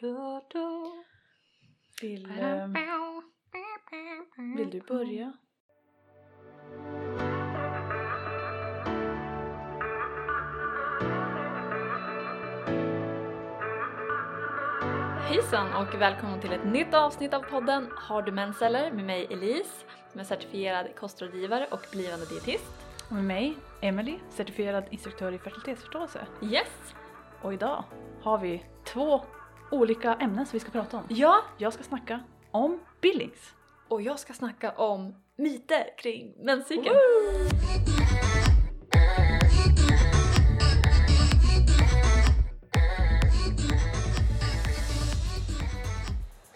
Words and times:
du, 0.00 0.40
du. 0.48 0.92
Vill, 2.02 2.28
vill 4.56 4.70
du 4.70 4.80
börja? 4.80 5.32
Hejsan 15.28 15.74
och 15.74 16.00
välkommen 16.00 16.40
till 16.40 16.52
ett 16.52 16.64
nytt 16.64 16.94
avsnitt 16.94 17.34
av 17.34 17.40
podden 17.40 17.88
Har 17.96 18.22
du 18.22 18.32
mensceller 18.32 18.92
med 18.92 19.04
mig 19.04 19.26
Elise 19.30 19.86
som 20.12 20.20
är 20.20 20.24
certifierad 20.24 20.86
kostrådgivare 20.96 21.66
och 21.70 21.86
blivande 21.92 22.26
dietist. 22.26 22.86
Och 23.08 23.14
med 23.14 23.24
mig, 23.24 23.56
Emily, 23.80 24.18
certifierad 24.30 24.84
instruktör 24.90 25.32
i 25.32 25.38
fertilitetsförståelse. 25.38 26.26
Yes! 26.42 26.94
Och 27.42 27.54
idag 27.54 27.84
har 28.22 28.38
vi 28.38 28.64
två 28.84 29.20
olika 29.70 30.14
ämnen 30.14 30.46
som 30.46 30.52
vi 30.56 30.60
ska 30.60 30.70
prata 30.70 30.96
om. 30.96 31.02
Ja, 31.08 31.42
Jag 31.58 31.72
ska 31.72 31.82
snacka 31.82 32.20
om 32.50 32.80
Billings. 33.00 33.54
och 33.88 34.02
jag 34.02 34.18
ska 34.18 34.32
snacka 34.32 34.70
om 34.72 35.14
myter 35.36 35.98
kring 35.98 36.34
menscykeln. 36.44 36.96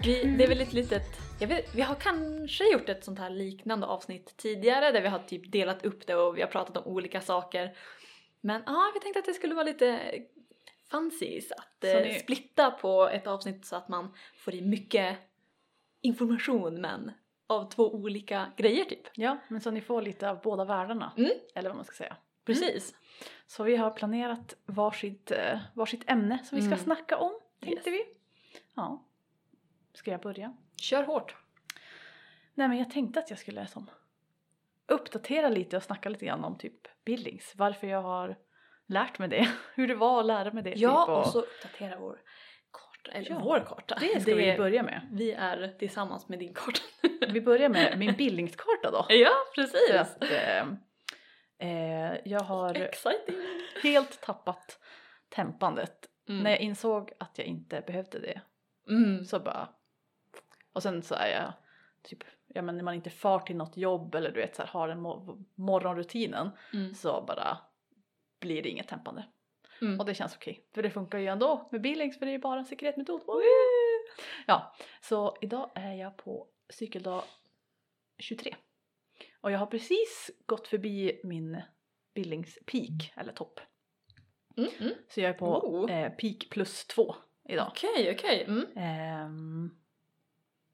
Vi, 0.04 0.24
det 0.38 0.44
är 0.44 0.48
väl 0.48 0.60
ett 0.60 0.72
litet, 0.72 1.02
jag 1.40 1.48
vet, 1.48 1.74
vi 1.74 1.82
har 1.82 1.94
kanske 1.94 2.72
gjort 2.72 2.88
ett 2.88 3.04
sånt 3.04 3.18
här 3.18 3.30
liknande 3.30 3.86
avsnitt 3.86 4.34
tidigare 4.36 4.90
där 4.90 5.00
vi 5.00 5.08
har 5.08 5.18
typ 5.18 5.52
delat 5.52 5.84
upp 5.84 6.06
det 6.06 6.14
och 6.14 6.36
vi 6.36 6.40
har 6.40 6.48
pratat 6.48 6.76
om 6.76 6.92
olika 6.92 7.20
saker. 7.20 7.76
Men 8.40 8.62
ja, 8.66 8.90
vi 8.94 9.00
tänkte 9.00 9.18
att 9.18 9.24
det 9.26 9.34
skulle 9.34 9.54
vara 9.54 9.64
lite 9.64 10.00
fancy 10.90 11.40
så 11.40 11.54
att 11.54 11.84
eh, 11.84 12.18
splitta 12.20 12.70
på 12.70 13.08
ett 13.08 13.26
avsnitt 13.26 13.64
så 13.64 13.76
att 13.76 13.88
man 13.88 14.14
får 14.34 14.54
i 14.54 14.60
mycket 14.62 15.18
information 16.00 16.80
men 16.80 17.12
av 17.46 17.70
två 17.70 17.94
olika 17.94 18.52
grejer 18.56 18.84
typ. 18.84 19.02
Ja, 19.14 19.38
men 19.48 19.60
så 19.60 19.70
ni 19.70 19.80
får 19.80 20.02
lite 20.02 20.30
av 20.30 20.40
båda 20.40 20.64
världarna. 20.64 21.12
Mm. 21.16 21.30
Eller 21.54 21.68
vad 21.70 21.76
man 21.76 21.84
ska 21.84 21.94
säga. 21.96 22.16
Precis. 22.44 22.94
Så 23.46 23.62
vi 23.64 23.76
har 23.76 23.90
planerat 23.90 24.56
varsitt, 24.66 25.30
eh, 25.30 25.58
varsitt 25.74 26.10
ämne 26.10 26.38
som 26.44 26.56
vi 26.56 26.62
ska 26.62 26.72
Mm. 26.74 26.84
snacka 26.84 27.16
om, 27.16 27.32
tänkte 27.60 27.90
Yes. 27.90 28.00
vi. 28.00 28.14
Ja. 28.74 29.04
Ska 29.94 30.10
jag 30.10 30.20
börja? 30.20 30.56
Kör 30.76 31.02
hårt. 31.02 31.36
Nej 32.54 32.68
men 32.68 32.78
jag 32.78 32.90
tänkte 32.90 33.20
att 33.20 33.30
jag 33.30 33.38
skulle 33.38 33.66
som 33.66 33.90
uppdatera 34.86 35.48
lite 35.48 35.76
och 35.76 35.82
snacka 35.82 36.08
lite 36.08 36.26
grann 36.26 36.44
om 36.44 36.58
typ 36.58 37.04
Billings. 37.04 37.52
Varför 37.56 37.86
jag 37.86 38.02
har 38.02 38.36
lärt 38.90 39.18
mig 39.18 39.28
det. 39.28 39.48
Hur 39.74 39.88
det 39.88 39.94
var 39.94 40.20
att 40.20 40.26
lära 40.26 40.52
mig 40.52 40.62
det. 40.62 40.72
Ja, 40.76 41.06
typ, 41.06 41.26
och 41.26 41.32
så 41.32 41.40
uppdatera 41.40 41.98
vår 41.98 42.18
karta, 42.72 43.16
eller 43.18 43.30
Ja, 43.30 43.40
vår 43.44 43.60
karta. 43.60 43.96
Det 44.00 44.20
ska 44.20 44.34
vi 44.34 44.56
börja 44.56 44.82
med. 44.82 45.08
Vi 45.12 45.32
är 45.32 45.74
tillsammans 45.78 46.28
med 46.28 46.38
din 46.38 46.54
karta. 46.54 46.80
Vi 47.32 47.40
börjar 47.40 47.68
med 47.68 47.94
min 47.98 48.14
Billingskarta 48.16 48.90
då. 48.90 49.06
ja, 49.08 49.30
precis. 49.54 49.90
att 49.90 50.22
eh, 50.22 50.66
eh, 51.58 52.16
jag 52.24 52.40
har 52.40 52.74
Exciting. 52.74 53.36
helt 53.82 54.20
tappat 54.20 54.78
tempandet. 55.28 56.06
Mm. 56.28 56.42
När 56.42 56.50
jag 56.50 56.60
insåg 56.60 57.10
att 57.20 57.38
jag 57.38 57.46
inte 57.46 57.80
behövde 57.86 58.18
det 58.18 58.40
Mm. 58.88 59.24
så 59.24 59.40
bara... 59.40 59.68
Och 60.72 60.82
sen 60.82 61.02
så 61.02 61.14
är 61.14 61.28
jag 61.28 61.52
typ, 62.02 62.18
ja 62.46 62.62
men 62.62 62.76
när 62.76 62.84
man 62.84 62.94
inte 62.94 63.10
far 63.10 63.38
till 63.38 63.56
något 63.56 63.76
jobb 63.76 64.14
eller 64.14 64.30
du 64.30 64.40
vet 64.40 64.56
så 64.56 64.62
här, 64.62 64.68
har 64.68 64.88
den 64.88 65.06
mo- 65.06 65.44
morgonrutinen 65.54 66.50
Mm. 66.74 66.94
så 66.94 67.24
bara 67.26 67.58
blir 68.40 68.62
det 68.62 68.68
inget 68.68 68.88
tempande. 68.88 69.24
Mm. 69.82 70.00
Och 70.00 70.06
det 70.06 70.14
känns 70.14 70.36
okej. 70.36 70.64
För 70.74 70.82
det 70.82 70.90
funkar 70.90 71.18
ju 71.18 71.26
ändå 71.26 71.68
med 71.72 71.80
Billings 71.80 72.18
för 72.18 72.26
det 72.26 72.32
är 72.32 72.38
bara 72.38 72.58
en 72.58 72.64
sekretmetod. 72.66 73.20
Ja, 74.46 74.74
så 75.00 75.36
idag 75.40 75.70
är 75.74 75.94
jag 75.94 76.16
på 76.16 76.46
cykeldag 76.68 77.22
23. 78.18 78.56
Och 79.40 79.50
jag 79.50 79.58
har 79.58 79.66
precis 79.66 80.30
gått 80.46 80.68
förbi 80.68 81.20
min 81.24 81.62
Billings 82.14 82.58
peak, 82.66 83.12
eller 83.16 83.32
topp. 83.32 83.60
Mm. 84.56 84.70
Mm. 84.80 84.94
Så 85.08 85.20
jag 85.20 85.30
är 85.30 85.34
på 85.34 85.46
Oh. 85.46 85.90
eh, 85.90 86.12
peak 86.12 86.50
plus 86.50 86.86
två 86.86 87.14
idag. 87.48 87.66
Okej, 87.68 88.14
okej. 88.14 88.44
Mm. 88.44 88.66
Ehm, 88.76 89.70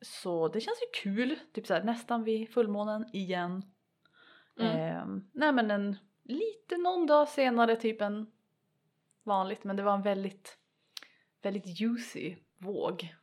så 0.01 0.49
det 0.49 0.61
känns 0.61 0.79
ju 0.83 1.03
kul, 1.03 1.39
typ 1.53 1.67
såhär 1.67 1.83
nästan 1.83 2.25
vid 2.25 2.53
fullmånen 2.53 3.05
igen. 3.13 3.63
Mm. 4.61 4.77
Ehm, 4.77 5.31
nej 5.35 5.53
men 5.53 5.71
en 5.71 5.97
lite 6.29 6.77
någon 6.77 7.07
dag 7.07 7.29
senare 7.29 7.77
typ 7.77 8.01
än 8.01 8.33
vanligt 9.23 9.65
men 9.65 9.77
det 9.77 9.83
var 9.83 9.95
en 9.95 10.03
väldigt, 10.03 10.59
väldigt 11.43 11.81
juicy 11.81 12.37
våg. 12.59 13.15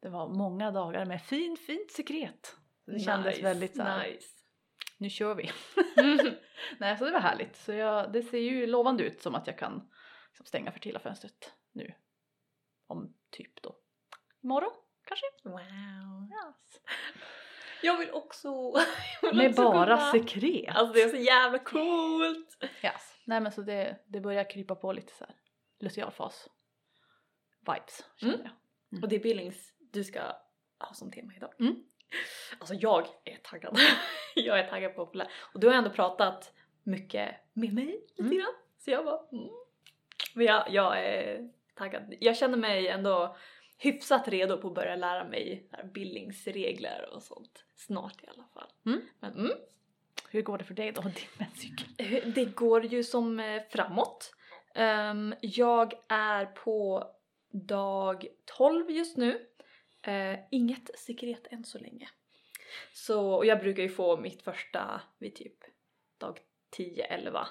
Det 0.00 0.08
var 0.08 0.28
många 0.28 0.70
dagar 0.70 1.06
med 1.06 1.22
fin, 1.22 1.56
fint 1.56 1.90
sekret. 1.90 2.56
Det 2.86 2.98
kändes 2.98 3.34
Nice, 3.36 3.42
väldigt 3.42 3.76
såhär, 3.76 4.10
Nice. 4.10 4.28
nu 4.98 5.10
kör 5.10 5.34
vi. 5.34 5.50
Mm. 5.96 6.34
nej 6.78 6.98
så 6.98 7.04
det 7.04 7.12
var 7.12 7.20
härligt. 7.20 7.56
Så 7.56 7.72
jag, 7.72 8.12
det 8.12 8.22
ser 8.22 8.38
ju 8.38 8.66
lovande 8.66 9.04
ut 9.04 9.22
som 9.22 9.34
att 9.34 9.46
jag 9.46 9.58
kan 9.58 9.90
liksom, 10.28 10.46
stänga 10.46 10.72
fertila-fönstret 10.72 11.52
nu. 11.72 11.94
Om 12.86 13.14
typ 13.30 13.62
då 13.62 13.76
imorgon 14.42 14.72
kanske. 15.04 15.26
Wow. 15.42 16.28
Yes. 16.30 16.80
Jag 17.84 17.98
vill 17.98 18.10
också... 18.12 18.48
jag 19.22 19.28
vill 19.28 19.36
Med 19.38 19.48
också 19.50 19.62
bara 19.62 19.96
kunna- 19.96 20.10
sekret. 20.12 20.76
Alltså 20.76 20.92
det 20.92 21.02
är 21.02 21.08
så 21.08 21.16
jävla 21.16 21.58
coolt! 21.58 22.58
Yes. 22.82 23.14
Nej 23.24 23.40
men 23.40 23.52
så 23.52 23.62
det, 23.62 23.96
det 24.06 24.20
börjar 24.20 24.50
krypa 24.50 24.74
på 24.74 24.92
lite 24.92 25.12
så 25.14 25.24
här 25.24 25.34
lucialfas 25.80 26.48
vibes 27.60 28.04
känner 28.16 28.34
Mm. 28.34 28.46
jag. 28.90 29.02
Och 29.02 29.08
det 29.08 29.16
är 29.16 29.20
Billings 29.20 29.72
du 29.92 30.04
ska 30.04 30.20
ha 30.78 30.92
som 30.94 31.10
tema 31.10 31.32
idag. 31.36 31.50
Mm. 31.60 31.76
Alltså 32.58 32.74
jag 32.74 33.06
är 33.24 33.36
taggad. 33.42 33.78
jag 34.34 34.58
är 34.58 34.68
taggad 34.68 34.94
på 34.94 35.02
att 35.02 35.14
lära. 35.14 35.28
Och 35.54 35.60
du 35.60 35.66
har 35.68 35.74
ändå 35.74 35.90
pratat 35.90 36.52
mycket 36.82 37.34
med 37.52 37.74
mig 37.74 37.84
lite 38.08 38.22
Mm. 38.22 38.38
grann. 38.38 38.54
Så 38.78 38.90
jag 38.90 39.04
bara... 39.04 39.20
Mm. 39.32 39.48
Men 40.34 40.46
jag, 40.46 40.70
jag 40.70 40.98
är 41.04 41.50
taggad. 41.74 42.14
Jag 42.20 42.36
känner 42.36 42.56
mig 42.58 42.88
ändå 42.88 43.36
hyfsat 43.84 44.28
redo 44.28 44.58
på 44.58 44.68
att 44.68 44.74
börja 44.74 44.96
lära 44.96 45.24
mig 45.24 45.68
Billingsregler 45.94 47.08
och 47.14 47.22
sånt. 47.22 47.64
Snart 47.74 48.22
i 48.22 48.26
alla 48.26 48.44
fall. 48.54 48.68
Mm. 48.86 49.00
Men 49.20 49.32
mm, 49.34 49.50
Hur 50.30 50.42
går 50.42 50.58
det 50.58 50.64
för 50.64 50.74
dig 50.74 50.92
då, 50.92 51.02
din 51.02 51.12
menscykel? 51.38 51.86
Eh, 51.98 52.26
Det 52.34 52.44
går 52.44 52.84
ju 52.84 53.04
som 53.04 53.40
eh, 53.40 53.62
framåt. 53.70 54.34
Ehm, 54.74 55.34
jag 55.40 55.92
är 56.08 56.46
på 56.46 57.10
dag 57.50 58.26
12 58.44 58.90
just 58.90 59.16
nu. 59.16 59.46
Eh, 60.02 60.38
inget 60.50 60.98
sekret 60.98 61.46
än 61.50 61.64
så 61.64 61.78
länge. 61.78 62.08
Så, 62.92 63.34
och 63.34 63.46
jag 63.46 63.60
brukar 63.60 63.82
ju 63.82 63.88
få 63.88 64.16
mitt 64.16 64.42
första 64.42 65.00
vid 65.18 65.34
typ 65.34 65.56
dag 66.18 66.38
10-11. 66.76 67.46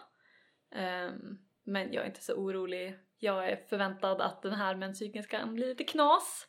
Ehm, 0.71 1.37
men 1.63 1.93
jag 1.93 2.03
är 2.03 2.07
inte 2.07 2.23
så 2.23 2.33
orolig. 2.33 2.95
Jag 3.23 3.49
är 3.49 3.55
förväntad 3.55 4.21
att 4.21 4.41
den 4.41 4.53
här 4.53 4.75
menscykeln 4.75 5.23
ska 5.23 5.45
bli 5.45 5.67
lite 5.67 5.83
knas. 5.83 6.47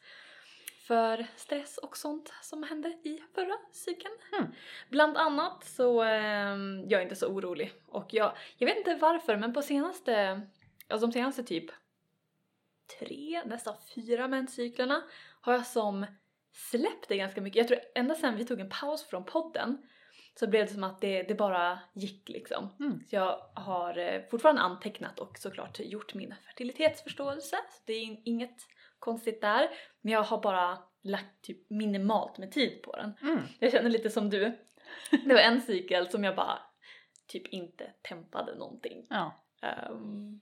För 0.87 1.27
stress 1.37 1.79
och 1.79 1.97
sånt 1.97 2.33
som 2.43 2.63
hände 2.63 2.89
i 2.89 3.23
förra 3.35 3.57
cykeln. 3.73 4.15
Mm. 4.33 4.53
Bland 4.89 5.17
annat 5.17 5.65
så 5.65 6.03
ehm, 6.03 6.85
jag 6.89 6.99
är 6.99 7.03
inte 7.03 7.17
så 7.17 7.27
orolig. 7.27 7.73
Och 7.87 8.15
jag, 8.15 8.37
jag 8.57 8.67
vet 8.67 8.77
inte 8.77 8.95
varför 8.95 9.37
men 9.37 9.53
på 9.53 9.63
senaste, 9.63 10.41
alltså 10.89 11.07
de 11.07 11.13
senaste 11.13 11.45
typ 11.45 11.71
tre, 12.99 13.43
nästan 13.47 13.75
fyra 13.95 14.29
menscyklerna 14.29 15.03
har 15.41 15.53
jag 15.53 15.67
som 15.67 16.07
släppt 16.53 17.09
det 17.09 17.17
ganska 17.17 17.41
mycket. 17.41 17.57
Jag 17.57 17.69
tror 17.69 17.81
ända 17.95 18.15
sedan 18.15 18.37
vi 18.37 18.45
tog 18.45 18.61
en 18.61 18.71
paus 18.71 19.07
från 19.07 19.25
podden 19.25 19.79
så 20.35 20.47
blev 20.47 20.67
det 20.67 20.73
som 20.73 20.85
att 20.85 21.01
det, 21.01 21.23
det 21.23 21.35
bara 21.35 21.79
gick 21.93 22.29
liksom. 22.29 22.69
Mm. 22.81 23.05
Så 23.07 23.17
jag 23.17 23.41
har 23.55 23.99
eh, 23.99 24.23
fortfarande 24.31 24.63
antecknat 24.63 25.19
och 25.19 25.39
såklart 25.39 25.81
gjort 25.81 26.15
min 26.15 26.35
fertilitetsförståelse. 26.47 27.57
Så 27.71 27.83
det 27.87 27.93
är 27.93 28.01
in- 28.03 28.23
inget 28.25 28.57
konstigt 28.99 29.41
där. 29.41 29.69
Men 30.01 30.13
jag 30.13 30.23
har 30.23 30.43
bara 30.43 30.79
lagt 31.03 31.43
typ 31.43 31.71
minimalt 31.71 32.39
med 32.39 32.53
tid 32.53 32.83
på 32.83 32.97
den. 32.97 33.13
Mm. 33.23 33.41
Jag 33.59 33.73
känner 33.73 33.91
lite 33.91 34.11
som 34.11 34.31
du. 34.31 34.59
Det 35.11 35.35
var 35.35 35.41
en 35.41 35.61
cykel 35.61 36.11
som 36.11 36.25
jag 36.25 36.37
bara 36.37 36.59
typ 37.27 37.47
inte 37.47 37.93
tempade 38.03 38.55
någonting. 38.55 39.07
Ja. 39.11 39.45
Ehm, 39.63 40.41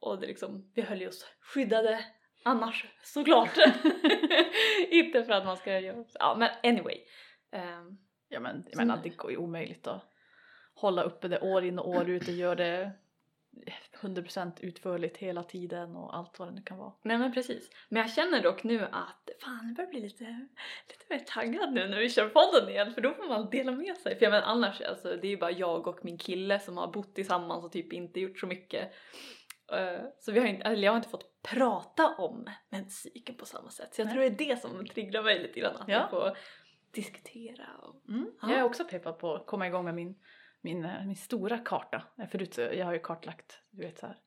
och 0.00 0.20
det 0.20 0.26
liksom, 0.26 0.70
vi 0.74 0.82
höll 0.82 1.00
ju 1.00 1.08
oss 1.08 1.26
skyddade 1.40 2.04
annars 2.42 2.86
såklart. 3.02 3.56
inte 4.90 5.24
för 5.24 5.32
att 5.32 5.44
man 5.44 5.56
ska 5.56 5.80
göra 5.80 6.04
Ja 6.14 6.36
men 6.38 6.50
anyway. 6.62 6.98
Ehm, 7.52 7.98
ja 8.28 8.40
men 8.40 8.64
jag 8.68 8.76
menar 8.76 9.00
det 9.02 9.08
går 9.08 9.30
ju 9.30 9.36
omöjligt 9.36 9.86
att 9.86 10.02
hålla 10.74 11.02
uppe 11.02 11.28
det 11.28 11.40
år 11.40 11.64
in 11.64 11.78
och 11.78 11.88
år 11.88 12.10
ut 12.10 12.28
och 12.28 12.34
göra 12.34 12.54
det 12.54 12.92
100% 14.00 14.52
utförligt 14.60 15.16
hela 15.16 15.42
tiden 15.42 15.96
och 15.96 16.16
allt 16.16 16.38
vad 16.38 16.48
det 16.48 16.54
nu 16.54 16.62
kan 16.62 16.78
vara. 16.78 16.92
nej 17.02 17.18
men 17.18 17.32
precis. 17.32 17.70
Men 17.88 18.02
jag 18.02 18.10
känner 18.12 18.42
dock 18.42 18.64
nu 18.64 18.82
att 18.92 19.30
fan 19.44 19.66
jag 19.66 19.76
börjar 19.76 19.90
bli 19.90 20.00
lite, 20.00 20.24
lite 20.88 21.04
mer 21.10 21.18
taggad 21.18 21.72
nu 21.72 21.88
när 21.88 21.98
vi 21.98 22.10
kör 22.10 22.28
podden 22.28 22.68
igen 22.70 22.94
för 22.94 23.00
då 23.00 23.14
får 23.14 23.28
man 23.28 23.50
dela 23.50 23.72
med 23.72 23.96
sig. 23.96 24.16
För 24.18 24.24
jag 24.24 24.30
menar 24.30 24.46
annars 24.46 24.80
alltså 24.80 25.08
det 25.08 25.26
är 25.26 25.30
ju 25.30 25.36
bara 25.36 25.50
jag 25.50 25.86
och 25.86 26.04
min 26.04 26.18
kille 26.18 26.60
som 26.60 26.76
har 26.76 26.92
bott 26.92 27.14
tillsammans 27.14 27.64
och 27.64 27.72
typ 27.72 27.92
inte 27.92 28.20
gjort 28.20 28.38
så 28.38 28.46
mycket 28.46 28.92
Eh, 29.72 30.00
så 30.20 30.32
vi 30.32 30.40
har 30.40 30.46
inte, 30.46 30.62
eller 30.62 30.82
jag 30.82 30.92
har 30.92 30.96
inte 30.96 31.08
fått 31.08 31.42
prata 31.42 32.08
om 32.08 32.50
menscykeln 32.68 33.38
på 33.38 33.46
samma 33.46 33.70
sätt. 33.70 33.94
Så 33.94 34.00
jag 34.00 34.06
Nej. 34.06 34.14
tror 34.14 34.22
det 34.22 34.44
är 34.44 34.48
det 34.48 34.60
som 34.60 34.86
triggar 34.86 35.22
mig 35.22 35.42
lite 35.42 35.60
grann. 35.60 35.76
Att 35.76 35.88
Ja. 35.88 35.94
jag 35.94 36.10
får 36.10 36.36
diskutera 36.90 37.66
och... 37.82 38.08
Mm. 38.08 38.30
Ja. 38.42 38.50
Jag 38.50 38.58
är 38.58 38.62
också 38.62 38.84
peppad 38.84 39.18
på 39.18 39.34
att 39.34 39.46
komma 39.46 39.66
igång 39.66 39.84
med 39.84 39.94
min, 39.94 40.18
min, 40.60 40.84
eh, 40.84 41.06
min 41.06 41.16
stora 41.16 41.58
karta. 41.58 42.02
Eh, 42.18 42.28
Förut 42.28 42.58
jag 42.58 42.86
har 42.86 42.92
ju 42.92 42.98
kartlagt, 42.98 43.62
du 43.70 43.82
vet 43.82 43.98
så 43.98 44.06
här, 44.06 44.18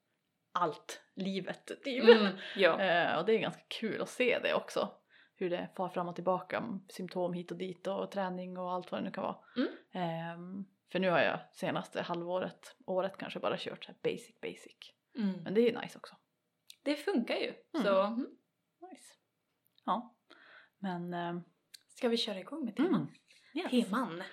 allt, 0.52 1.02
livet 1.16 1.72
typ. 1.84 2.04
Mm, 2.04 2.28
ja. 2.56 2.82
Eh, 2.82 3.18
och 3.20 3.26
det 3.26 3.34
är 3.34 3.40
ganska 3.40 3.64
kul 3.68 4.02
att 4.02 4.10
se 4.10 4.40
det 4.44 4.54
också. 4.54 4.92
Hur 5.36 5.50
det 5.50 5.70
far 5.76 5.90
fram 5.90 6.08
och 6.08 6.16
tillbaka, 6.16 6.80
symptom 6.90 7.34
hit 7.34 7.52
och 7.52 7.58
dit 7.58 7.88
och 7.88 8.12
träning 8.12 8.58
och 8.58 8.72
allt 8.72 8.92
vad 8.92 9.02
det 9.02 9.06
nu 9.06 9.12
kan 9.12 9.24
vara. 9.24 9.38
Mm. 9.58 9.70
Ehm, 9.92 10.66
för 10.92 11.00
nu 11.00 11.10
har 11.10 11.20
jag 11.20 11.40
senaste 11.52 12.02
halvåret, 12.02 12.76
året 12.86 13.18
kanske 13.18 13.40
bara 13.40 13.58
kört 13.58 13.86
så 13.86 13.92
basic 14.04 14.42
basic. 14.42 14.94
Mm. 15.18 15.44
Men 15.44 15.54
det 15.54 15.62
är 15.62 15.72
ju 15.72 15.80
nice 15.80 15.98
också. 15.98 16.16
Det 16.84 16.96
funkar 16.96 17.36
ju. 17.36 17.54
Mm. 17.74 17.86
Så 17.86 18.02
mm. 18.04 18.28
Nice. 18.92 19.14
Ja. 19.86 20.16
Men 20.78 21.14
ehm, 21.14 21.44
ska 22.00 22.10
vi 22.10 22.18
köra 22.18 22.40
igång 22.40 22.66
med 22.66 22.76
teman? 22.76 22.94
mm, 22.94 23.10
yes. 23.54 23.90
Teman. 23.90 24.24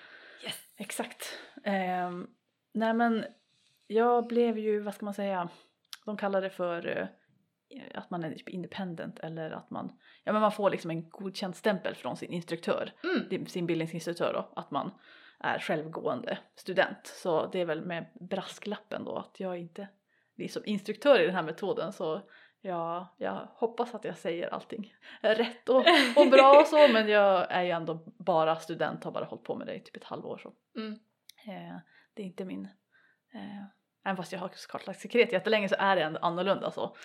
Yes. 0.45 0.75
Exakt. 0.77 1.39
Ehm, 1.65 2.27
nej 2.73 2.95
men 2.95 3.25
jag 3.87 4.27
blev 4.27 4.59
ju, 4.59 4.81
vad 4.81 4.95
ska 4.95 5.05
man 5.05 5.15
säga, 5.15 5.49
de 6.05 6.17
kallar 6.17 6.43
det 6.43 6.51
för 6.51 6.99
eh, 6.99 7.99
att 7.99 8.11
man 8.11 8.25
är 8.25 8.35
typ 8.35 8.49
independent 8.49 9.19
eller 9.19 9.51
att 9.51 9.71
man, 9.71 9.93
ja 10.25 10.33
men 10.33 10.43
man 10.43 10.53
får 10.53 10.71
liksom 10.71 10.91
en 10.91 11.09
godkänd 11.11 11.57
stämpel 11.57 11.95
från 11.95 12.17
sin 12.17 12.33
instruktör, 12.33 12.93
Mm. 13.31 13.47
sin 13.47 13.67
bildningsinstruktör 13.67 14.33
då, 14.33 14.61
att 14.61 14.71
man 14.71 14.91
är 15.41 15.59
självgående 15.59 16.39
student. 16.55 17.07
Så 17.07 17.47
det 17.47 17.61
är 17.61 17.65
väl 17.65 17.85
med 17.85 18.07
brasklappen 18.31 19.05
då 19.05 19.17
att 19.17 19.41
jag 19.41 19.59
inte 19.59 19.89
är 20.37 20.49
som 20.49 20.63
instruktör 20.67 21.21
i 21.21 21.27
den 21.27 21.35
här 21.35 21.43
metoden 21.43 21.93
så 21.93 22.23
jag, 22.67 23.07
jag 23.17 23.49
hoppas 23.55 23.95
att 23.95 24.05
jag 24.05 24.19
säger 24.19 24.55
allting 24.55 24.95
rätt 25.21 25.69
och, 25.69 25.85
och 26.17 26.31
bra 26.31 26.61
och 26.61 26.67
så 26.67 26.89
men 26.89 27.09
jag 27.09 27.47
är 27.51 27.63
ju 27.63 27.71
ändå 27.71 27.99
bara 28.19 28.57
student, 28.57 29.05
har 29.05 29.13
bara 29.13 29.25
hållit 29.25 29.45
på 29.45 29.57
med 29.57 29.67
det 29.67 29.75
i 29.75 29.81
typ 29.81 29.97
ett 29.97 30.05
halvår 30.05 30.39
så. 30.39 30.53
Mm. 30.77 30.93
Eh, 31.47 31.77
det 32.15 32.23
är 32.23 32.27
inte 32.27 32.45
min... 32.45 32.69
Eh, 33.35 33.65
även 34.05 34.17
fast 34.17 34.33
jag 34.33 34.41
har 34.41 34.51
kartlagt 34.69 35.01
sekret 35.01 35.33
jättelänge 35.33 35.69
så 35.69 35.77
är 35.79 35.97
det 35.97 36.03
ändå 36.03 36.21
annorlunda 36.21 36.71
så. 36.71 36.97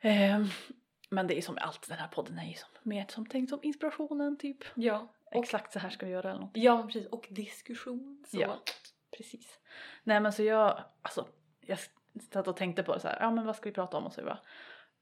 Eh, 0.00 0.44
men 1.10 1.26
det 1.26 1.38
är 1.38 1.42
som 1.42 1.54
med 1.54 1.64
allt, 1.64 1.88
den 1.88 1.98
här 1.98 2.08
podden 2.08 2.38
är 2.38 2.48
ju 2.48 2.54
som, 2.54 2.68
mer 2.82 3.06
som 3.08 3.26
tänkt 3.26 3.50
som 3.50 3.60
inspirationen 3.62 4.38
typ. 4.38 4.64
Ja. 4.74 5.12
Och, 5.24 5.44
Exakt 5.44 5.72
så 5.72 5.78
här 5.78 5.90
ska 5.90 6.06
vi 6.06 6.12
göra 6.12 6.30
eller 6.30 6.40
något. 6.40 6.50
ja, 6.54 6.82
precis. 6.82 7.06
Och 7.06 7.26
diskussion. 7.30 8.24
Så. 8.28 8.40
Ja. 8.40 8.58
Precis. 9.16 9.58
Nej 10.02 10.20
men 10.20 10.32
så 10.32 10.42
jag, 10.42 10.84
alltså 11.02 11.28
jag 11.60 11.78
satt 12.20 12.48
och 12.48 12.56
tänkte 12.56 12.82
på 12.82 12.94
det 12.94 13.00
så 13.00 13.08
här, 13.08 13.16
ja 13.20 13.30
men 13.30 13.46
vad 13.46 13.56
ska 13.56 13.68
vi 13.68 13.74
prata 13.74 13.96
om 13.96 14.06
och 14.06 14.12
så 14.12 14.22
bara, 14.22 14.38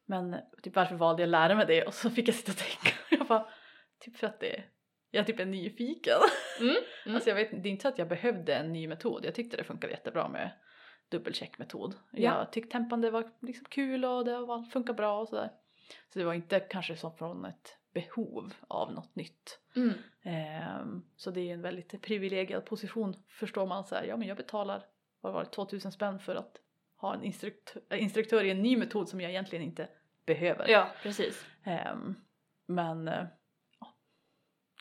men 0.07 0.37
typ 0.63 0.77
varför 0.77 0.95
valde 0.95 1.23
jag 1.23 1.27
att 1.27 1.31
lära 1.31 1.55
mig 1.55 1.67
det 1.67 1.85
och 1.85 1.95
så 1.95 2.11
fick 2.11 2.29
jag 2.29 2.35
sitta 2.35 2.53
och 2.53 2.59
tänka 2.59 2.99
jag 3.11 3.27
bara, 3.27 3.49
typ 4.01 4.17
för 4.17 4.27
att 4.27 4.41
det, 4.41 4.65
jag 5.11 5.27
typ 5.27 5.41
är 5.41 5.45
nyfiken. 5.45 6.19
Mm. 6.61 6.71
Mm. 6.71 6.85
Alltså 7.15 7.31
jag 7.31 7.37
vet, 7.37 7.51
det 7.51 7.69
är 7.69 7.71
inte 7.71 7.83
så 7.83 7.89
att 7.89 7.99
jag 7.99 8.09
behövde 8.09 8.55
en 8.55 8.73
ny 8.73 8.89
metod. 8.89 9.25
Jag 9.25 9.35
tyckte 9.35 9.57
det 9.57 9.65
funkade 9.65 9.93
jättebra 9.93 10.29
med 10.29 10.51
dubbelcheckmetod. 11.09 11.95
Ja. 12.11 12.39
Jag 12.39 12.53
tyckte 12.53 12.71
tempande 12.71 13.11
var 13.11 13.31
liksom 13.41 13.67
kul 13.71 14.05
och 14.05 14.25
det 14.25 14.39
var, 14.39 14.63
funkar 14.63 14.95
bra 14.95 15.21
och 15.21 15.29
sådär. 15.29 15.51
Så 16.13 16.19
det 16.19 16.25
var 16.25 16.35
inte 16.35 16.61
kanske 16.61 16.97
som 16.97 17.17
från 17.17 17.45
ett 17.45 17.77
behov 17.95 18.55
av 18.69 18.93
något 18.93 19.17
nytt. 19.17 19.59
Mm. 19.77 19.93
Ehm, 20.23 21.05
så 21.17 21.31
det 21.31 21.41
är 21.41 21.45
ju 21.45 21.53
en 21.53 21.63
väldigt 21.63 22.03
privilegierad 22.03 22.65
position 22.65 23.15
förstår 23.29 23.67
man 23.67 23.85
så 23.85 23.95
här, 23.95 24.05
ja 24.05 24.17
men 24.17 24.29
jag 24.29 24.37
betalar 24.37 24.87
vad 25.21 25.33
var 25.33 25.45
det, 25.45 25.51
2000 25.51 25.93
spänn 25.93 26.19
för 26.21 26.35
att 26.35 26.61
ha 27.07 27.15
en 27.15 27.23
instrukt- 27.25 27.77
äh, 27.91 28.03
instruktör 28.03 28.45
i 28.45 28.51
en 28.51 28.63
ny 28.63 28.77
metod 28.77 29.09
som 29.09 29.21
jag 29.21 29.31
egentligen 29.31 29.65
inte 29.65 29.89
behöver. 30.27 30.69
Ja, 30.69 30.89
precis. 31.03 31.47
Ehm, 31.65 32.15
men 32.67 33.09
eh, 33.09 33.25
ja, 33.81 33.95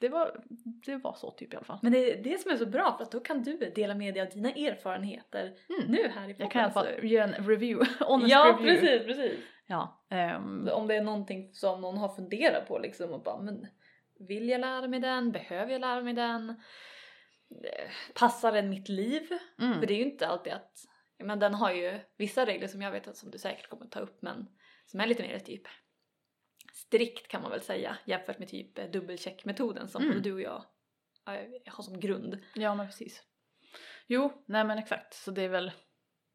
det, 0.01 0.09
var, 0.09 0.43
det 0.85 0.95
var 0.97 1.13
så 1.13 1.31
typ 1.31 1.53
i 1.53 1.55
alla 1.55 1.65
fall. 1.65 1.79
Men 1.81 1.91
det 1.91 2.13
är 2.13 2.23
det 2.23 2.37
som 2.41 2.51
är 2.51 2.57
så 2.57 2.65
bra 2.65 2.95
för 2.97 3.03
att 3.03 3.11
då 3.11 3.19
kan 3.19 3.43
du 3.43 3.57
dela 3.57 3.95
med 3.95 4.13
dig 4.13 4.23
av 4.23 4.29
dina 4.29 4.49
erfarenheter 4.51 5.45
Mm. 5.79 5.91
nu 5.91 6.07
här 6.07 6.29
i 6.29 6.33
podden. 6.33 6.35
Jag 6.37 6.51
kan 6.51 6.61
i 6.61 6.63
alla 6.63 6.73
fall 6.73 6.87
ge 7.03 7.17
en 7.17 7.33
review, 7.33 7.93
honest 8.05 8.31
Ja, 8.31 8.57
review. 8.59 8.81
precis, 8.87 9.05
precis. 9.07 9.39
Ja, 9.67 10.05
ehm, 10.09 10.69
Om 10.73 10.87
det 10.87 10.95
är 10.95 11.01
någonting 11.03 11.53
som 11.53 11.81
någon 11.81 11.97
har 11.97 12.09
funderat 12.09 12.67
på 12.67 12.79
liksom 12.79 13.11
och 13.13 13.23
bara 13.23 13.41
men 13.41 13.67
vill 14.27 14.49
jag 14.49 14.61
lära 14.61 14.87
mig 14.87 14.99
den? 14.99 15.31
Behöver 15.31 15.71
jag 15.71 15.81
lära 15.81 16.01
mig 16.01 16.13
den? 16.13 16.49
Eh, 17.63 17.89
Passar 18.19 18.51
den 18.51 18.69
mitt 18.69 18.89
liv? 18.89 19.27
mm, 19.61 19.79
För 19.79 19.87
det 19.87 19.93
är 19.93 19.97
ju 19.97 20.03
inte 20.11 20.27
alltid 20.27 20.53
att, 20.53 20.71
men 21.23 21.39
den 21.39 21.53
har 21.53 21.71
ju 21.71 21.99
vissa 22.17 22.45
regler 22.45 22.67
som 22.67 22.81
jag 22.81 22.91
vet 22.91 23.07
att 23.07 23.17
som 23.17 23.31
du 23.31 23.37
säkert 23.37 23.69
kommer 23.69 23.85
ta 23.85 23.99
upp 23.99 24.21
men 24.21 24.47
som 24.85 24.99
är 24.99 25.07
lite 25.07 25.23
mer 25.23 25.39
typ 25.39 25.63
strikt 26.73 27.27
kan 27.27 27.41
man 27.41 27.51
väl 27.51 27.61
säga 27.61 27.97
jämfört 28.05 28.39
med 28.39 28.47
typ 28.47 28.77
eh, 28.79 28.85
dubbelcheckmetoden 28.85 29.87
som 29.87 30.01
Mm. 30.03 30.13
både 30.13 30.29
du 30.29 30.33
och 30.33 30.41
jag 30.41 30.63
eh, 31.27 31.73
har 31.73 31.83
som 31.83 31.99
grund. 31.99 32.39
ja 32.55 32.75
men 32.75 32.87
precis. 32.87 33.23
Jo, 34.07 34.43
nej 34.47 34.63
men 34.65 34.77
exakt. 34.77 35.13
Så 35.13 35.31
det 35.31 35.41
är 35.41 35.49
väl, 35.49 35.71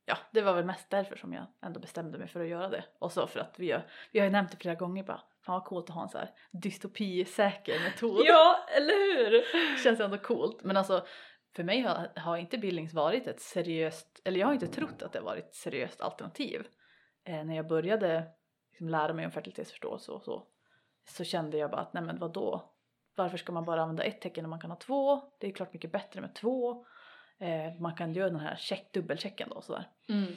ja 0.05 0.19
det 0.33 0.41
var 0.43 0.55
väl 0.55 0.65
mest 0.65 0.91
därför 0.91 1.17
som 1.17 1.33
jag 1.33 1.47
ändå 1.63 1.81
bestämde 1.81 2.19
mig 2.19 2.29
för 2.29 2.41
att 2.41 2.49
göra 2.49 2.69
det. 2.69 2.85
Och 2.99 3.13
så 3.13 3.27
för 3.27 3.41
att 3.41 3.59
vi 3.59 3.71
har, 3.73 3.91
vi 4.13 4.19
har 4.19 4.27
ju 4.27 4.33
nämnt 4.33 4.51
det 4.51 4.57
flera 4.57 4.75
gånger 4.75 5.03
bara, 5.05 5.23
fan 5.45 5.53
vad 5.55 5.65
coolt 5.65 5.89
att 5.89 5.95
ha 5.95 6.03
en 6.03 6.09
så 6.09 6.19
här 6.19 6.31
dystopisäker 6.63 7.81
metod. 7.85 8.23
Ja, 8.25 8.67
eller 8.77 8.95
hur? 9.31 9.45
Känns 9.83 10.01
ändå 10.01 10.19
coolt. 10.19 10.63
Men 10.65 10.77
alltså 10.77 11.07
för 11.57 11.65
mig 11.65 11.81
har, 11.81 12.13
har 12.17 12.37
inte 12.37 12.59
bildnings 12.59 12.95
varit 12.95 13.27
ett 13.27 13.41
seriöst, 13.41 14.21
eller 14.25 14.41
jag 14.41 14.47
har 14.47 14.55
inte 14.55 14.67
trott 14.67 15.03
att 15.03 15.13
det 15.13 15.21
varit 15.21 15.45
ett 15.45 15.55
seriöst 15.55 16.01
alternativ. 16.01 16.67
Eh, 17.25 17.45
när 17.45 17.57
jag 17.57 17.67
började 17.67 18.27
liksom 18.71 18.89
lära 18.89 19.13
mig 19.13 19.25
om 19.25 19.33
fertilitetsförståelse 19.33 20.13
och 20.13 20.23
så, 20.23 20.47
så 21.09 21.25
kände 21.25 21.59
jag 21.59 21.71
bara 21.71 21.81
att 21.81 21.93
nej 21.93 22.03
men 22.03 22.19
vadå? 22.19 22.75
Varför 23.15 23.37
ska 23.37 23.53
man 23.53 23.65
bara 23.65 23.83
använda 23.83 24.03
ett 24.03 24.21
tecken 24.21 24.43
när 24.45 24.49
man 24.49 24.61
kan 24.61 24.71
ha 24.71 24.79
två? 24.79 25.21
Det 25.39 25.47
är 25.47 25.53
klart 25.53 25.73
mycket 25.73 25.93
bättre 25.93 26.21
med 26.21 26.35
två. 26.35 26.87
Eh, 27.39 27.75
man 27.81 27.95
kan 27.95 28.13
göra 28.13 28.31
den 28.31 28.41
här 28.41 28.57
check, 28.57 28.93
dubbelchecken 28.93 29.49
då 29.49 29.57
och 29.57 29.65
sådär. 29.65 29.89
Mm. 30.09 30.35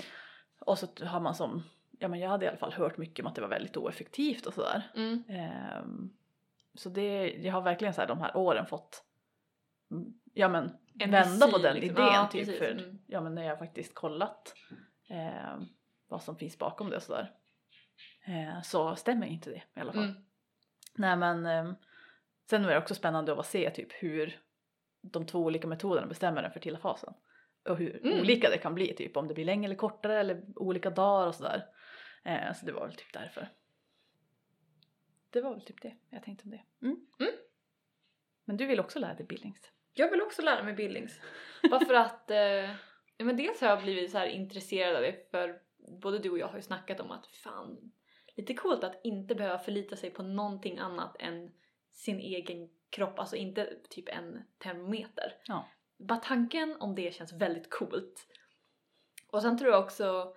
Och 0.60 0.80
så 0.80 0.88
har 1.06 1.20
man 1.20 1.36
som, 1.36 1.64
ja 2.00 2.08
men 2.08 2.20
jag 2.20 2.30
hade 2.30 2.46
i 2.46 2.48
alla 2.48 2.58
fall 2.58 2.74
hört 2.74 2.98
mycket 2.98 3.26
om 3.26 3.30
att 3.30 3.36
det 3.36 3.42
var 3.42 3.48
väldigt 3.48 3.78
oeffektivt 3.78 4.46
och 4.46 4.54
sådär. 4.54 4.92
Mm. 4.96 5.24
Ehm, 5.30 6.14
så 6.74 6.90
det, 6.90 7.30
jag 7.30 7.54
har 7.54 7.62
verkligen 7.62 7.94
så 7.94 8.02
här 8.02 8.08
de 8.08 8.22
här 8.22 8.38
åren 8.38 8.66
fått 8.66 9.04
mm, 9.92 10.14
ja 10.34 10.48
men 10.50 10.78
En 11.00 11.12
vända 11.12 11.48
på 11.48 11.58
den 11.58 11.76
liksom. 11.76 11.96
idén 12.04 12.14
Ja, 12.14 12.30
typ 12.32 12.46
precis. 12.46 12.60
för 12.60 12.72
Mm. 12.72 13.00
ja 13.08 13.22
men 13.22 13.36
när 13.36 13.44
jag 13.44 13.60
faktiskt 13.60 13.96
kollat 13.96 14.56
ehm, 15.10 15.66
vad 16.08 16.24
som 16.24 16.36
finns 16.38 16.58
bakom 16.58 16.90
det 16.90 16.96
och 16.96 17.04
sådär 17.04 17.32
eh, 18.26 18.62
så 18.62 18.96
stämmer 18.96 19.28
inte 19.28 19.50
det 19.50 19.64
i 19.76 19.80
alla 19.80 19.94
fall. 19.94 20.04
Mm. 20.04 20.16
Nej 20.96 21.16
men 21.18 21.46
ehm, 21.46 21.76
sen 22.50 22.66
är 22.66 22.70
det 22.70 22.78
också 22.78 22.96
spännande 22.96 23.40
att 23.40 23.46
se 23.46 23.70
typ 23.70 23.92
hur 24.04 24.40
de 25.02 25.26
två 25.26 25.40
olika 25.40 25.68
metoderna 25.68 26.08
bestämmer 26.08 26.42
den 26.42 26.52
fertila 26.52 26.80
fasen 26.80 27.14
och 27.70 27.78
hur 27.78 28.06
Mm. 28.06 28.20
olika 28.20 28.50
det 28.50 28.58
kan 28.58 28.76
bli 28.76 28.94
typ 28.94 29.18
om 29.18 29.28
det 29.28 29.34
blir 29.34 29.46
längre 29.46 29.66
eller 29.66 29.76
kortare 29.76 30.20
eller 30.20 30.44
olika 30.56 30.90
dagar 30.90 31.28
och 31.28 31.36
sådär. 31.36 31.66
Eh, 32.24 32.54
så 32.54 32.66
det 32.66 32.72
var 32.72 32.88
väl 32.88 32.96
typ 32.96 33.14
därför. 33.14 33.50
Det 35.30 35.42
var 35.42 35.52
väl 35.52 35.62
typ 35.66 35.82
det 35.82 35.96
jag 36.10 36.24
tänkte 36.24 36.44
om 36.46 36.52
det. 36.52 36.62
Mm. 36.82 37.06
Mm. 37.20 37.32
Men 38.46 38.58
du 38.58 38.66
vill 38.66 38.80
också 38.80 39.00
lära 39.00 39.14
dig 39.14 39.26
bildnings? 39.26 39.72
Jag 39.94 40.12
vill 40.12 40.22
också 40.22 40.42
lära 40.42 40.64
mig 40.64 40.74
bildnings. 40.74 41.22
Bara 41.70 41.86
för 41.86 41.94
att, 41.94 42.32
eh, 42.32 42.70
ja, 43.18 43.26
men 43.26 43.38
dels 43.38 43.62
har 43.62 43.68
jag 43.68 43.84
blivit 43.84 44.12
så 44.12 44.18
här 44.18 44.28
intresserad 44.28 44.96
av 44.96 45.02
det 45.02 45.32
för 45.32 45.62
både 46.02 46.20
du 46.20 46.30
och 46.30 46.40
jag 46.40 46.48
har 46.48 46.56
ju 46.56 46.62
snackat 46.62 47.00
om 47.00 47.12
att 47.12 47.28
fan, 47.28 47.92
lite 48.38 48.54
coolt 48.54 48.84
att 48.84 49.02
inte 49.04 49.36
behöva 49.36 49.60
förlita 49.60 49.96
sig 49.96 50.10
på 50.10 50.24
någonting 50.24 50.78
annat 50.78 51.16
än 51.20 51.52
sin 51.94 52.20
egen 52.20 52.70
kropp, 52.90 53.20
alltså 53.20 53.36
inte 53.36 53.78
typ 53.90 54.10
en 54.10 54.44
termometer. 54.58 55.34
Ja. 55.46 55.68
Bara 55.98 56.20
tanken 56.20 56.78
om 56.80 56.96
det 56.96 57.14
känns 57.14 57.34
väldigt 57.34 57.70
coolt. 57.70 58.28
Och 59.32 59.42
sen 59.42 59.58
tror 59.58 59.72
jag 59.72 59.84
också 59.84 60.36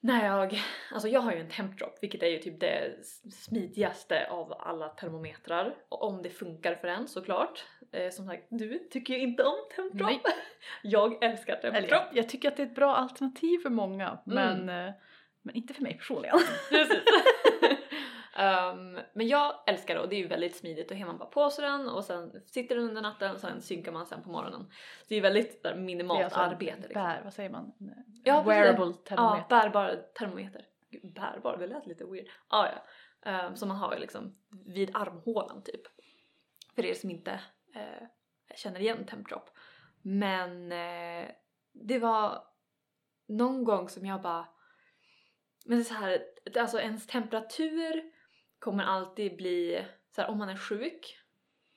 när 0.00 0.26
jag, 0.26 0.60
alltså 0.92 1.08
jag 1.08 1.20
har 1.20 1.32
ju 1.32 1.38
en 1.38 1.50
tempdrop 1.50 1.98
vilket 2.00 2.22
är 2.22 2.26
ju 2.26 2.38
typ 2.38 2.60
det 2.60 3.04
smidigaste 3.32 4.28
av 4.30 4.52
alla 4.52 4.88
termometrar. 4.88 5.76
Och 5.88 6.02
om 6.02 6.22
det 6.22 6.30
funkar 6.30 6.74
för 6.74 6.88
en 6.88 7.08
såklart. 7.08 7.64
Eh, 7.94 8.10
som 8.10 8.26
sagt, 8.26 8.46
du 8.50 8.78
tycker 8.90 9.14
ju 9.14 9.20
inte 9.20 9.42
om 9.44 9.56
tempdrop. 9.76 10.10
Nej. 10.10 10.20
Jag 10.82 11.24
älskar 11.24 11.56
tempdrop. 11.56 11.90
jag, 11.90 12.04
jag 12.12 12.28
tycker 12.28 12.48
att 12.48 12.56
det 12.56 12.62
är 12.62 12.66
ett 12.66 12.74
bra 12.74 12.96
alternativ 12.96 13.58
för 13.58 13.70
många 13.70 14.18
men, 14.24 14.68
eh, 14.68 14.92
men 15.42 15.54
inte 15.54 15.74
för 15.74 15.82
mig 15.82 15.94
personligen. 15.94 16.38
Precis. 16.70 17.02
Ehm, 18.36 18.98
men 19.12 19.28
jag 19.28 19.54
älskar 19.66 19.94
det 19.94 20.00
och 20.00 20.08
det 20.08 20.16
är 20.16 20.20
ju 20.20 20.26
väldigt 20.26 20.56
smidigt. 20.56 20.88
Då 20.88 20.94
har 20.94 21.06
man 21.06 21.18
bara 21.18 21.28
på 21.28 21.50
sig 21.50 21.64
den 21.70 21.88
och 21.88 22.04
sen 22.04 22.32
sitter 22.46 22.74
den 22.74 22.84
under 22.88 23.02
natten 23.02 23.34
och 23.34 23.40
sen 23.40 23.62
synkar 23.62 23.92
man 23.92 24.06
sen 24.06 24.22
på 24.22 24.28
morgonen. 24.30 24.60
Så 25.00 25.06
det 25.08 25.14
är 25.16 25.20
väldigt 25.20 25.62
där, 25.62 25.74
minimalt 25.74 26.20
är 26.20 26.24
alltså 26.24 26.40
arbete. 26.40 26.76
Liksom. 26.82 27.02
Bär, 27.02 27.20
vad 27.24 27.32
säger 27.34 27.50
man? 27.50 27.72
Ja. 28.24 28.42
Wearable 28.42 28.84
Ja, 28.86 28.92
termometer. 29.04 29.48
bärbar 29.48 30.02
termometer. 30.18 30.66
Gud, 30.90 31.12
Bärbar, 31.12 31.56
det 31.56 31.66
lät 31.66 31.86
lite 31.86 32.04
weird. 32.04 32.26
Ah, 32.48 32.66
ja, 32.66 32.84
Ehm, 33.30 33.56
som 33.56 33.68
man 33.68 33.76
har 33.76 33.98
liksom 33.98 34.36
vid 34.66 34.90
armhålan 34.96 35.62
typ. 35.62 35.82
För 36.74 36.84
er 36.84 36.94
som 36.94 37.10
inte 37.10 37.40
eh, 37.74 38.08
känner 38.56 38.80
igen 38.80 39.06
tempdrop. 39.06 39.50
Men 40.02 40.72
eh, 40.72 41.30
det 41.72 41.98
var 41.98 42.44
någon 43.28 43.64
gång 43.64 43.88
som 43.88 44.06
jag 44.06 44.22
bara 44.22 44.48
men 45.64 45.78
det 45.78 45.82
är 45.82 45.84
så 45.84 45.94
här, 45.94 46.24
alltså 46.58 46.80
ens 46.80 47.06
temperatur 47.06 48.02
kommer 48.58 48.84
alltid 48.84 49.36
bli, 49.36 49.84
så 50.14 50.20
här, 50.20 50.30
om 50.30 50.38
man 50.38 50.48
är 50.48 50.56
sjuk, 50.56 51.18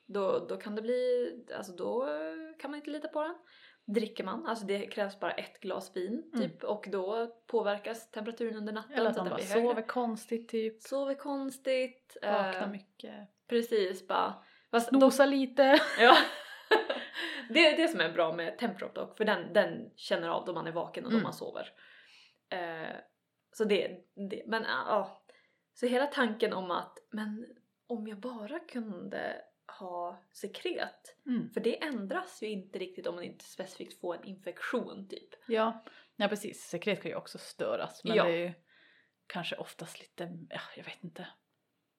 då, 0.06 0.46
då 0.50 0.58
kan 0.58 0.76
det 0.76 0.82
bli, 0.82 1.32
alltså 1.58 1.72
då 1.72 2.08
kan 2.60 2.72
man 2.72 2.78
inte 2.78 2.90
lita 2.90 3.08
på 3.08 3.24
den. 3.24 3.36
Dricker 3.86 4.24
man, 4.24 4.46
alltså 4.46 4.66
det 4.66 4.88
krävs 4.88 5.20
bara 5.20 5.32
ett 5.32 5.60
glas 5.60 5.96
vin 5.96 6.32
typ 6.38 6.64
och 6.64 6.88
då 6.92 7.36
påverkas 7.48 8.12
temperaturen 8.12 8.56
under 8.56 8.74
natten. 8.74 8.98
Eller 8.98 9.10
att 9.10 9.18
man 9.18 9.30
bara 9.30 9.40
sover 9.40 9.88
konstigt 9.88 10.50
typ, 10.50 10.82
Sover 10.82 11.16
konstigt. 11.16 12.18
vaknar 12.22 12.62
eh, 12.62 12.70
mycket, 12.70 13.30
Precis, 13.48 14.08
bara. 14.08 14.44
Fast 14.72 14.92
de, 14.92 15.00
nosar 15.00 15.28
lite. 15.28 15.82
ja. 16.00 16.18
det 17.50 17.68
är 17.68 17.78
det 17.78 17.88
som 17.88 18.00
är 18.00 18.10
bra 18.14 18.34
med 18.34 18.58
Temprop 18.58 18.96
dock, 18.96 19.18
för 19.18 19.26
den, 19.26 19.54
den 19.54 19.90
känner 19.96 20.30
av 20.30 20.46
då 20.46 20.54
man 20.54 20.68
är 20.68 20.72
vaken 20.72 21.06
och 21.06 21.12
då 21.12 21.18
Mm. 21.18 21.24
man 21.24 21.34
sover. 21.34 21.70
Eh, 22.50 22.96
så 23.52 23.64
det, 23.64 23.88
det 24.30 24.44
men 24.48 24.64
ja. 24.64 24.84
ja. 24.88 25.24
Så 25.74 25.86
hela 25.88 26.06
tanken 26.08 26.54
om 26.54 26.72
att, 26.72 26.98
men 27.12 27.46
om 27.88 28.08
jag 28.08 28.20
bara 28.20 28.60
kunde 28.60 29.42
ha 29.80 30.22
sekret, 30.34 31.16
Mm. 31.26 31.50
för 31.50 31.62
det 31.62 31.84
ändras 31.84 32.44
ju 32.44 32.48
inte 32.48 32.80
riktigt 32.80 33.08
om 33.08 33.16
man 33.16 33.24
inte 33.24 33.46
specifikt 33.46 34.02
får 34.02 34.16
en 34.16 34.24
infektion 34.24 35.08
typ. 35.10 35.30
Ja. 35.48 35.84
ja, 36.16 36.28
precis. 36.28 36.62
Sekret 36.64 37.02
kan 37.02 37.12
ju 37.12 37.18
också 37.18 37.38
störas 37.38 38.04
men 38.04 38.16
Ja. 38.16 38.24
det 38.24 38.32
är 38.32 38.38
ju 38.48 38.54
kanske 39.28 39.56
oftast 39.56 40.00
lite, 40.00 40.30
ja, 40.50 40.60
jag 40.76 40.84
vet 40.84 41.04
inte. 41.04 41.28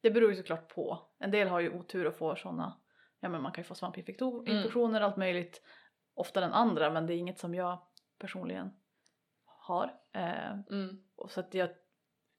Det 0.09 0.12
beror 0.12 0.31
ju 0.31 0.37
såklart 0.37 0.75
på. 0.75 0.99
En 1.19 1.31
del 1.31 1.49
har 1.49 1.61
ju 1.61 1.71
otur 1.71 2.07
och 2.07 2.15
får 2.15 2.37
sådana, 2.37 2.81
ja 3.21 3.29
men 3.29 3.43
man 3.43 3.53
kan 3.53 3.62
ju 3.62 3.67
få 3.69 3.75
svampinfektioner, 3.75 5.00
allt 5.00 5.17
möjligt 5.17 5.62
oftare 6.15 6.45
än 6.45 6.53
andra 6.53 6.91
men 6.91 7.07
det 7.07 7.15
är 7.15 7.17
inget 7.19 7.38
som 7.38 7.55
jag 7.55 7.79
personligen 8.19 8.71
har. 9.45 9.95
Eh, 10.12 10.50
Mm. 10.71 11.03
och 11.17 11.31
så 11.31 11.41
att 11.41 11.55
jag 11.55 11.71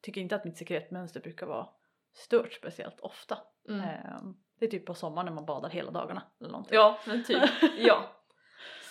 tycker 0.02 0.22
inte 0.22 0.36
att 0.36 0.46
mitt 0.46 0.58
sekretmönster 0.58 1.20
brukar 1.20 1.46
vara 1.46 1.70
stört 2.14 2.54
speciellt 2.54 3.00
ofta. 3.00 3.38
Mm. 3.68 3.82
Eh, 3.82 4.22
det 4.60 4.66
är 4.66 4.70
typ 4.70 4.86
på 4.86 4.94
sommaren 4.94 5.26
när 5.26 5.34
man 5.34 5.46
badar 5.46 5.70
hela 5.70 5.92
dagarna 5.92 6.22
eller 6.40 6.50
någonting. 6.52 6.76
Ja, 6.76 7.00
men 7.08 7.24
typ. 7.24 7.44
ja. 7.78 8.12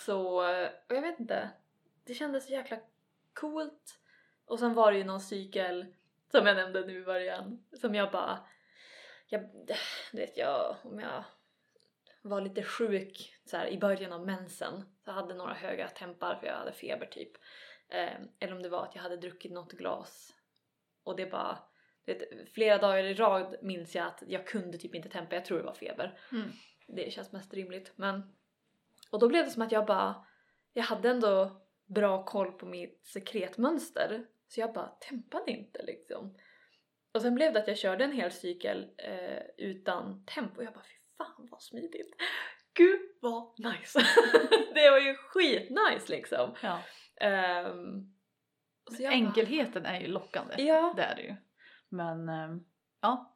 Så, 0.05 0.43
eh, 0.49 0.69
jag 0.87 1.01
vet 1.01 1.19
inte. 1.19 1.49
Det 2.05 2.13
kändes 2.13 2.45
så 2.45 2.51
jäkla 2.53 2.77
coolt. 3.33 3.99
Och 4.45 4.59
sen 4.59 4.73
var 4.73 4.91
det 4.91 4.97
ju 4.97 5.03
någon 5.03 5.21
cykel 5.21 5.85
som 6.31 6.47
jag 6.47 6.55
nämnde 6.55 6.85
nu 6.85 7.01
i 7.01 7.05
början 7.05 7.63
som 7.81 7.95
jag 7.95 8.11
bara, 8.11 8.39
jag, 9.29 9.41
du 10.11 10.17
vet 10.17 10.37
jag, 10.37 10.75
om 10.83 10.99
jag 10.99 11.23
var 12.21 12.41
lite 12.41 12.63
sjuk 12.63 13.35
så 13.45 13.57
här, 13.57 13.67
i 13.67 13.77
början 13.77 14.11
av 14.11 14.25
mensen 14.25 14.81
så 14.81 15.09
jag 15.09 15.13
hade 15.13 15.33
några 15.33 15.53
höga 15.53 15.87
tempar 15.87 16.35
för 16.35 16.47
jag 16.47 16.53
hade 16.53 16.71
feber 16.71 17.05
typ. 17.05 17.31
Eh, 17.89 18.21
eller 18.39 18.53
om 18.55 18.61
det 18.61 18.69
var 18.69 18.83
att 18.83 18.95
jag 18.95 19.01
hade 19.01 19.17
druckit 19.17 19.51
något 19.51 19.71
glas 19.71 20.35
och 21.03 21.15
det 21.15 21.25
bara, 21.25 21.59
vet, 22.05 22.49
flera 22.53 22.77
dagar 22.77 23.03
i 23.03 23.13
rad 23.13 23.55
minns 23.61 23.95
jag 23.95 24.07
att 24.07 24.23
jag 24.27 24.47
kunde 24.47 24.77
typ 24.77 24.95
inte 24.95 25.09
tempa, 25.09 25.35
jag 25.35 25.45
tror 25.45 25.57
det 25.57 25.65
var 25.65 25.73
feber 25.73 26.19
Mm. 26.31 26.51
det 26.87 27.13
känns 27.13 27.31
mest 27.31 27.53
rimligt. 27.53 27.91
Men... 27.95 28.35
Och 29.11 29.19
då 29.19 29.27
blev 29.27 29.45
det 29.45 29.51
som 29.51 29.61
att 29.61 29.71
jag 29.71 29.85
bara, 29.85 30.25
jag 30.73 30.83
hade 30.83 31.09
ändå 31.09 31.61
bra 31.85 32.25
koll 32.25 32.51
på 32.51 32.65
mitt 32.65 33.07
sekretmönster. 33.07 34.25
Så 34.47 34.59
jag 34.59 34.73
bara 34.73 34.87
tempade 34.87 35.51
inte 35.51 35.83
liksom. 35.83 36.35
Och 37.19 37.23
sen 37.23 37.35
blev 37.35 37.53
det 37.53 37.59
att 37.59 37.67
jag 37.67 37.77
körde 37.77 38.03
en 38.03 38.11
hel 38.11 38.31
cykel 38.31 38.89
eh, 38.97 39.41
utan 39.57 40.25
temp 40.25 40.57
och 40.57 40.63
jag 40.63 40.73
bara 40.73 40.83
fy 40.83 40.95
fan 41.17 41.47
vad 41.51 41.61
smidigt. 41.61 42.15
Gud 42.73 42.99
vad 43.21 43.53
nice! 43.59 43.99
det 44.73 44.89
var 44.89 44.99
ju 44.99 45.15
skitnice 45.15 46.09
liksom. 46.11 46.55
Ja. 46.63 46.79
Så 48.91 49.03
jag 49.03 49.11
bara- 49.11 49.15
Enkelheten 49.15 49.85
är 49.85 49.99
ju 49.99 50.07
lockande. 50.07 50.53
Ja. 50.63 50.93
Det 50.97 51.03
är 51.03 51.15
det 51.15 51.21
ju. 51.21 51.35
Men 51.89 52.29
ehm, 52.29 52.59
ja. 53.01 53.35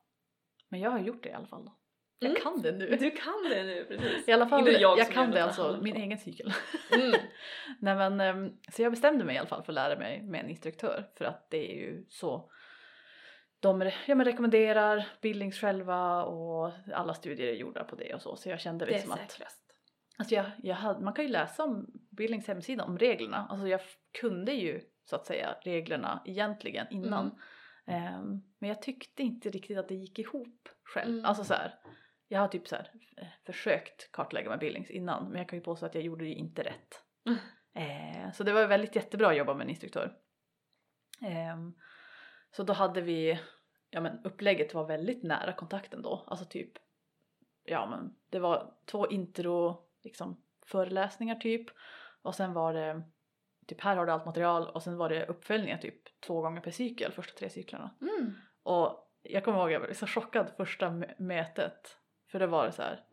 Men 0.70 0.80
jag 0.80 0.90
har 0.92 1.00
gjort 1.00 1.24
det 1.24 1.30
i 1.30 1.34
alla 1.34 1.48
fall 1.48 1.66
då. 1.66 1.78
Jag 2.20 2.30
Mm. 2.30 2.42
kan 2.42 2.62
det 2.62 2.72
nu. 2.72 2.96
Du 3.00 3.12
kan 3.12 3.44
det 3.50 3.64
nu 3.64 3.86
precis. 3.86 4.28
I 4.28 4.32
alla 4.32 4.48
fall, 4.48 4.60
Inte 4.60 4.72
jag, 4.72 5.00
jag 5.00 5.12
kan 5.12 5.32
det 5.32 5.44
alltså, 5.44 5.80
min 5.82 5.96
egen 5.96 6.18
cykel. 6.18 6.54
Mm. 6.96 7.12
Nej 7.80 7.96
men, 7.96 8.20
ehm, 8.22 8.58
så 8.72 8.82
jag 8.82 8.92
bestämde 8.92 9.24
mig 9.26 9.36
i 9.36 9.38
alla 9.38 9.48
fall 9.48 9.64
för 9.64 9.72
att 9.72 9.76
lära 9.76 10.00
mig 10.00 10.22
med 10.22 10.40
en 10.44 10.50
instruktör 10.50 11.10
för 11.18 11.26
att 11.26 11.50
det 11.50 11.72
är 11.72 11.76
ju 11.76 12.06
så 12.10 12.52
de 13.64 13.92
ja, 14.08 14.16
men 14.16 14.26
rekommenderar 14.26 15.08
Billings 15.22 15.60
själva 15.60 16.24
och 16.24 16.72
alla 16.94 17.14
studier 17.14 17.48
är 17.48 17.54
gjorda 17.54 17.84
på 17.84 17.96
det 17.96 18.14
och 18.14 18.22
så 18.22 18.36
så 18.36 18.50
jag 18.50 18.60
kände 18.60 18.86
Det 18.86 18.92
är 18.92 18.94
liksom 18.94 19.12
att 19.12 19.32
säkrast. 19.32 19.64
Alltså 20.18 20.36
jag, 20.36 20.46
jag 20.64 20.76
hade, 20.76 21.04
man 21.04 21.14
kan 21.14 21.26
ju 21.26 21.32
läsa 21.32 21.64
om 21.64 21.88
Billings 22.12 22.48
hemsida 22.48 22.84
om 22.84 22.98
reglerna. 22.98 23.48
Alltså 23.50 23.68
jag 23.68 23.80
kunde 24.20 24.54
ju 24.54 24.82
så 25.04 25.16
att 25.16 25.26
säga 25.26 25.56
reglerna 25.62 26.22
egentligen 26.26 26.88
innan. 26.90 27.40
Mm. 27.88 28.04
Ehm, 28.04 28.42
men 28.60 28.70
jag 28.70 28.82
tyckte 28.82 29.24
inte 29.24 29.50
riktigt 29.50 29.78
att 29.78 29.88
det 29.88 29.96
gick 29.96 30.20
ihop 30.20 30.70
själv. 30.84 31.14
Mm. 31.14 31.26
Alltså 31.26 31.44
så 31.44 31.54
här, 31.54 31.76
jag 32.28 32.40
har 32.40 32.48
typ 32.48 32.68
så 32.68 32.76
här, 32.76 32.92
eh, 33.18 33.28
försökt 33.46 34.12
kartlägga 34.12 34.50
med 34.50 34.60
Billings 34.60 34.92
innan 34.92 35.30
men 35.30 35.38
jag 35.38 35.50
kan 35.50 35.60
ju 35.60 35.64
påstå 35.64 35.86
att 35.86 35.96
jag 35.96 36.04
gjorde 36.04 36.26
det 36.26 36.32
inte 36.32 36.64
rätt. 36.64 37.04
Mm. 37.26 37.40
Eh, 37.76 38.32
så 38.32 38.44
det 38.44 38.54
var 38.54 38.68
väldigt 38.68 38.96
jättebra 38.96 39.28
att 39.28 39.38
jobba 39.38 39.54
med 39.54 39.64
en 39.64 39.70
instruktör. 39.70 40.18
Ehm, 41.22 41.74
så 42.56 42.64
då 42.64 42.74
hade 42.74 43.02
vi, 43.02 43.40
ja 43.90 44.02
men 44.02 44.20
upplägget 44.24 44.74
var 44.74 44.86
väldigt 44.86 45.24
nära 45.24 45.54
kontakten 45.54 46.02
då. 46.02 46.24
Alltså 46.28 46.46
typ, 46.46 46.72
ja 47.64 47.86
men 47.86 48.16
det 48.30 48.40
var 48.40 48.74
två 48.86 49.08
intro 49.08 49.88
liksom 50.04 50.44
föreläsningar 50.66 51.36
typ. 51.36 51.66
Och 52.22 52.36
sen 52.36 52.54
var 52.54 52.74
det, 52.74 53.04
typ 53.68 53.82
här 53.82 53.96
har 53.96 54.06
du 54.06 54.12
allt 54.12 54.26
material 54.26 54.68
och 54.68 54.84
sen 54.84 54.98
var 54.98 55.10
det 55.10 55.26
uppföljningar 55.26 55.78
typ 55.78 56.20
två 56.20 56.42
gånger 56.42 56.62
per 56.62 56.72
cykel, 56.72 57.12
första 57.12 57.40
tre 57.40 57.50
cyklarna. 57.50 57.96
Mm. 58.02 58.34
Och 58.64 59.12
jag 59.22 59.44
kommer 59.44 59.60
ihåg 59.60 59.72
jag 59.72 59.80
var 59.80 59.94
så 59.94 60.08
chockad 60.08 60.52
första 60.58 60.90
mö- 60.90 61.16
mötet. 61.18 61.98
För 62.28 62.40
det 62.40 62.48
var 62.48 62.66
det 62.66 62.72
så 62.72 62.82
här. 62.82 63.06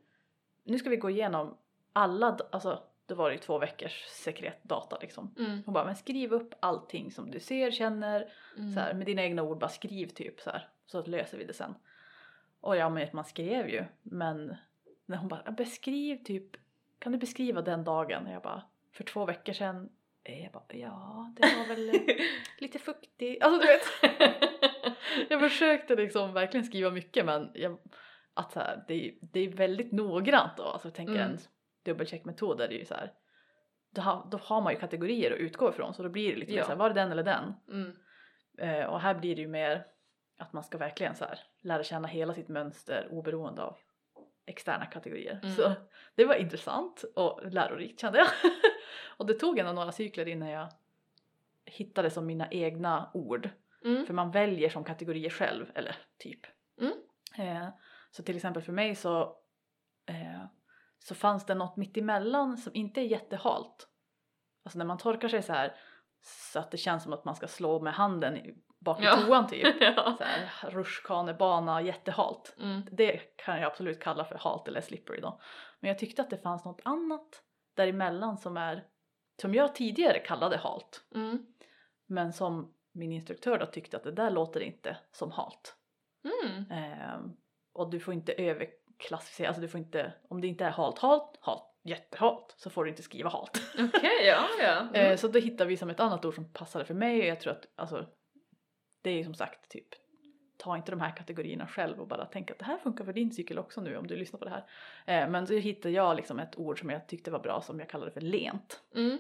Nu 0.65 0.79
ska 0.79 0.91
vi 0.91 0.97
gå 0.97 1.11
igenom 1.11 1.59
alla, 1.93 2.39
alltså 2.53 2.83
det 3.11 3.17
var 3.17 3.31
ju 3.31 3.39
två 3.39 3.59
veckors 3.59 4.05
sekretdata 4.07 4.99
liksom. 5.01 5.35
Mm. 5.39 5.63
Hon 5.67 5.75
bara, 5.75 5.85
men 5.85 5.97
skriv 5.97 6.33
upp 6.33 6.55
allting 6.61 7.11
som 7.13 7.31
du 7.31 7.41
ser, 7.41 7.71
känner, 7.71 8.33
Mm. 8.59 8.75
så 8.75 8.81
här, 8.81 8.95
med 8.95 9.07
dina 9.07 9.23
egna 9.23 9.43
ord, 9.43 9.59
bara 9.59 9.71
skriv 9.71 10.07
typ 10.07 10.41
så 10.41 10.51
här. 10.51 10.69
Så 10.87 11.03
löser 11.07 11.39
vi 11.39 11.45
det 11.45 11.53
sen. 11.53 11.75
Och 12.61 12.77
ja, 12.77 12.89
men 12.89 13.09
man 13.13 13.25
skrev 13.25 13.69
ju, 13.69 13.85
men 14.03 14.57
när 15.07 15.17
hon 15.17 15.29
bara, 15.29 15.51
beskriv 15.51 16.17
typ, 16.25 16.57
kan 16.99 17.13
du 17.13 17.19
beskriva 17.19 17.63
den 17.63 17.85
dagen? 17.85 18.27
Och 18.27 18.33
jag 18.33 18.43
bara, 18.43 18.63
för 18.93 19.05
två 19.05 19.25
veckor 19.25 19.53
sedan, 19.53 19.89
jag 20.23 20.53
bara, 20.53 20.65
ja 20.69 21.33
det 21.37 21.43
var 21.59 21.69
väl 21.69 21.93
lite 22.59 22.79
fuktigt, 22.79 23.43
alltså 23.45 23.61
du 23.61 23.67
vet. 23.67 23.83
jag 25.31 25.41
försökte 25.41 25.97
liksom 25.97 26.33
verkligen 26.33 26.67
skriva 26.67 26.91
mycket 26.91 27.25
men 27.27 27.51
jag, 27.55 27.79
att 28.35 28.53
så 28.53 28.61
här, 28.61 28.85
det, 28.89 29.09
är, 29.09 29.15
det 29.21 29.41
är 29.41 29.49
väldigt 29.49 29.93
noggrant 29.93 30.53
då, 30.57 30.63
alltså 30.63 30.91
tänker 30.91 31.15
Mm. 31.15 31.29
Dubbelcheckmetod 31.93 32.61
är 32.61 32.69
det 32.69 32.75
ju 32.75 32.85
så 32.85 32.95
här. 32.95 33.13
Då 33.91 34.03
har, 34.03 34.29
då 34.31 34.39
har 34.39 34.61
man 34.61 34.73
ju 34.73 34.79
kategorier 34.79 35.33
att 35.33 35.39
utgå 35.39 35.69
ifrån 35.69 35.95
så 35.95 36.03
då 36.03 36.09
blir 36.09 36.33
det 36.33 36.37
lite 36.41 36.53
mer 36.53 36.59
Ja. 36.59 36.65
så 36.65 36.71
här, 36.71 36.77
var 36.79 36.89
det 36.89 36.95
den 36.95 37.13
eller 37.13 37.23
den? 37.23 37.55
Mm. 37.69 37.97
Eh, 38.59 38.87
och 38.87 39.01
här 39.01 39.15
blir 39.15 39.37
det 39.37 39.43
ju 39.43 39.49
mer 39.49 39.87
att 40.39 40.53
man 40.53 40.65
ska 40.65 40.79
verkligen 40.79 41.15
så 41.15 41.25
här, 41.25 41.39
lära 41.61 41.83
känna 41.85 42.09
hela 42.09 42.35
sitt 42.35 42.49
mönster 42.49 43.09
oberoende 43.11 43.63
av 43.63 43.77
externa 44.47 44.87
kategorier. 44.87 45.41
Mm. 45.43 45.55
Så 45.55 45.73
det 46.15 46.25
var 46.25 46.35
intressant 46.35 47.05
och 47.15 47.53
lärorikt 47.53 48.01
kände 48.01 48.19
jag. 48.19 48.29
och 49.17 49.27
det 49.27 49.35
tog 49.35 49.59
ändå 49.59 49.73
några 49.73 49.93
cykler 49.93 50.29
innan 50.29 50.49
jag 50.49 50.69
hittade 51.65 52.11
som 52.11 52.27
mina 52.27 52.49
egna 52.51 53.11
ord. 53.15 53.51
Mm. 53.85 54.07
För 54.07 54.15
man 54.15 54.31
väljer 54.31 54.69
som 54.69 54.85
kategorier 54.85 55.31
själv, 55.31 55.71
eller 55.75 55.97
typ. 56.19 56.41
Mm. 56.81 56.93
Eh, 57.39 57.69
så 58.11 58.23
till 58.23 58.37
exempel 58.37 58.63
för 58.63 58.73
mig 58.73 58.95
så, 58.95 59.37
eh, 60.07 60.40
så 61.05 61.15
fanns 61.15 61.47
det 61.47 61.55
något 61.55 61.77
mitt 61.77 61.97
emellan 61.97 62.57
som 62.57 62.75
inte 62.75 63.01
är 63.01 63.05
jättehalt. 63.05 63.89
Alltså 64.65 64.79
när 64.79 64.85
man 64.85 64.99
torkar 64.99 65.29
sig 65.29 65.43
så 65.43 65.53
här 65.53 65.77
så 66.23 66.59
att 66.59 66.71
det 66.71 66.77
känns 66.79 67.03
som 67.03 67.13
att 67.13 67.25
man 67.25 67.35
ska 67.37 67.49
slå 67.49 67.81
med 67.81 67.95
handen 67.95 68.39
bak 68.81 69.01
i 69.01 69.05
Ja. 69.05 69.17
toan 69.17 69.47
typ. 69.47 69.77
ja. 69.81 70.15
Så 70.19 70.25
här, 70.25 70.71
rutschkanebana, 70.71 71.83
jättehalt. 71.83 72.57
Mm. 72.59 72.83
Det 72.93 73.37
kan 73.37 73.57
jag 73.57 73.65
absolut 73.67 74.01
kalla 74.01 74.25
för 74.25 74.39
halt 74.39 74.69
eller 74.69 74.81
slippery 74.81 75.21
då. 75.21 75.41
Men 75.81 75.89
jag 75.89 75.99
tyckte 75.99 76.23
att 76.23 76.31
det 76.31 76.39
fanns 76.39 76.65
något 76.65 76.81
annat 76.85 77.43
däremellan 77.75 78.39
som 78.39 78.57
är 78.57 78.85
som 79.41 79.55
jag 79.55 79.75
tidigare 79.75 80.19
kallade 80.19 80.57
halt. 80.57 81.05
Mm. 81.15 81.47
Men 82.07 82.33
som 82.33 82.75
min 82.93 83.13
instruktör 83.13 83.59
då 83.59 83.67
tyckte 83.67 83.97
att 83.97 84.03
det 84.05 84.13
där 84.13 84.31
låter 84.31 84.61
inte 84.61 84.97
som 85.13 85.31
halt. 85.31 85.77
Mm. 86.25 86.71
Ehm, 86.71 87.37
och 87.73 87.91
du 87.91 88.01
får 88.01 88.15
inte 88.15 88.33
överklassificera, 89.01 89.49
alltså 89.49 89.63
du 89.63 89.69
får 89.69 89.81
inte, 89.81 90.13
om 90.29 90.41
det 90.41 90.47
inte 90.47 90.65
är 90.65 90.71
halt, 90.71 90.99
halt, 90.99 91.39
halt, 91.41 91.63
jättehalt 91.85 92.55
så 92.57 92.71
får 92.71 92.85
du 92.85 92.91
inte 92.91 93.03
skriva 93.03 93.31
halt. 93.31 93.63
Okej, 93.79 94.27
ja 94.27 94.49
ja. 94.61 94.89
Eh, 94.95 95.05
Mm. 95.07 95.17
så 95.19 95.29
då 95.29 95.39
hittar 95.39 95.67
vi 95.67 95.77
som 95.77 95.91
ett 95.91 96.01
annat 96.01 96.25
ord 96.25 96.35
som 96.35 96.53
passade 96.53 96.85
för 96.85 96.95
mig 96.95 97.21
och 97.21 97.27
jag 97.27 97.41
tror 97.41 97.53
att 97.53 97.67
alltså 97.77 98.07
det 99.03 99.11
är 99.11 99.15
ju 99.15 99.25
som 99.25 99.35
sagt 99.35 99.71
typ 99.71 99.89
ta 100.59 100.77
inte 100.77 100.91
de 100.93 101.01
här 101.01 101.17
kategorierna 101.17 101.67
själv 101.67 102.01
och 102.01 102.09
bara 102.09 102.27
tänk 102.27 102.51
att 102.51 102.59
det 102.59 102.65
här 102.65 102.79
funkar 102.79 103.05
för 103.05 103.13
din 103.13 103.33
cykel 103.33 103.59
också 103.59 103.81
nu 103.81 103.97
om 103.97 104.07
du 104.07 104.17
lyssnar 104.17 104.39
på 104.39 104.45
det 104.45 104.51
här. 104.51 104.65
Eh, 105.07 105.31
men 105.31 105.47
så 105.47 105.55
hittade 105.55 105.95
jag 105.95 106.17
liksom 106.17 106.39
ett 106.39 106.59
ord 106.59 106.81
som 106.81 106.91
jag 106.91 107.09
tyckte 107.09 107.31
var 107.31 107.39
bra 107.41 107.61
som 107.63 107.79
jag 107.81 107.89
kallade 107.89 108.11
för 108.11 108.21
lent. 108.21 108.81
Mm. 108.95 109.19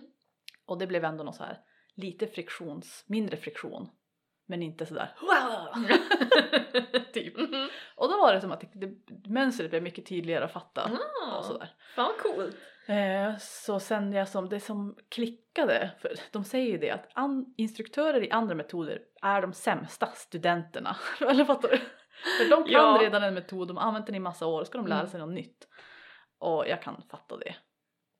Och 0.66 0.78
det 0.78 0.86
blev 0.86 1.04
ändå 1.04 1.24
något 1.24 1.36
så 1.36 1.44
här 1.44 1.58
lite 1.94 2.26
friktions, 2.26 3.04
mindre 3.06 3.36
friktion 3.36 3.88
men 4.50 4.62
inte 4.62 4.86
sådär 4.86 5.08
typ. 7.12 7.36
Mhm. 7.36 7.68
Och 7.96 8.08
då 8.08 8.16
var 8.18 8.34
det 8.34 8.40
som 8.40 8.52
att 8.52 8.60
det, 8.60 8.68
det, 8.74 9.28
mönstret 9.30 9.70
blev 9.70 9.82
mycket 9.82 10.06
tydligare 10.06 10.44
att 10.44 10.52
fatta 10.52 10.90
Ah, 11.26 11.38
och 11.38 11.44
sådär. 11.44 11.74
Fan 11.94 12.12
vad 12.24 12.34
coolt. 12.34 12.56
Eh, 12.86 13.36
så 13.38 13.80
sen 13.80 14.12
jag 14.12 14.28
som, 14.28 14.48
det 14.48 14.60
som 14.60 14.96
klickade, 15.10 15.90
för 15.98 16.12
de 16.32 16.44
säger 16.44 16.70
ju 16.70 16.78
det 16.78 16.90
att 16.90 17.08
an, 17.14 17.54
instruktörer 17.56 18.24
i 18.24 18.30
andra 18.30 18.54
metoder 18.54 18.98
är 19.22 19.42
de 19.42 19.52
sämsta 19.52 20.06
studenterna. 20.06 20.96
Eller 21.20 21.44
fattar 21.44 21.68
du? 21.68 21.76
För 22.38 22.50
de 22.50 22.64
kan 22.64 22.72
Ja. 22.72 22.98
redan 23.02 23.22
en 23.22 23.34
metod, 23.34 23.68
de 23.68 23.76
har 23.76 23.84
använt 23.84 24.06
den 24.06 24.14
i 24.14 24.20
massa 24.20 24.46
år, 24.46 24.64
ska 24.64 24.78
de 24.78 24.86
lära 24.86 24.98
Mm. 24.98 25.10
sig 25.10 25.20
något 25.20 25.34
nytt. 25.34 25.68
Och 26.38 26.68
jag 26.68 26.82
kan 26.82 27.02
fatta 27.10 27.36
det. 27.36 27.54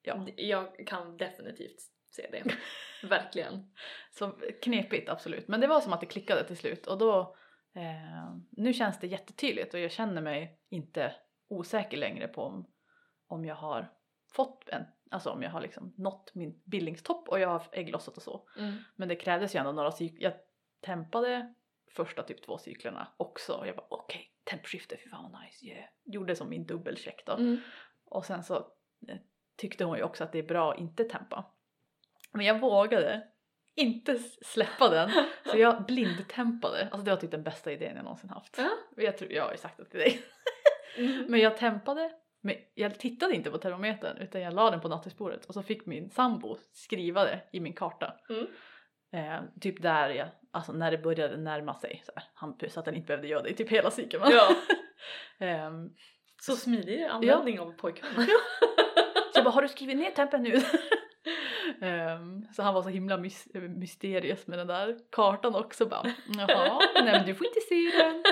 Ja. 0.03 0.27
Jag 0.37 0.87
kan 0.87 1.17
definitivt 1.17 1.79
det. 2.17 2.45
Verkligen. 3.09 3.73
Så 4.11 4.31
knepigt 4.63 5.09
absolut, 5.09 5.49
men 5.49 5.61
det 5.61 5.67
var 5.67 5.81
som 5.81 5.93
att 5.93 6.01
det 6.01 6.07
klickade 6.07 6.45
till 6.45 6.57
slut 6.57 6.87
och 6.87 6.99
då 6.99 7.37
eh, 7.75 8.35
nu 8.51 8.73
känns 8.73 9.01
det 9.01 9.07
jättetydligt 9.07 9.75
och 9.75 9.81
jag 9.81 9.91
känner 9.91 10.23
mig 10.23 10.61
inte 10.69 11.15
osäker 11.49 11.97
längre 11.97 12.29
på 12.29 12.43
om, 12.43 12.67
om 13.27 13.45
jag 13.45 13.55
har 13.55 13.93
fått 14.33 14.69
en, 14.69 14.85
alltså 15.11 15.31
om 15.31 15.43
jag 15.43 15.51
har 15.51 15.61
liksom 15.61 15.95
nått 15.97 16.35
min 16.35 16.63
bildningstopp 16.65 17.29
och 17.29 17.41
jag 17.41 17.49
har 17.49 17.63
ägglossat 17.73 18.17
och 18.17 18.23
så. 18.23 18.49
Mm. 18.59 18.77
Men 18.97 19.09
det 19.09 19.17
krävdes 19.17 19.55
ju 19.55 19.59
ändå 19.59 19.73
några 19.73 19.93
cykler, 19.93 20.23
jag 20.23 20.33
tempade 20.81 21.55
första 21.91 22.23
typ 22.23 22.43
två 22.43 22.59
cyklerna 22.59 23.09
också 23.17 23.53
och 23.53 23.67
jag 23.67 23.77
bara 23.77 23.87
okej, 23.91 24.33
tempskifte, 24.45 24.97
fy 25.05 25.11
fan 25.11 25.33
vad 25.33 25.43
nice, 25.43 25.67
yeah. 25.67 25.85
Gjorde 26.05 26.37
som 26.37 26.49
min 26.49 26.67
dubbelcheck 26.67 27.23
då. 27.27 27.33
Mm. 27.33 27.61
Och 28.05 28.25
sen 28.25 28.45
så 28.45 28.57
eh, 29.09 29.17
tyckte 29.57 29.85
hon 29.85 29.97
ju 29.97 30.03
också 30.03 30.25
att 30.25 30.33
det 30.33 30.39
är 30.39 30.43
bra 30.43 30.73
att 30.73 30.79
inte 30.79 31.05
tempa. 31.05 31.53
Men 32.33 32.47
jag 32.47 32.61
vågade 32.61 33.23
inte 33.77 34.19
släppa 34.43 34.89
den 34.89 35.11
så 35.45 35.59
jag 35.59 35.85
blindtempade. 35.87 36.83
Alltså 36.83 37.05
det 37.05 37.11
var 37.11 37.19
typ 37.21 37.31
den 37.31 37.43
bästa 37.43 37.73
idén 37.73 37.97
jag 37.97 38.05
någonsin 38.05 38.31
haft. 38.31 38.59
Ja. 38.59 38.71
Jag, 38.97 39.19
tror, 39.19 39.33
jag 39.33 39.45
har 39.45 39.53
ju 39.53 39.59
sagt 39.59 39.77
det 39.79 39.85
till 39.85 40.01
dig. 40.01 40.23
Mm. 40.97 41.25
Men 41.29 41.41
jag 41.41 41.57
tempade, 41.57 42.11
men 42.43 42.55
jag 42.75 42.99
tittade 42.99 43.35
inte 43.35 43.51
på 43.51 43.59
termometern 43.59 44.17
utan 44.17 44.41
jag 44.41 44.55
la 44.55 44.71
den 44.71 44.81
på 44.81 44.89
nattduksbordet 44.89 45.45
och 45.45 45.55
så 45.55 45.63
fick 45.63 45.87
min 45.87 46.11
sambo 46.11 46.57
skriva 46.73 47.25
det 47.25 47.41
i 47.53 47.61
min 47.61 47.75
karta. 47.75 48.15
Mm. 48.31 48.47
Eh, 49.13 49.43
typ 49.61 49.83
där 49.83 50.11
jag, 50.11 50.29
alltså 50.51 50.73
när 50.73 50.91
det 50.91 50.99
började 50.99 51.37
närma 51.37 51.75
sig 51.75 52.03
så, 52.07 52.13
här, 52.17 52.25
han, 52.35 52.59
så 52.69 52.81
att 52.81 52.87
han 52.87 52.95
inte 52.95 53.07
behövde 53.07 53.29
göra 53.29 53.43
det 53.43 53.49
i 53.49 53.55
typ 53.55 53.69
hela 53.69 53.91
cykeln. 53.91 54.25
Ja. 54.31 54.57
Ehm, 55.47 55.91
Så 56.43 56.57
smidig 56.57 57.03
användning 57.03 57.61
av 57.61 57.73
pojkvän. 57.73 58.27
Så 59.33 59.35
jag 59.35 59.45
bara, 59.45 59.51
har 59.51 59.63
du 59.63 59.69
skrivit 59.69 59.97
ner 59.97 60.11
tempen 60.11 60.43
nu? 60.43 60.53
Ehm, 61.83 62.47
så 62.53 62.63
han 62.63 62.75
var 62.75 62.83
så 62.83 62.89
himla 62.89 63.17
mys- 63.19 63.69
mysteriös 63.69 64.47
med 64.47 64.59
den 64.59 64.67
där 64.67 64.99
kartan 65.13 65.55
också 65.55 65.87
bara, 65.87 66.03
jaha, 66.27 66.81
nej 66.95 67.05
men 67.13 67.27
du 67.27 67.35
får 67.35 67.47
inte 67.47 67.61
se 67.61 67.91
den. 67.99 68.23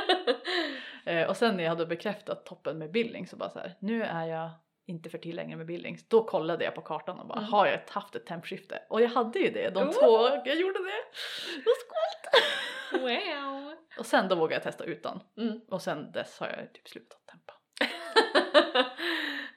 Eh, 1.04 1.28
och 1.28 1.36
sen 1.36 1.56
när 1.56 1.62
jag 1.64 1.70
hade 1.70 1.86
bekräftat 1.86 2.46
toppen 2.46 2.78
med 2.78 2.90
Billings 2.92 3.30
så 3.30 3.36
bara 3.36 3.50
så 3.50 3.58
här, 3.58 3.74
nu 3.80 4.02
är 4.02 4.24
jag 4.26 4.50
inte 4.86 5.10
för 5.10 5.18
till 5.18 5.36
längre 5.36 5.56
med 5.56 5.66
Billings. 5.66 6.08
Då 6.08 6.24
kollade 6.24 6.64
jag 6.64 6.74
på 6.74 6.80
kartan 6.80 7.18
och 7.20 7.26
bara, 7.26 7.38
Mm. 7.38 7.52
har 7.52 7.66
jag 7.66 7.80
haft 7.88 8.14
ett 8.16 8.26
tempskifte? 8.26 8.82
Och 8.88 9.02
jag 9.02 9.08
hade 9.08 9.38
ju 9.38 9.50
det, 9.50 9.70
de 9.70 9.88
Oh. 9.88 9.92
två, 9.92 10.28
jag 10.44 10.56
gjorde 10.60 10.78
det. 10.78 11.16
Så 11.64 11.70
coolt! 11.88 13.02
Wow. 13.02 13.74
Och 13.98 14.06
sen 14.06 14.28
då 14.28 14.34
vågade 14.34 14.54
jag 14.54 14.62
testa 14.62 14.84
utan. 14.84 15.20
Mm. 15.36 15.60
Och 15.70 15.82
sen 15.82 16.12
dess 16.12 16.40
har 16.40 16.46
jag 16.46 16.72
typ 16.74 16.88
slutat 16.88 17.18
tempa. 17.26 17.52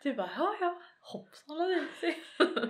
du 0.03 0.13
bara, 0.13 0.29
ja 0.37 0.55
ja, 0.61 0.81
hoppsan 1.01 1.57
la. 1.57 1.65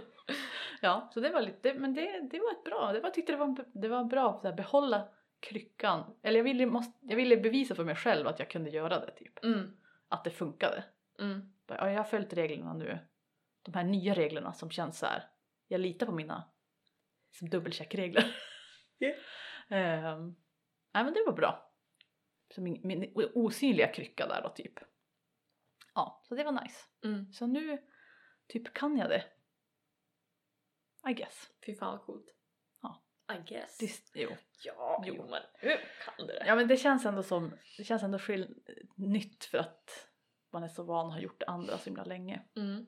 Ja, 0.84 1.10
så 1.14 1.20
det 1.20 1.30
var 1.30 1.42
lite, 1.42 1.74
men 1.74 1.94
det, 1.94 2.28
det 2.32 2.40
var 2.40 2.52
ett 2.52 2.64
bra, 2.64 2.94
det 2.94 3.00
var, 3.00 3.08
jag 3.08 3.14
tyckte 3.14 3.32
det 3.32 3.38
var, 3.38 3.66
det 3.74 3.88
var 3.88 4.04
bra 4.04 4.42
att 4.44 4.56
behålla 4.56 5.10
kryckan. 5.40 6.18
Eller 6.22 6.40
jag 6.40 6.44
ville, 6.44 6.66
måste, 6.66 6.98
jag 7.02 7.16
ville 7.16 7.38
bevisa 7.38 7.76
för 7.76 7.84
mig 7.84 7.96
själv 7.96 8.28
att 8.28 8.40
jag 8.40 8.50
kunde 8.50 8.70
göra 8.70 9.00
det 9.00 9.12
typ. 9.12 9.44
Mm. 9.44 9.78
Att 10.08 10.24
det 10.24 10.32
funkade. 10.32 10.84
Mm. 11.20 11.54
Bara, 11.68 11.78
Ja, 11.78 11.92
jag 11.92 11.98
har 11.98 12.04
följt 12.04 12.34
reglerna 12.34 12.74
nu. 12.74 13.00
De 13.62 13.74
här 13.74 13.84
nya 13.84 14.14
reglerna 14.14 14.54
som 14.54 14.72
känns 14.72 15.00
så 15.00 15.06
här. 15.06 15.30
Jag 15.68 15.82
litar 15.82 16.06
på 16.06 16.12
mina 16.12 16.52
som 17.32 17.50
dubbelcheckregler. 17.50 18.36
Ja. 18.98 19.14
Ehm, 19.70 20.36
nej 20.94 21.04
men 21.04 21.14
det 21.14 21.24
var 21.26 21.34
bra. 21.34 21.72
Så 22.56 22.62
min, 22.62 22.82
min 22.84 23.12
osynliga 23.16 23.88
krycka 23.88 24.28
där 24.28 24.42
då 24.42 24.50
typ. 24.50 24.74
Ja, 25.96 26.22
så 26.24 26.36
det 26.36 26.44
var 26.44 26.52
nice. 26.64 26.86
Mm. 27.04 27.34
Så 27.34 27.48
nu 27.48 27.78
typ 28.48 28.74
kan 28.74 28.98
jag 28.98 29.10
det. 29.10 29.24
I 31.10 31.14
guess. 31.14 31.50
Fy 31.66 31.76
fan 31.76 31.92
vad 31.98 32.06
coolt. 32.06 32.26
Ja. 32.82 33.04
I 33.34 33.38
guess. 33.54 33.78
Det, 33.78 34.22
jo. 34.22 34.30
Ja, 34.64 35.04
Jo. 35.06 35.14
jo 35.18 35.28
men 35.30 35.42
nu 35.62 35.78
kan 36.06 36.14
du 36.18 36.26
det. 36.26 36.44
Ja 36.48 36.56
men 36.56 36.68
det 36.68 36.78
känns 36.78 37.06
ändå 37.06 37.24
som, 37.24 37.52
det 37.78 37.84
känns 37.84 38.04
ändå 38.04 38.20
skill- 38.20 38.64
nytt 38.96 39.46
för 39.46 39.58
att 39.58 40.08
man 40.52 40.64
är 40.64 40.68
så 40.68 40.84
van 40.84 41.08
att 41.08 41.14
ha 41.14 41.20
gjort 41.22 41.40
det 41.40 41.46
andra 41.46 41.78
så 41.78 41.86
himla 41.86 42.04
länge. 42.04 42.42
Mm. 42.56 42.86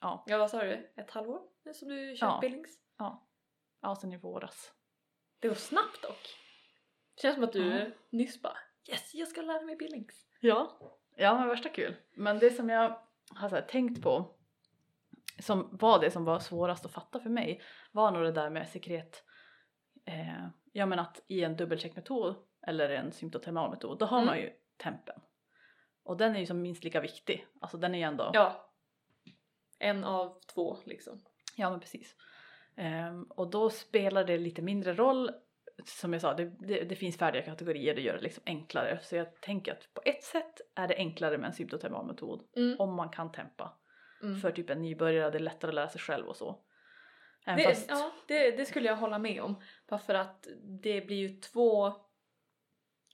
Ja, 0.00 0.24
Ja 0.26 0.38
vad 0.38 0.50
sa 0.50 0.62
du? 0.64 0.92
Ett 0.96 1.10
halvår? 1.10 1.42
Nu 1.64 1.74
som 1.74 1.88
du 1.88 2.16
kör 2.16 2.26
Ja. 2.26 2.38
Billings? 2.40 2.78
ja. 2.98 3.28
Ja, 3.80 3.96
sen 3.96 4.12
i 4.12 4.16
våras. 4.16 4.72
Det 5.38 5.48
går 5.48 5.54
snabbt 5.54 6.02
dock. 6.02 6.36
Känns 7.22 7.34
som 7.34 7.44
att 7.44 7.52
du 7.52 7.78
Ja. 7.78 7.86
nyss 8.10 8.42
bara 8.42 8.56
Yes, 8.90 9.14
jag 9.14 9.28
ska 9.28 9.42
lära 9.42 9.60
mig 9.62 9.76
Billings. 9.76 10.26
Ja. 10.40 10.78
Ja 11.16 11.38
men 11.38 11.48
värsta 11.48 11.68
kul. 11.68 11.96
Men 12.14 12.38
det 12.38 12.50
som 12.50 12.68
jag 12.68 13.02
har 13.34 13.48
så 13.48 13.60
tänkt 13.68 14.02
på 14.02 14.36
som 15.38 15.68
var 15.72 16.00
det 16.00 16.10
som 16.10 16.24
var 16.24 16.38
svårast 16.38 16.84
att 16.86 16.92
fatta 16.92 17.20
för 17.20 17.30
mig 17.30 17.62
var 17.92 18.10
nog 18.10 18.22
det 18.22 18.32
där 18.32 18.50
med 18.50 18.68
sekret. 18.68 19.24
Eh, 20.06 20.46
ja 20.72 20.86
men 20.86 20.98
att 20.98 21.22
i 21.26 21.44
en 21.44 21.56
dubbelcheckmetod 21.56 22.36
eller 22.66 22.90
en 22.90 23.12
symptotermal 23.12 23.70
metod 23.70 23.98
då 23.98 24.06
har 24.06 24.16
Mm. 24.18 24.26
man 24.26 24.38
ju 24.38 24.50
tempen. 24.76 25.20
Och 26.04 26.16
den 26.16 26.36
är 26.36 26.40
ju 26.40 26.46
som 26.46 26.62
minst 26.62 26.84
lika 26.84 27.00
viktig. 27.00 27.46
Alltså 27.60 27.76
den 27.76 27.94
är 27.94 27.98
ju 27.98 28.04
ändå 28.04 28.30
Ja. 28.34 28.70
En 29.78 30.04
av 30.04 30.40
två 30.54 30.76
liksom. 30.84 31.20
Ja 31.56 31.70
men 31.70 31.80
precis. 31.80 32.16
Ehm, 32.76 33.22
och 33.22 33.50
då 33.50 33.70
spelar 33.70 34.24
det 34.24 34.38
lite 34.38 34.62
mindre 34.62 34.94
roll. 34.94 35.30
Som 35.84 36.12
jag 36.12 36.22
sa, 36.22 36.34
det, 36.34 36.44
det, 36.44 36.84
det 36.84 36.96
finns 36.96 37.18
färdiga 37.18 37.42
kategorier, 37.42 37.94
det 37.94 38.00
gör 38.00 38.14
det 38.16 38.20
liksom 38.22 38.42
enklare. 38.46 38.98
Så 39.02 39.16
jag 39.16 39.40
tänker 39.40 39.72
att 39.72 39.94
på 39.94 40.00
ett 40.04 40.22
sätt 40.22 40.60
är 40.74 40.88
det 40.88 40.96
enklare 40.96 41.38
med 41.38 41.46
en 41.48 41.54
symptotermal 41.54 42.06
metod. 42.06 42.42
Mm. 42.56 42.80
Om 42.80 42.94
man 42.94 43.08
kan 43.08 43.32
tempa. 43.32 43.72
Mm. 44.24 44.40
För 44.40 44.52
typ 44.52 44.70
en 44.70 44.82
nybörjare, 44.82 45.30
det 45.30 45.38
är 45.38 45.40
lättare 45.40 45.68
att 45.68 45.74
lära 45.74 45.88
sig 45.88 46.00
själv 46.00 46.26
och 46.26 46.36
så. 46.36 46.60
Även 47.46 47.58
Det, 47.58 47.64
fast, 47.64 47.90
ja, 47.90 48.12
det, 48.28 48.50
det 48.50 48.64
skulle 48.64 48.88
jag 48.88 48.96
hålla 48.96 49.18
med 49.18 49.42
om. 49.42 49.62
Bara 49.88 50.00
för 50.00 50.14
att 50.14 50.48
det 50.82 51.00
blir 51.00 51.16
ju 51.16 51.40
två 51.40 51.92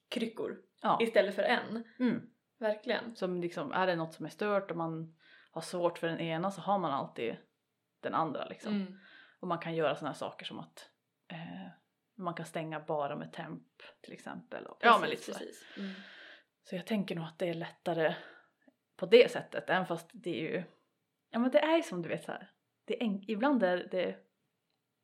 kryckor 0.09 0.59
ja. 0.83 0.99
istället 1.01 1.35
för 1.35 1.43
en. 1.43 1.85
Mm. 1.99 2.31
Verkligen. 2.59 3.17
Som 3.17 3.41
liksom, 3.41 3.73
är 3.73 3.87
det 3.87 3.97
något 3.97 4.15
som 4.15 4.27
är 4.27 4.31
stört 4.31 4.71
och 4.71 4.77
man 4.77 5.17
har 5.51 5.61
svårt 5.61 5.99
för 5.99 6.07
den 6.07 6.21
ena 6.21 6.51
så 6.51 6.61
har 6.61 6.79
man 6.79 6.93
alltid 6.93 7.37
den 8.01 8.15
andra 8.15 8.45
liksom. 8.45 8.73
Mm. 8.75 8.99
Och 9.41 9.49
man 9.49 9.59
kan 9.59 9.75
göra 9.75 9.95
sådana 9.95 10.11
här 10.11 10.19
saker 10.19 10.47
som 10.47 10.59
att 10.59 10.91
eh, 11.29 11.71
man 12.15 12.35
kan 12.35 12.47
stänga 12.47 12.81
bara 12.81 13.17
med 13.17 13.33
temp 13.33 13.67
till 14.01 14.13
exempel. 14.13 14.67
Och, 14.67 14.79
ja 14.81 14.99
men 15.01 15.11
lite 15.11 15.23
sådär. 15.23 15.39
precis. 15.39 15.65
Mm. 15.77 15.91
Så 16.65 16.77
jag 16.77 16.87
tänker 16.87 17.15
nog 17.15 17.25
att 17.25 17.39
det 17.39 17.49
är 17.49 17.55
lättare 17.55 18.15
på 18.97 19.07
det 19.07 19.31
sättet, 19.31 19.71
även 19.71 19.87
fast 19.87 20.11
det 20.13 20.31
är 20.31 20.51
ju, 20.51 20.65
ja 21.31 21.39
men 21.39 21.51
det 21.51 21.59
är 21.59 21.77
ju 21.77 21.83
som 21.83 22.03
du 22.03 22.09
vet 22.09 22.25
så 22.25 22.33
här. 22.33 22.51
Det 22.85 23.03
är 23.03 23.07
enk- 23.07 23.25
ibland 23.29 23.63
är 23.63 23.89
det, 23.91 24.17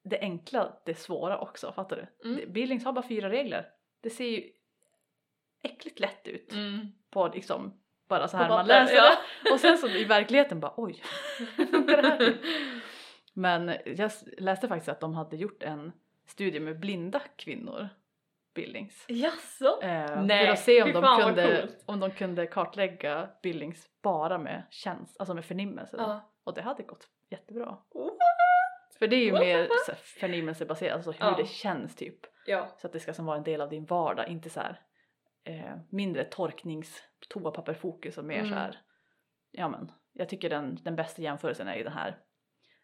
det 0.05 0.21
enkla 0.21 0.77
det 0.85 0.95
svåra 0.95 1.39
också, 1.39 1.73
fattar 1.73 1.97
du? 2.23 2.29
Mm. 2.31 2.53
Billings 2.53 2.85
har 2.85 2.93
bara 2.93 3.09
fyra 3.09 3.31
regler. 3.31 3.69
Det 4.01 4.11
ser 4.11 4.25
ju 4.29 4.53
äckligt 5.63 6.01
lätt 6.01 6.29
ut 6.29 6.53
Mm. 6.53 6.87
på 7.11 7.29
liksom 7.29 7.81
bara 8.09 8.29
så 8.29 8.37
här 8.37 8.49
man 8.49 8.67
läser 8.67 8.95
ja. 8.97 9.13
det 9.45 9.51
och 9.53 9.61
sen 9.61 9.79
så 9.79 9.89
i 9.89 10.05
verkligheten 10.05 10.61
bara 10.61 10.75
oj? 10.77 11.03
Men 13.33 13.77
jag 13.87 14.11
läste 14.39 14.69
faktiskt 14.69 14.89
att 14.89 15.01
de 15.01 15.15
hade 15.15 15.37
gjort 15.37 15.63
en 15.63 15.93
studie 16.27 16.61
med 16.61 16.81
blinda 16.81 17.21
kvinnor, 17.37 17.89
Billings. 18.57 19.05
Jaså? 19.09 19.83
Eh, 19.83 20.23
Nej, 20.23 20.47
för 20.47 20.53
att 20.53 20.59
se 20.59 20.83
om 20.83 20.93
de, 20.93 21.21
kunde, 21.23 21.69
om 21.87 22.01
de 22.01 22.11
kunde 22.11 22.47
kartlägga 22.47 23.31
Billings 23.43 23.89
bara 24.03 24.39
med 24.39 24.63
käns 24.71 25.17
alltså 25.17 25.35
med 25.35 25.45
förnimmelse. 25.45 25.97
Ja. 25.99 26.33
Och 26.45 26.55
det 26.55 26.63
hade 26.63 26.83
gått 26.83 27.09
jättebra. 27.31 27.67
What? 27.95 28.17
För 28.99 29.07
det 29.09 29.17
är 29.17 29.25
ju 29.25 29.31
What? 29.33 29.41
mer 29.41 29.69
förnimmelsebaserat, 30.21 30.95
alltså 30.97 31.11
hur 31.11 31.31
Ja. 31.31 31.37
det 31.37 31.47
känns 31.49 31.97
typ. 31.97 32.19
Ja. 32.47 32.69
Så 32.79 32.87
att 32.87 32.93
det 32.93 33.01
ska 33.01 33.13
som 33.15 33.27
vara 33.27 33.37
en 33.37 33.43
del 33.45 33.61
av 33.61 33.69
din 33.69 33.85
vardag, 33.85 34.29
inte 34.29 34.51
så 34.51 34.61
här 34.61 34.81
eh, 35.45 35.77
mindre 35.91 36.25
torknings 36.25 37.03
toapapperfokus 37.29 38.19
och 38.19 38.25
mer 38.25 38.39
Mm. 38.39 38.49
så 38.51 38.55
här. 38.55 38.79
Ja 39.51 39.69
men, 39.69 39.93
jag 40.13 40.29
tycker 40.29 40.51
den, 40.51 40.79
den 40.83 40.97
bästa 40.97 41.23
jämförelsen 41.23 41.69
är 41.69 41.77
ju 41.77 41.83
den 41.85 41.93
här 41.93 42.19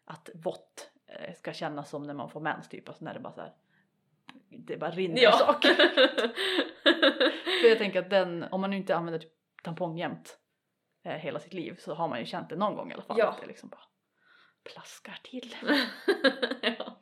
att 0.05 0.29
vått 0.35 0.91
eh, 1.07 1.33
ska 1.35 1.53
kännas 1.53 1.89
som 1.89 2.03
när 2.03 2.13
man 2.13 2.29
får 2.29 2.39
mens 2.39 2.69
typ, 2.69 2.87
alltså 2.89 3.05
när 3.05 3.13
det 3.13 3.19
bara 3.19 3.33
så 3.33 3.41
här 3.41 3.53
det 4.57 4.77
bara 4.77 4.91
rinner 4.91 5.21
Ja. 5.21 5.31
saker. 5.31 5.73
För 7.61 7.67
jag 7.69 7.77
tänker 7.77 7.99
att 7.99 8.09
den, 8.09 8.43
om 8.43 8.61
man 8.61 8.69
nu 8.69 8.77
inte 8.77 8.95
använder 8.95 9.19
typ 9.19 9.31
tampong 9.63 9.97
jämt 9.97 10.37
eh, 11.05 11.11
hela 11.13 11.39
sitt 11.39 11.53
liv 11.53 11.75
så 11.79 11.93
har 11.93 12.07
man 12.07 12.19
ju 12.19 12.25
känt 12.25 12.49
det 12.49 12.55
någon 12.55 12.75
gång 12.75 12.91
i 12.91 12.93
alla 12.93 13.03
fall. 13.03 13.19
Ja. 13.19 13.27
Att 13.27 13.41
det 13.41 13.47
liksom 13.47 13.69
bara 13.69 13.81
plaskar 14.73 15.19
till. 15.23 15.55
ja. 16.61 17.01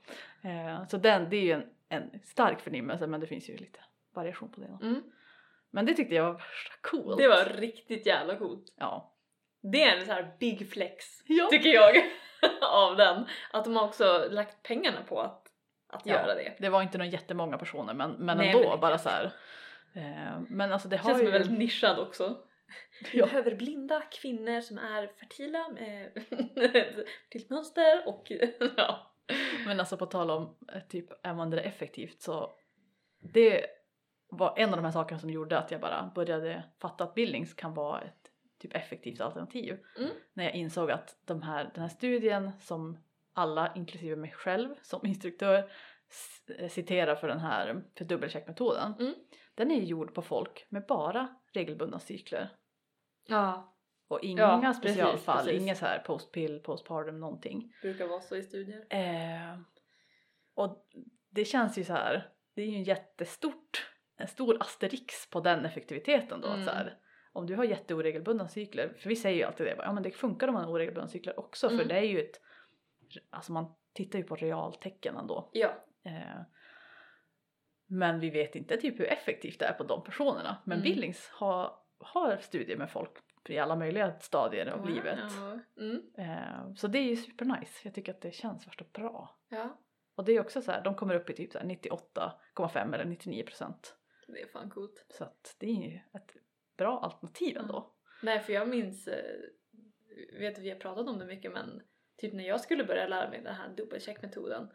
Eh, 0.50 0.88
så 0.88 0.98
den, 0.98 1.30
det 1.30 1.38
är 1.38 1.42
ju 1.42 1.52
en, 1.52 1.64
en 1.90 2.20
stark 2.24 2.62
förnimmelse 2.62 3.08
men 3.08 3.20
det 3.20 3.28
finns 3.28 3.50
ju 3.50 3.58
lite 3.58 3.80
variation 4.14 4.52
på 4.52 4.62
det. 4.62 4.78
Mm. 4.82 5.04
Men 5.72 5.86
det 5.86 5.94
tyckte 5.94 6.16
jag 6.16 6.24
var 6.24 6.34
värsta 6.34 6.74
coolt. 6.82 7.18
Det 7.18 7.28
var 7.28 7.46
riktigt 7.46 8.06
jävla 8.06 8.36
coolt. 8.36 8.74
Ja. 8.76 9.14
Det 9.62 9.84
är 9.84 9.96
en 9.98 10.06
sån 10.06 10.16
här 10.16 10.34
big 10.40 10.70
flex 10.72 11.06
Ja. 11.26 11.48
tycker 11.52 11.70
jag 11.70 11.96
av 12.62 12.96
den. 12.98 13.26
Att 13.54 13.64
de 13.64 13.76
har 13.76 13.84
också 13.88 14.28
lagt 14.32 14.64
pengarna 14.64 15.02
på 15.04 15.20
att, 15.22 15.41
att 15.92 16.06
Ja. 16.06 16.14
göra 16.14 16.36
det. 16.36 16.56
Det 16.60 16.70
var 16.70 16.82
inte 16.82 16.98
någon 16.98 17.10
jättemånga 17.10 17.58
personer 17.58 17.94
men, 17.94 18.12
men 18.12 18.38
Nej, 18.38 18.50
ändå 18.50 18.70
men 18.70 18.80
bara 18.80 18.98
så 18.98 19.10
här. 19.10 19.26
Eh, 19.94 20.42
men 20.50 20.74
alltså 20.74 20.88
det 20.88 20.98
har 20.98 21.10
känns 21.10 21.18
som 21.18 21.28
ju... 21.28 21.34
en 21.34 21.40
väldigt 21.42 21.60
nischad 21.60 22.00
också. 22.00 22.38
Vi 23.12 23.18
Ja. 23.20 23.26
behöver 23.26 23.56
blinda 23.56 24.02
kvinnor 24.02 24.62
som 24.62 24.78
är 24.78 25.08
fertila 25.08 25.70
med 25.70 26.12
fertilt 27.24 27.50
mönster 27.50 28.08
och 28.08 28.32
ja. 28.78 29.12
Men 29.66 29.80
alltså 29.80 29.98
på 29.98 30.06
tal 30.06 30.32
om 30.32 30.58
eh, 30.74 30.82
typ 30.90 31.26
använda 31.28 31.58
det 31.58 31.64
effektivt 31.64 32.22
så 32.22 32.52
det 33.34 33.66
var 34.30 34.54
en 34.58 34.70
av 34.70 34.76
de 34.76 34.86
här 34.86 34.92
sakerna 34.92 35.20
som 35.20 35.30
gjorde 35.30 35.58
att 35.58 35.72
jag 35.72 35.82
bara 35.82 36.12
började 36.16 36.64
fatta 36.82 37.04
att 37.04 37.14
bildnings 37.14 37.54
kan 37.54 37.74
vara 37.74 38.02
ett 38.02 38.32
typ 38.60 38.76
effektivt 38.76 39.22
alternativ. 39.22 39.80
Mm. 39.98 40.12
När 40.34 40.44
jag 40.44 40.54
insåg 40.56 40.92
att 40.92 41.18
de 41.26 41.42
här, 41.42 41.72
den 41.74 41.82
här 41.82 41.90
studien 41.90 42.52
som 42.60 42.98
alla, 43.34 43.76
inklusive 43.76 44.16
mig 44.16 44.32
själv 44.32 44.76
som 44.82 45.06
instruktör, 45.06 45.72
eh, 46.60 46.68
citerar 46.70 47.16
för 47.16 47.28
den 47.28 47.40
här 47.40 47.84
för 47.98 48.06
dubbelcheckmetoden. 48.06 48.94
Mm. 49.00 49.14
Den 49.56 49.72
är 49.72 49.82
gjord 49.82 50.14
på 50.14 50.22
folk 50.22 50.66
med 50.70 50.86
bara 50.88 51.36
regelbundna 51.54 52.00
cykler. 52.00 52.50
Ja, 53.28 53.76
Och 54.08 54.20
inga 54.24 54.42
Ja, 54.64 54.74
specialfall, 54.74 55.46
precis. 55.46 55.62
inga 55.62 55.76
så 55.76 55.86
här 55.86 56.00
postpill, 56.00 56.60
postpartum, 56.60 57.20
någonting. 57.20 57.74
brukar 57.82 58.08
vara 58.08 58.22
så 58.22 58.36
i 58.36 58.44
studier. 58.44 58.86
Eh, 58.90 59.60
och 60.56 60.88
det 61.30 61.46
känns 61.46 61.78
ju 61.78 61.84
så 61.84 61.94
här, 61.94 62.30
det 62.56 62.62
är 62.62 62.66
ju 62.68 62.76
en 62.76 62.84
jättestort, 62.84 63.92
en 64.18 64.28
stor 64.28 64.58
asterix 64.62 65.30
på 65.30 65.40
den 65.40 65.66
effektiviteten 65.66 66.42
då. 66.42 66.48
Mm. 66.48 66.60
Att 66.60 66.66
så 66.66 66.72
här, 66.72 66.98
om 67.34 67.46
du 67.46 67.56
har 67.56 67.64
jätteoregelbundna 67.64 68.48
cykler, 68.48 68.94
för 69.00 69.10
vi 69.10 69.16
säger 69.16 69.38
ju 69.38 69.44
alltid 69.44 69.66
det, 69.66 69.76
ja 69.78 69.94
men 69.94 70.04
det 70.04 70.12
funkar 70.12 70.48
om 70.48 70.54
man 70.54 70.64
har 70.64 70.72
oregelbundna 70.72 71.08
cykler 71.08 71.40
också 71.40 71.68
för 71.70 71.76
Mm. 71.76 71.88
det 71.88 71.96
är 71.98 72.02
ju 72.04 72.20
ett, 72.20 72.42
alltså 73.30 73.52
man 73.52 73.76
tittar 73.94 74.20
ju 74.20 74.26
på 74.26 74.36
realtecken 74.36 75.18
ändå. 75.18 75.50
Ja. 75.54 75.86
Eh, 76.04 76.42
men 77.88 78.20
vi 78.20 78.30
vet 78.30 78.56
inte 78.56 78.78
typ 78.78 79.00
hur 79.00 79.06
effektivt 79.08 79.60
det 79.60 79.66
är 79.66 79.74
på 79.74 79.84
de 79.84 80.04
personerna. 80.04 80.58
Men 80.66 80.78
Mm. 80.80 80.84
Billings 80.92 81.30
har, 81.30 81.80
har 82.00 82.38
studier 82.38 82.78
med 82.78 82.92
folk 82.92 83.12
i 83.50 83.58
alla 83.58 83.76
möjliga 83.76 84.20
stadier 84.20 84.68
av 84.68 84.90
livet. 84.90 85.20
Ja. 85.20 85.60
Mm. 85.84 86.02
Eh, 86.18 86.74
så 86.76 86.88
det 86.88 87.00
är 87.00 87.04
ju 87.04 87.16
supernice. 87.16 87.82
Jag 87.84 87.94
tycker 87.94 88.12
att 88.14 88.22
det 88.22 88.32
känns 88.32 88.68
värsta 88.68 88.86
bra. 88.94 89.40
ja, 89.50 89.80
Och 90.16 90.26
det 90.26 90.32
är 90.32 90.40
också 90.40 90.62
så 90.62 90.72
här, 90.72 90.84
de 90.84 90.96
kommer 90.96 91.16
upp 91.16 91.30
i 91.30 91.34
typ 91.34 91.52
så 91.52 91.60
här 91.60 91.66
98,5 91.66 92.94
eller 92.96 93.06
99 93.06 93.44
procent. 93.44 93.98
det 94.28 94.42
är 94.42 94.48
fan 94.48 94.70
coolt. 94.70 95.06
Så 95.10 95.24
att 95.24 95.56
det 95.60 95.66
är 95.66 95.90
ju 95.92 95.96
ett 96.14 96.36
bra 96.78 97.00
alternativ 97.00 97.58
ändå. 97.58 97.94
Nej 98.24 98.40
för 98.40 98.54
jag 98.54 98.70
minns, 98.70 99.08
eh, 99.08 99.40
vet 100.40 100.58
att 100.58 100.64
vi 100.64 100.70
har 100.70 100.80
pratat 100.80 101.08
om 101.08 101.20
det 101.20 101.26
mycket 101.26 101.52
men 101.52 101.82
typ 102.22 102.34
när 102.34 102.48
jag 102.48 102.62
skulle 102.62 102.84
börja 102.84 103.08
lära 103.08 103.30
mig 103.30 103.42
den 103.44 103.56
här 103.56 103.70
dubbelcheckmetoden 103.70 104.70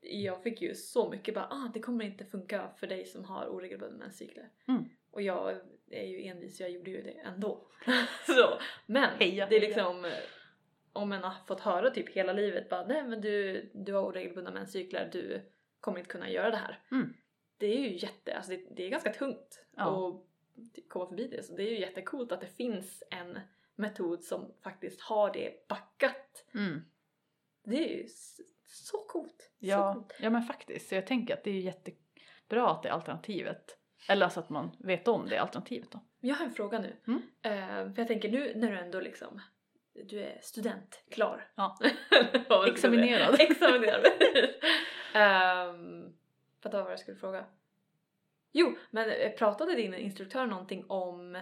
jag 0.00 0.42
fick 0.42 0.62
ju 0.62 0.74
så 0.74 1.10
mycket 1.10 1.34
bara 1.34 1.44
ah 1.50 1.70
det 1.74 1.80
kommer 1.80 2.04
inte 2.04 2.24
funka 2.24 2.70
för 2.76 2.86
dig 2.86 3.04
som 3.04 3.24
har 3.24 3.46
oregelbundna 3.46 3.98
menscykler. 3.98 4.50
Mm. 4.68 4.84
Och 5.10 5.22
jag 5.22 5.60
är 5.90 6.06
ju 6.06 6.22
envis 6.22 6.56
så 6.56 6.62
jag 6.62 6.70
gjorde 6.70 6.90
ju 6.90 7.02
det 7.02 7.10
ändå. 7.10 7.68
så, 8.26 8.58
men 8.86 9.10
Heja, 9.18 9.46
det 9.46 9.56
är 9.56 9.60
heja. 9.60 9.68
liksom 9.68 10.04
eh, 10.04 10.12
om 10.92 11.08
man 11.08 11.22
har 11.22 11.34
fått 11.46 11.60
höra 11.60 11.90
typ 11.90 12.08
hela 12.08 12.32
livet 12.32 12.68
bara 12.68 12.86
nej 12.86 13.02
men 13.02 13.20
du, 13.20 13.62
du 13.74 13.92
har 13.92 14.02
oregelbundna 14.02 14.50
menscykler, 14.50 15.10
du 15.12 15.40
kommer 15.80 15.98
inte 15.98 16.10
kunna 16.10 16.30
göra 16.30 16.50
det 16.50 16.56
här. 16.56 16.80
Mm. 16.90 17.14
Det 17.58 17.66
är 17.66 17.78
ju 17.78 17.96
jätte, 17.96 18.36
alltså 18.36 18.50
det, 18.52 18.66
det 18.76 18.84
är 18.86 18.90
ganska 18.90 19.12
tungt 19.12 19.64
Ja. 19.76 20.08
att 20.56 20.88
komma 20.88 21.06
förbi 21.06 21.28
det 21.28 21.42
så 21.42 21.56
det 21.56 21.62
är 21.62 21.70
ju 21.70 21.80
jättecoolt 21.80 22.32
att 22.32 22.40
det 22.40 22.46
finns 22.56 23.02
en 23.10 23.38
metod 23.76 24.24
som 24.24 24.54
faktiskt 24.64 25.00
har 25.00 25.32
det 25.32 25.68
backat. 25.68 26.44
Mm. 26.54 26.82
Det 27.64 27.76
är 27.76 27.96
ju 27.96 28.08
så 28.66 28.98
coolt! 28.98 29.42
Så 29.42 29.50
Ja, 29.58 29.94
coolt. 29.94 30.16
ja 30.20 30.30
men 30.30 30.42
faktiskt. 30.42 30.88
Så 30.88 30.94
jag 30.94 31.06
tänker 31.06 31.34
att 31.34 31.44
det 31.44 31.50
är 31.50 31.60
jättebra 31.60 32.70
att 32.70 32.82
det 32.82 32.88
är 32.88 32.92
alternativet. 32.92 33.78
Eller 34.08 34.24
alltså 34.26 34.40
att 34.40 34.50
man 34.50 34.76
vet 34.78 35.08
om 35.08 35.28
det 35.28 35.38
alternativet 35.38 35.90
då. 35.90 36.00
Jag 36.20 36.34
har 36.34 36.44
en 36.46 36.52
fråga 36.52 36.78
nu. 36.78 36.96
Mm. 37.06 37.22
Eh, 37.42 37.92
för 37.94 38.00
jag 38.00 38.08
tänker 38.08 38.28
nu 38.28 38.52
när 38.56 38.70
du 38.70 38.78
ändå 38.78 39.00
liksom 39.00 39.40
du 40.04 40.20
är 40.20 40.38
student, 40.42 41.04
klar. 41.10 41.48
Ja. 41.54 41.78
Examinerad. 42.68 43.34
Examinerad. 43.40 44.04
um, 45.14 46.16
vad 46.62 46.72
var 46.72 46.84
det 46.84 46.90
jag 46.90 46.98
skulle 47.00 47.16
fråga? 47.16 47.44
Jo, 48.52 48.76
men 48.90 49.10
eh, 49.10 49.30
pratade 49.30 49.74
din 49.74 49.94
instruktör 49.94 50.46
någonting 50.46 50.84
om 50.88 51.38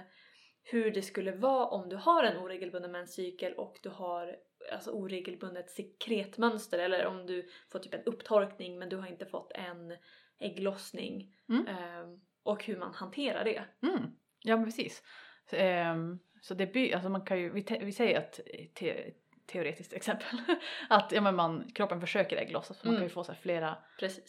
hur 0.65 0.91
det 0.91 1.03
skulle 1.03 1.33
vara 1.33 1.67
om 1.67 1.89
du 1.89 1.97
har 1.97 2.25
en 2.25 2.37
oregelbunden 2.39 2.93
menscykel 2.93 3.53
och 3.55 3.79
du 3.83 3.89
har 3.89 4.37
alltså 4.73 4.91
oregelbundet 4.91 5.71
sekretmönster 5.71 6.79
eller 6.79 7.07
om 7.07 7.27
du 7.27 7.49
får 7.73 7.79
typ 7.79 7.95
en 7.95 8.05
upptorkning 8.05 8.79
men 8.79 8.89
du 8.89 8.97
har 8.97 9.07
inte 9.07 9.27
fått 9.27 9.53
en 9.55 9.97
ägglossning 10.39 11.31
Mm. 11.49 11.67
Ehm, 11.67 12.21
och 12.43 12.65
hur 12.65 12.77
man 12.77 12.95
hanterar 12.95 13.45
det. 13.45 13.65
Mm. 13.83 14.03
Ja 14.43 14.57
men 14.57 14.65
precis. 14.65 15.03
Så, 15.51 15.57
ehm, 15.57 16.19
så 16.41 16.55
det 16.55 16.67
blir, 16.67 16.95
alltså 16.95 17.09
man 17.09 17.25
kan 17.25 17.41
ju, 17.41 17.51
vi, 17.53 17.63
te, 17.63 17.85
vi 17.85 17.93
säger 17.93 18.19
att 18.19 18.41
te, 18.75 19.13
teoretiskt 19.47 19.93
exempel 19.93 20.39
att 20.89 21.13
ja, 21.13 21.21
men 21.21 21.37
man, 21.37 21.71
kroppen 21.75 22.01
försöker 22.01 22.37
ägglossa 22.37 22.75
så 22.75 22.87
man 22.87 22.95
Mm. 22.95 23.01
kan 23.01 23.07
ju 23.09 23.15
få 23.15 23.25
så 23.25 23.35
flera 23.35 23.79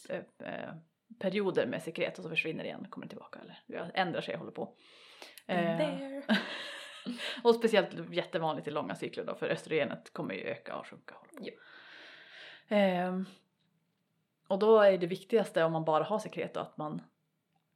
eh, 0.10 0.18
eh, 0.48 0.74
perioder 1.20 1.68
med 1.68 1.84
sekret 1.84 2.18
och 2.18 2.24
så 2.24 2.30
försvinner 2.30 2.64
det 2.64 2.68
igen 2.68 2.82
och 2.86 2.90
kommer 2.92 3.08
tillbaka 3.08 3.40
eller 3.40 3.92
ändrar 3.94 4.22
sig 4.22 4.34
och 4.34 4.40
håller 4.40 4.52
på. 4.52 4.76
Eh, 5.48 5.78
there. 5.78 6.24
och 7.44 7.56
speciellt 7.56 8.14
jättevanligt 8.14 8.68
i 8.68 8.72
långa 8.72 8.96
cykler 8.96 9.24
då 9.26 9.36
för 9.36 9.50
östrogenet 9.50 10.14
kommer 10.14 10.34
ju 10.34 10.42
öka 10.42 10.76
och 10.78 10.88
sjunka. 10.88 11.16
och. 11.16 11.48
Ehm, 12.68 13.26
och 14.48 14.60
då 14.60 14.80
är 14.80 14.98
det 14.98 15.08
viktigaste 15.08 15.64
om 15.64 15.72
man 15.72 15.86
bara 15.86 16.04
har 16.04 16.20
sekret 16.20 16.54
då 16.54 16.60
att 16.60 16.78
man 16.78 17.02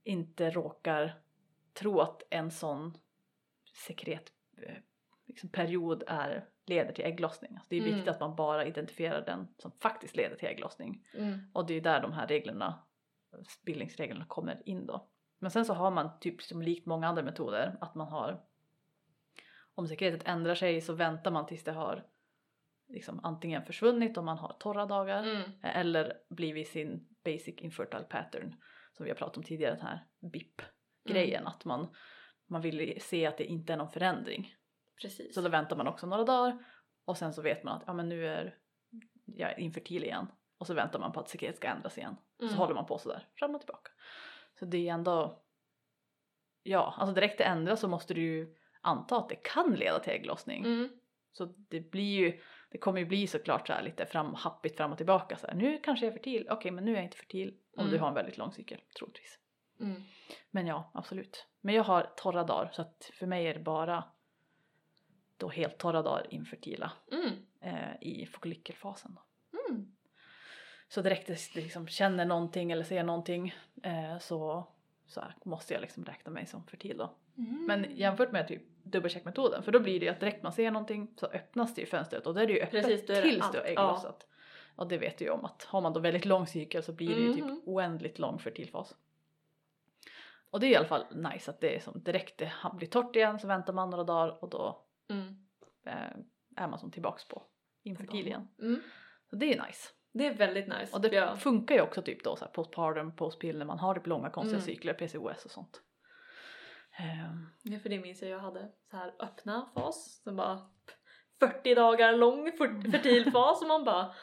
inte 0.04 0.50
råkar 0.50 1.22
tro 1.74 2.00
att 2.00 2.24
en 2.30 2.52
sån 2.52 2.98
sekret 3.74 4.32
eh, 4.62 4.76
liksom 5.26 5.50
period 5.50 6.04
är, 6.08 6.46
leder 6.66 6.92
till 6.92 7.06
ägglossning. 7.06 7.52
Alltså 7.56 7.68
det 7.70 7.76
är 7.76 7.82
Mm. 7.82 7.94
viktigt 7.94 8.14
att 8.14 8.20
man 8.20 8.36
bara 8.36 8.66
identifierar 8.66 9.26
den 9.26 9.48
som 9.58 9.72
faktiskt 9.72 10.16
leder 10.16 10.36
till 10.36 10.48
ägglossning. 10.48 11.08
Mm. 11.14 11.40
Och 11.54 11.66
det 11.68 11.74
är 11.74 11.82
där 11.82 12.02
de 12.02 12.14
här 12.14 12.28
reglerna, 12.28 12.80
bildningsreglerna 13.62 14.26
kommer 14.26 14.62
in 14.66 14.86
då. 14.86 15.08
Men 15.40 15.52
sen 15.52 15.66
så 15.66 15.74
har 15.74 15.92
man 15.92 16.20
typ 16.20 16.42
som 16.42 16.62
likt 16.62 16.86
många 16.86 17.08
andra 17.08 17.24
metoder 17.24 17.78
att 17.82 17.96
man 17.96 18.08
har 18.08 18.42
om 19.76 19.88
sekretet 19.88 20.28
ändrar 20.28 20.56
sig 20.56 20.82
så 20.82 20.94
väntar 20.94 21.32
man 21.32 21.46
tills 21.46 21.64
det 21.64 21.72
har 21.72 22.06
liksom 22.88 23.20
antingen 23.24 23.66
försvunnit 23.66 24.18
om 24.18 24.26
man 24.26 24.38
har 24.38 24.54
torra 24.60 24.86
dagar 24.86 25.24
Mm. 25.24 25.52
eller 25.62 26.14
blivit 26.30 26.68
sin 26.68 27.08
basic 27.24 27.56
infertile 27.58 28.04
pattern 28.04 28.56
som 28.94 29.04
vi 29.04 29.10
har 29.12 29.18
pratat 29.18 29.38
om 29.38 29.44
tidigare 29.44 29.76
den 29.76 29.86
här 29.86 30.06
BIP 30.20 30.62
grejen 31.06 31.48
att 31.48 31.66
man, 31.66 31.88
man 32.48 32.62
vill 32.62 33.02
se 33.02 33.26
att 33.26 33.38
det 33.38 33.46
inte 33.46 33.74
är 33.74 33.78
någon 33.78 33.90
förändring. 33.92 34.56
Precis. 35.02 35.36
Så 35.36 35.42
då 35.42 35.50
väntar 35.50 35.76
man 35.76 35.88
också 35.88 36.08
några 36.08 36.24
dagar 36.24 36.66
och 37.06 37.18
sen 37.18 37.34
så 37.34 37.42
vet 37.42 37.64
man 37.64 37.78
att 37.78 37.84
ja 37.88 37.94
men 37.94 38.10
nu 38.10 38.28
är 38.28 38.58
jag 39.26 39.60
infertil 39.60 40.04
igen 40.04 40.28
och 40.58 40.68
så 40.68 40.74
väntar 40.74 41.00
man 41.00 41.12
på 41.12 41.20
att 41.20 41.30
sekret 41.30 41.58
ska 41.58 41.68
ändras 41.68 41.98
igen. 41.98 42.16
Mm. 42.40 42.50
Så 42.54 42.58
håller 42.58 42.76
man 42.76 42.86
på 42.86 42.98
sådär 42.98 43.28
fram 43.36 43.56
och 43.56 43.62
tillbaka. 43.62 43.92
Så 44.60 44.66
det 44.66 44.90
är 44.90 44.94
ändå 44.94 45.42
ja, 46.64 46.94
alltså 46.98 47.14
direkt 47.16 47.38
det 47.38 47.44
ändras 47.44 47.80
så 47.80 47.88
måste 47.88 48.14
du 48.14 48.22
ju 48.22 48.56
anta 48.82 49.18
att 49.18 49.30
det 49.30 49.36
kan 49.36 49.74
leda 49.76 50.00
till 50.00 50.14
ägglossning. 50.14 50.66
Mm. 50.66 50.90
Så 51.32 51.46
det 51.46 51.92
blir 51.92 52.20
ju, 52.20 52.42
det 52.70 52.78
kommer 52.78 53.00
ju 53.00 53.06
bli 53.06 53.28
såklart 53.28 53.68
så 53.68 53.74
här 53.74 53.84
lite 53.84 54.06
fram, 54.06 54.34
happigt 54.34 54.78
fram 54.78 54.92
och 54.92 54.98
tillbaka 54.98 55.38
så 55.38 55.48
här. 55.48 55.54
Nu 55.56 55.78
kanske 55.84 56.06
jag 56.06 56.14
är 56.14 56.18
fertil, 56.18 56.48
okej 56.50 56.72
men 56.72 56.86
nu 56.86 56.92
är 56.92 56.96
jag 56.96 57.04
inte 57.04 57.18
fertil 57.18 57.58
om 57.76 57.80
Mm. 57.82 57.92
du 57.94 58.00
har 58.00 58.08
en 58.08 58.14
väldigt 58.14 58.38
lång 58.38 58.52
cykel 58.52 58.82
troligtvis. 58.98 59.40
Mm. 59.80 60.04
Men 60.52 60.68
ja, 60.68 60.92
absolut. 60.94 61.46
Men 61.62 61.76
jag 61.76 61.84
har 61.84 62.14
torra 62.18 62.44
dagar 62.44 62.70
så 62.74 62.82
att 62.82 63.12
för 63.14 63.26
mig 63.26 63.48
är 63.48 63.54
det 63.54 63.60
bara 63.60 64.04
då 65.38 65.50
helt 65.50 65.78
torra 65.78 66.02
dagar 66.02 66.34
infertila 66.34 66.92
Mm. 67.12 67.30
eh, 67.62 67.96
i 68.02 68.26
follikelfasen. 68.26 69.16
Då. 69.16 69.22
Mm. 70.90 70.94
Så 70.94 71.02
direkt 71.02 71.28
det 71.28 71.56
liksom 71.62 71.88
känner 71.88 72.26
någonting 72.26 72.72
eller 72.72 72.84
ser 72.84 73.04
någonting 73.04 73.54
eh, 73.84 74.18
så, 74.20 74.68
så 75.08 75.24
måste 75.46 75.74
jag 75.74 75.82
liksom 75.82 76.06
räkna 76.06 76.32
mig 76.32 76.46
som 76.46 76.64
fertil 76.68 76.98
då. 76.98 77.14
Mm. 77.38 77.66
Men 77.66 77.86
jämfört 77.96 78.32
med 78.32 78.48
typ 78.48 78.62
dubbelcheckmetoden 78.84 79.64
för 79.64 79.72
då 79.72 79.80
blir 79.80 80.00
det 80.00 80.06
ju 80.06 80.12
att 80.12 80.20
direkt 80.20 80.44
man 80.44 80.54
ser 80.54 80.72
någonting 80.72 81.14
så 81.18 81.26
öppnas 81.26 81.76
det 81.76 81.82
ju 81.82 81.88
fönstret 81.88 82.28
och 82.28 82.34
då 82.34 82.40
är 82.40 82.48
det 82.48 82.54
ju 82.54 82.60
öppet 82.60 82.86
Precis, 82.86 83.06
det 83.08 83.22
tills 83.22 83.52
du 83.52 83.58
har 83.58 83.66
Ja. 83.66 83.72
ägglossat. 83.72 84.26
Och 84.76 84.88
det 84.88 84.98
vet 84.98 85.18
du 85.18 85.26
ju 85.26 85.32
om 85.32 85.46
att 85.46 85.64
har 85.64 85.82
man 85.82 85.94
då 85.94 86.00
väldigt 86.00 86.26
lång 86.26 86.48
cykel 86.48 86.84
så 86.84 86.94
blir 86.94 87.16
det 87.16 87.22
ju 87.22 87.34
typ 87.34 87.44
Mhm. 87.46 87.62
oändligt 87.66 88.20
lång 88.20 88.40
fertilfas. 88.40 88.96
Och 90.50 90.60
det 90.60 90.68
är 90.68 90.72
i 90.72 90.76
alla 90.76 90.88
fall 90.88 91.06
nice 91.16 91.52
att 91.52 91.60
det 91.62 91.76
är 91.76 91.80
som 91.80 92.04
direkt 92.04 92.38
det 92.38 92.52
blir 92.74 92.88
torrt 92.88 93.16
igen 93.16 93.40
så 93.40 93.48
väntar 93.48 93.74
man 93.74 93.90
några 93.90 94.04
dagar 94.04 94.44
och 94.44 94.50
då 94.50 94.86
Mm. 95.10 95.36
eh, 95.86 96.64
är 96.64 96.68
man 96.68 96.80
som 96.80 96.92
tillbaks 96.92 97.28
på 97.28 97.44
infertil 97.84 98.28
igen. 98.28 98.48
Mm. 98.62 98.82
Så 99.30 99.36
det 99.36 99.54
är 99.54 99.66
nice. 99.68 99.90
Det 100.14 100.26
är 100.28 100.34
väldigt 100.34 100.68
nice. 100.68 100.94
Och 100.96 101.02
det 101.02 101.08
ja. 101.16 101.36
funkar 101.36 101.76
ju 101.76 101.82
också 101.82 102.02
typ 102.02 102.24
då 102.24 102.36
så 102.36 102.46
här 102.46 102.52
postpartum, 102.52 103.16
postpill 103.16 103.58
när 103.58 103.66
man 103.66 103.80
har 103.80 103.96
typ 103.96 104.08
långa 104.08 104.30
konstiga 104.30 104.58
Mm. 104.58 104.66
cykler, 104.66 104.94
PCOS 104.94 105.46
och 105.46 105.52
sånt. 105.52 105.82
Ehm, 106.98 107.50
ja, 107.64 107.80
för 107.80 107.90
det 107.90 108.00
minns 108.00 108.22
jag 108.22 108.32
jag 108.32 108.40
hade 108.40 108.72
så 108.92 108.98
här 108.98 109.14
öppna 109.20 109.70
fas 109.74 110.22
som 110.24 110.36
bara 110.36 110.60
40 111.40 111.76
dagar 111.76 112.14
lång 112.14 112.48
fer- 112.52 112.92
fertil 112.92 113.32
fas 113.32 113.62
och 113.62 113.68
man 113.68 113.84
bara 113.84 114.14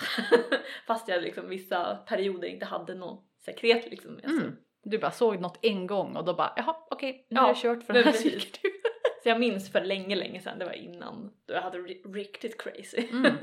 fast 0.86 1.08
jag 1.08 1.22
liksom 1.22 1.48
vissa 1.48 1.96
perioder 1.96 2.48
inte 2.48 2.66
hade 2.66 2.94
någon 2.94 3.24
sekret 3.44 3.90
liksom 3.90 4.18
mm. 4.18 4.56
Du 4.84 4.98
bara 4.98 5.10
såg 5.10 5.40
något 5.40 5.58
en 5.62 5.86
gång 5.86 6.16
och 6.16 6.24
då 6.24 6.34
bara 6.34 6.52
jaha 6.56 6.76
okej 6.90 7.26
nu 7.30 7.36
Ja, 7.36 7.48
är 7.50 7.54
det 7.54 7.60
kört 7.60 7.82
för 7.84 7.92
den 7.92 8.04
här 8.04 8.12
cykeln. 8.12 8.72
Så 9.22 9.28
jag 9.28 9.40
minns 9.40 9.72
för 9.72 9.80
länge, 9.80 10.16
länge 10.16 10.40
sedan, 10.40 10.58
det 10.58 10.64
var 10.64 10.72
innan 10.72 11.32
då 11.46 11.54
jag 11.54 11.62
hade 11.62 11.78
ri- 11.78 12.14
riktigt 12.14 12.60
crazy. 12.62 13.08
Mm. 13.12 13.36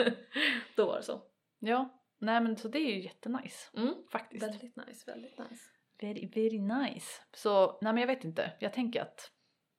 då 0.75 0.85
var 0.85 0.95
det 0.95 1.03
så. 1.03 1.21
Ja, 1.59 2.03
nej 2.19 2.41
men 2.41 2.57
så 2.57 2.67
det 2.67 2.79
är 2.79 2.95
ju 2.95 3.03
jättenice 3.03 3.69
Mm. 3.77 3.93
faktiskt. 4.11 4.43
Väldigt 4.43 4.75
nice, 4.75 5.11
väldigt 5.11 5.37
nice. 5.39 5.63
Very, 6.01 6.27
very 6.27 6.59
nice. 6.59 7.21
Så 7.33 7.67
nej 7.81 7.93
men 7.93 7.97
jag 7.97 8.07
vet 8.07 8.23
inte, 8.23 8.51
jag 8.59 8.73
tänker 8.73 9.01
att 9.01 9.31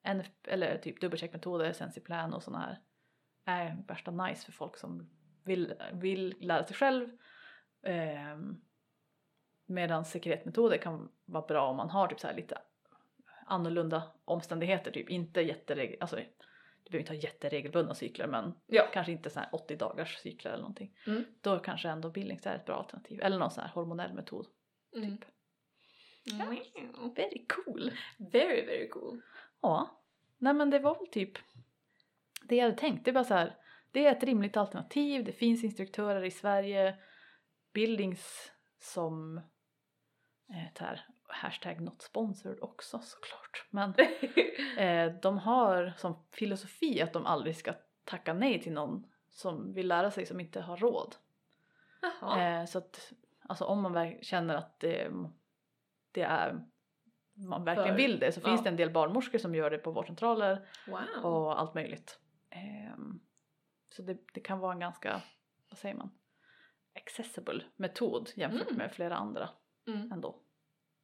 NF, 0.02 0.30
eller 0.44 0.78
typ 0.78 1.00
dubbelcheckmetoder, 1.00 1.72
sensiplan 1.72 2.34
och 2.34 2.42
sådana 2.42 2.64
här 2.64 2.80
är 3.44 3.84
värsta 3.88 4.10
nice 4.10 4.44
för 4.44 4.52
folk 4.52 4.76
som 4.76 5.10
vill, 5.44 5.74
vill 5.92 6.36
lära 6.40 6.66
sig 6.66 6.76
själv. 6.76 7.08
Ehm, 7.82 8.60
Medan 9.66 10.04
sekretmetoder 10.04 10.78
kan 10.78 11.12
vara 11.24 11.46
bra 11.46 11.68
om 11.70 11.76
man 11.76 11.90
har 11.90 12.08
typ 12.08 12.20
så 12.20 12.26
här 12.26 12.34
lite 12.34 12.58
annorlunda 13.46 14.02
omständigheter, 14.24 14.90
typ 14.90 15.10
inte 15.10 15.40
jätteregel, 15.40 15.96
alltså 16.00 16.20
du 16.90 16.98
behöver 16.98 17.12
inte 17.14 17.26
ha 17.26 17.32
jätteregelbundna 17.32 17.94
cykler 17.94 18.26
men 18.26 18.54
Ja. 18.66 18.86
kanske 18.92 19.12
inte 19.12 19.30
så 19.30 19.40
här 19.40 19.48
80 19.52 19.76
dagars 19.76 20.18
cykler 20.18 20.50
eller 20.50 20.62
någonting. 20.62 20.96
Mm. 21.06 21.24
Då 21.40 21.58
kanske 21.58 21.88
ändå 21.88 22.10
billings 22.10 22.46
är 22.46 22.54
ett 22.56 22.64
bra 22.66 22.76
alternativ. 22.76 23.20
Eller 23.22 23.38
någon 23.38 23.50
sån 23.50 23.64
här 23.64 23.70
hormonell 23.70 24.12
metod. 24.12 24.46
Mm. 24.96 25.16
Typ. 25.18 25.28
Mm. 26.32 26.48
Very 27.14 27.46
cool! 27.48 27.90
Very, 28.18 28.66
very 28.66 28.88
cool. 28.88 29.20
Ja, 29.60 30.02
nej 30.38 30.54
men 30.54 30.70
det 30.70 30.78
var 30.78 30.98
väl 30.98 31.06
typ 31.06 31.38
det 32.42 32.56
jag 32.56 32.64
hade 32.64 32.76
tänkt. 32.76 33.04
Det 33.04 33.10
är 33.10 33.12
bara 33.12 33.24
så 33.24 33.34
här, 33.34 33.56
det 33.90 34.06
är 34.06 34.12
ett 34.16 34.22
rimligt 34.22 34.56
alternativ, 34.56 35.24
det 35.24 35.32
finns 35.32 35.64
instruktörer 35.64 36.24
i 36.24 36.30
Sverige, 36.30 36.98
Bildings 37.72 38.52
som 38.78 39.36
eh, 40.48 40.72
tar 40.74 41.00
hashtag 41.32 41.80
not 41.80 42.02
sponsored 42.02 42.58
också 42.62 42.98
såklart. 42.98 43.64
Men 43.70 43.94
eh, 44.78 45.12
de 45.22 45.38
har 45.38 45.92
som 45.96 46.26
filosofi 46.30 47.02
att 47.02 47.12
de 47.12 47.26
aldrig 47.26 47.56
ska 47.56 47.74
tacka 48.04 48.34
nej 48.34 48.62
till 48.62 48.72
någon 48.72 49.06
som 49.28 49.72
vill 49.72 49.88
lära 49.88 50.10
sig 50.10 50.26
som 50.26 50.40
inte 50.40 50.60
har 50.60 50.76
råd. 50.76 51.14
Eh, 52.38 52.64
så 52.64 52.78
att 52.78 53.12
alltså 53.42 53.64
om 53.64 53.82
man 53.82 54.18
känner 54.22 54.54
att 54.54 54.80
det, 54.80 55.10
det 56.12 56.22
är 56.22 56.64
man 57.34 57.64
verkligen 57.64 57.88
För- 57.90 57.96
vill 57.96 58.18
det 58.18 58.32
så 58.32 58.40
ja. 58.40 58.48
finns 58.48 58.62
det 58.62 58.68
en 58.68 58.76
del 58.76 58.90
barnmorskor 58.90 59.38
som 59.38 59.54
gör 59.54 59.70
det 59.70 59.78
på 59.78 59.90
vårdcentraler 59.90 60.68
wow. 60.86 61.24
och 61.32 61.60
allt 61.60 61.74
möjligt. 61.74 62.18
Ehm, 62.50 63.20
så 63.90 64.02
det, 64.02 64.18
det 64.34 64.40
kan 64.40 64.58
vara 64.58 64.72
en 64.72 64.80
ganska, 64.80 65.22
vad 65.68 65.78
säger 65.78 65.94
man, 65.94 66.10
accessible 66.96 67.64
metod 67.76 68.30
jämfört 68.34 68.66
Mm. 68.66 68.78
med 68.78 68.92
flera 68.92 69.16
andra 69.16 69.48
Mm. 69.86 70.12
ändå. 70.12 70.38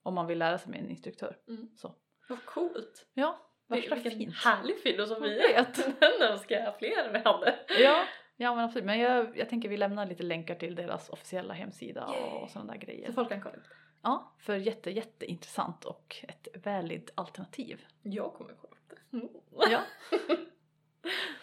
Om 0.07 0.14
man 0.14 0.27
vill 0.27 0.38
lära 0.38 0.59
sig 0.59 0.71
med 0.71 0.81
en 0.81 0.90
instruktör. 0.90 1.37
Mm. 1.49 1.69
Så. 1.77 1.95
Vad 2.29 2.45
coolt. 2.45 3.07
Ja, 3.14 3.38
värsta 3.66 3.95
Vilken 3.95 4.12
fint. 4.12 4.35
härlig 4.35 4.79
filosofi. 4.83 5.40
Jag 5.42 5.64
vet. 5.64 6.01
Den 6.01 6.23
önskar 6.33 6.57
jag 6.57 6.79
fler 6.79 7.12
vi 7.12 7.19
hade. 7.19 7.59
Ja, 7.83 8.05
ja 8.37 8.55
men 8.55 8.64
absolut. 8.64 8.85
Men 8.87 8.99
jag, 8.99 9.38
jag 9.38 9.49
tänker 9.49 9.69
vi 9.69 9.77
lämnar 9.77 10.07
lite 10.07 10.23
länkar 10.23 10.55
till 10.55 10.75
deras 10.75 11.09
officiella 11.09 11.55
hemsida 11.55 12.09
Yay. 12.12 12.31
och 12.42 12.51
sådana 12.51 12.73
där 12.73 12.81
grejer. 12.81 13.07
Så 13.07 13.12
folk 13.12 13.29
kan 13.29 13.40
kolla 13.40 13.55
upp. 13.57 13.62
Ja, 14.03 14.35
för 14.38 14.57
jätte, 14.57 14.90
jätteintressant 14.90 15.85
och 15.85 16.16
ett 16.29 16.49
valid 16.66 17.11
alternativ. 17.14 17.85
Jag 18.03 18.35
kommer 18.35 18.55
kolla 18.61 18.73
upp 18.73 18.88
det. 19.11 19.16
Mm. 19.16 19.29
Ja. 19.71 19.81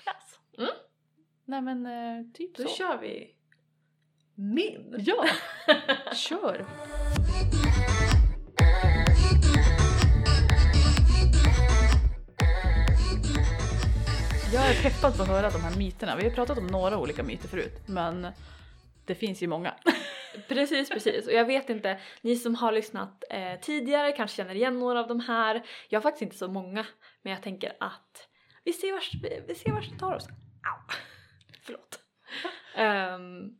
yes. 0.05 0.39
Mm. 0.57 0.69
Nej 1.45 1.61
men 1.61 1.85
eh, 1.85 2.31
typ 2.33 2.55
Då 2.57 2.63
så. 2.63 2.69
kör 2.69 2.97
vi 2.97 3.35
min. 4.35 4.95
Ja, 4.99 5.25
kör! 6.15 6.65
Jag 14.53 14.69
är 14.69 14.83
peppad 14.83 15.17
på 15.17 15.23
att 15.23 15.29
höra 15.29 15.49
de 15.49 15.61
här 15.61 15.77
myterna. 15.77 16.15
Vi 16.15 16.23
har 16.23 16.31
pratat 16.31 16.57
om 16.57 16.67
några 16.67 16.97
olika 16.97 17.23
myter 17.23 17.47
förut, 17.47 17.87
men 17.87 18.27
det 19.05 19.15
finns 19.15 19.43
ju 19.43 19.47
många. 19.47 19.75
Precis, 20.47 20.89
precis. 20.89 21.27
Och 21.27 21.33
jag 21.33 21.45
vet 21.45 21.69
inte, 21.69 21.99
ni 22.21 22.35
som 22.35 22.55
har 22.55 22.71
lyssnat 22.71 23.23
eh, 23.29 23.59
tidigare 23.59 24.11
kanske 24.11 24.37
känner 24.37 24.55
igen 24.55 24.79
några 24.79 24.99
av 24.99 25.07
de 25.07 25.19
här. 25.19 25.65
Jag 25.89 25.99
har 25.99 26.01
faktiskt 26.01 26.21
inte 26.21 26.37
så 26.37 26.47
många, 26.47 26.85
men 27.21 27.33
jag 27.33 27.43
tänker 27.43 27.77
att 27.79 28.27
vi 28.63 28.73
ser 28.73 28.93
vart, 28.93 29.13
vi, 29.23 29.43
vi 29.47 29.55
ser 29.55 29.71
vars 29.71 29.89
det 29.89 29.99
tar 29.99 30.15
oss. 30.15 30.27
Au! 30.27 30.95
Förlåt. 31.63 31.99
um, 32.77 33.59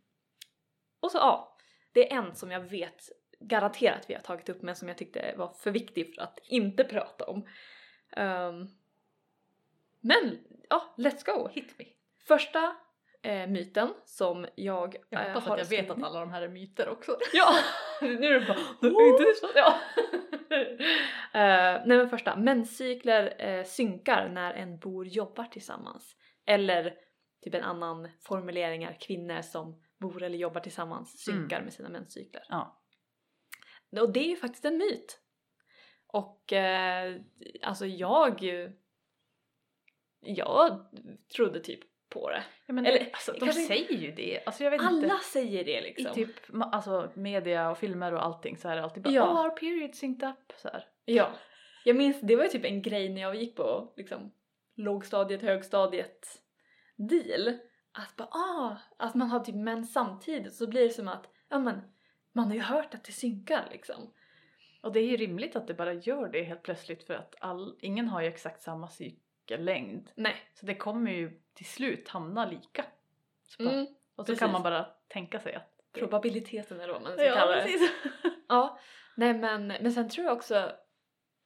och 0.99 1.11
så 1.11 1.17
ja, 1.17 1.57
det 1.93 2.11
är 2.11 2.17
en 2.17 2.35
som 2.35 2.51
jag 2.51 2.61
vet 2.61 3.09
garanterat 3.39 4.05
vi 4.07 4.13
har 4.13 4.21
tagit 4.21 4.49
upp 4.49 4.61
men 4.61 4.75
som 4.75 4.87
jag 4.87 4.97
tyckte 4.97 5.33
var 5.37 5.53
för 5.53 5.71
viktig 5.71 6.15
för 6.15 6.21
att 6.21 6.39
inte 6.43 6.83
prata 6.83 7.25
om. 7.25 7.37
Um, 8.17 8.69
men 10.01 10.39
ja, 10.69 10.93
let's 10.97 11.25
go! 11.25 11.47
Hit 11.47 11.79
me. 11.79 11.85
Första 12.27 12.75
eh, 13.23 13.47
myten 13.47 13.93
som 14.05 14.47
jag, 14.55 14.95
Jag 15.09 15.21
eh, 15.21 15.27
hoppas 15.27 15.45
har 15.45 15.57
att 15.57 15.71
jag 15.71 15.83
vet 15.83 15.91
att 15.91 16.03
alla 16.03 16.19
de 16.19 16.31
här 16.31 16.41
är 16.41 16.49
myter 16.49 16.89
också. 16.89 17.17
Ja! 17.33 17.55
nu 18.01 18.27
är 18.27 18.39
det 18.39 18.45
bara 18.47 18.57
inte 19.09 19.23
det 19.23 19.35
så? 19.39 19.47
Ja. 19.55 19.79
Eh, 21.33 21.81
nej 21.85 21.97
men 21.97 22.09
första, 22.09 22.35
menscykler 22.35 23.47
uh, 23.57 23.63
synkar 23.63 24.29
när 24.29 24.53
en 24.53 24.79
bor 24.79 25.07
jobbar 25.07 25.43
tillsammans. 25.43 26.15
Eller 26.45 26.95
typ 27.43 27.53
en 27.53 27.63
annan 27.63 28.09
formulering 28.21 28.83
är 28.83 28.97
kvinnor 28.99 29.41
som 29.41 29.81
bor 29.99 30.23
eller 30.23 30.37
jobbar 30.37 30.61
tillsammans 30.61 31.23
synkar 31.23 31.61
med 31.61 31.73
sina 31.73 31.89
menscykler. 31.89 32.43
Ja. 32.49 32.81
Och 34.01 34.13
det 34.13 34.19
är 34.19 34.29
ju 34.29 34.35
faktiskt 34.35 34.65
en 34.65 34.77
myt. 34.77 35.19
Och 36.07 36.53
eh, 36.53 37.15
alltså 37.61 37.85
jag 37.85 38.43
jag 40.25 40.85
trodde 41.35 41.59
typ 41.59 41.79
på 42.09 42.29
det. 42.29 42.43
ja 42.65 42.73
men 42.73 42.85
Eller, 42.85 42.99
det, 42.99 43.09
alltså, 43.13 43.33
de 43.39 43.51
säger 43.51 43.97
ju 43.97 44.11
det. 44.11 44.43
Alltså 44.45 44.63
jag 44.63 44.71
vet 44.71 44.81
Alla 44.81 45.03
inte. 45.03 45.25
säger 45.25 45.63
det 45.63 45.81
liksom. 45.81 46.11
I 46.11 46.13
typ 46.13 46.31
alltså, 46.59 47.11
media 47.13 47.69
och 47.71 47.77
filmer 47.77 48.13
och 48.13 48.23
allting 48.23 48.57
så 48.57 48.69
är 48.69 48.75
det 48.75 48.83
alltid 48.83 49.03
bara 49.03 49.13
Ja. 49.13 49.31
oh 49.33 49.45
our 49.45 49.49
period 49.49 49.95
synced 49.95 50.29
up 50.29 50.53
så 50.57 50.67
här. 50.67 50.85
Ja. 51.05 51.31
Jag 51.85 51.95
minns, 51.95 52.21
det 52.21 52.35
var 52.35 52.43
ju 52.43 52.49
typ 52.49 52.65
en 52.65 52.81
grej 52.81 53.09
när 53.09 53.21
jag 53.21 53.35
gick 53.35 53.55
på 53.55 53.93
liksom 53.97 54.31
lågstadiet, 54.75 55.41
högstadiet 55.41 56.41
deal. 56.95 57.57
Att 57.91 58.15
bara 58.15 58.27
ah, 58.31 58.77
att 58.97 59.15
man 59.15 59.29
har 59.29 59.39
typ 59.39 59.55
mens 59.55 59.93
samtidigt 59.93 60.53
så 60.53 60.67
blir 60.67 60.83
det 60.83 60.89
som 60.89 61.07
att 61.07 61.29
ja 61.49 61.59
men 61.59 61.81
man 62.31 62.47
har 62.47 62.55
ju 62.55 62.61
hört 62.61 62.93
att 62.93 63.03
det 63.03 63.11
synkar 63.11 63.67
liksom. 63.71 64.13
Och 64.81 64.91
det 64.91 64.99
är 64.99 65.07
ju 65.07 65.17
rimligt 65.17 65.55
att 65.55 65.67
det 65.67 65.73
bara 65.73 65.93
gör 65.93 66.29
det 66.29 66.43
helt 66.43 66.63
plötsligt 66.63 67.03
för 67.03 67.13
att 67.13 67.35
all, 67.39 67.77
ingen 67.81 68.07
har 68.07 68.21
ju 68.21 68.27
exakt 68.27 68.61
samma 68.61 68.87
cykellängd. 69.47 70.09
Nej. 70.15 70.35
Så 70.53 70.65
det 70.65 70.75
kommer 70.75 71.11
ju 71.11 71.41
till 71.53 71.65
slut 71.65 72.09
hamna 72.09 72.45
lika. 72.45 72.85
Så 73.43 73.63
Mm. 73.63 73.81
och 73.85 73.95
så 74.15 74.23
precis. 74.23 74.39
kan 74.39 74.51
man 74.51 74.63
bara 74.63 74.83
tänka 75.07 75.39
sig 75.39 75.55
att 75.55 75.69
Probabiliteten 75.93 76.79
eller 76.79 76.93
vad 76.93 77.01
man 77.01 77.11
ska 77.13 77.25
Ja, 77.25 77.33
kalla 77.33 77.55
det. 77.55 77.69
Ja, 78.47 78.79
nej 79.15 79.33
men, 79.33 79.67
men 79.67 79.91
sen 79.91 80.09
tror 80.09 80.25
jag 80.25 80.37
också, 80.37 80.71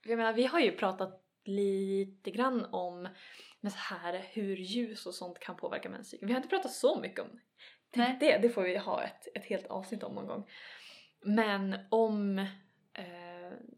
jag 0.05 0.17
menar 0.17 0.33
vi 0.33 0.45
har 0.45 0.59
ju 0.59 0.71
pratat 0.71 1.23
lite 1.45 2.31
grann 2.31 2.65
om 2.71 3.07
med 3.61 3.71
så 3.71 3.77
här 3.79 4.25
hur 4.31 4.55
ljus 4.57 5.05
och 5.05 5.13
sånt 5.13 5.39
kan 5.39 5.55
påverka 5.57 5.89
menscykeln. 5.89 6.27
Vi 6.27 6.33
har 6.33 6.37
inte 6.39 6.49
pratat 6.49 6.71
så 6.71 6.99
mycket 6.99 7.19
om 7.19 7.39
Nej. 7.95 8.17
det, 8.19 8.37
det 8.37 8.49
får 8.49 8.61
vi 8.61 8.77
ha 8.77 9.03
ett, 9.03 9.27
ett 9.35 9.45
helt 9.45 9.67
avsnitt 9.67 10.03
om 10.03 10.15
någon 10.15 10.27
gång. 10.27 10.49
Men 11.25 11.79
om, 11.91 12.45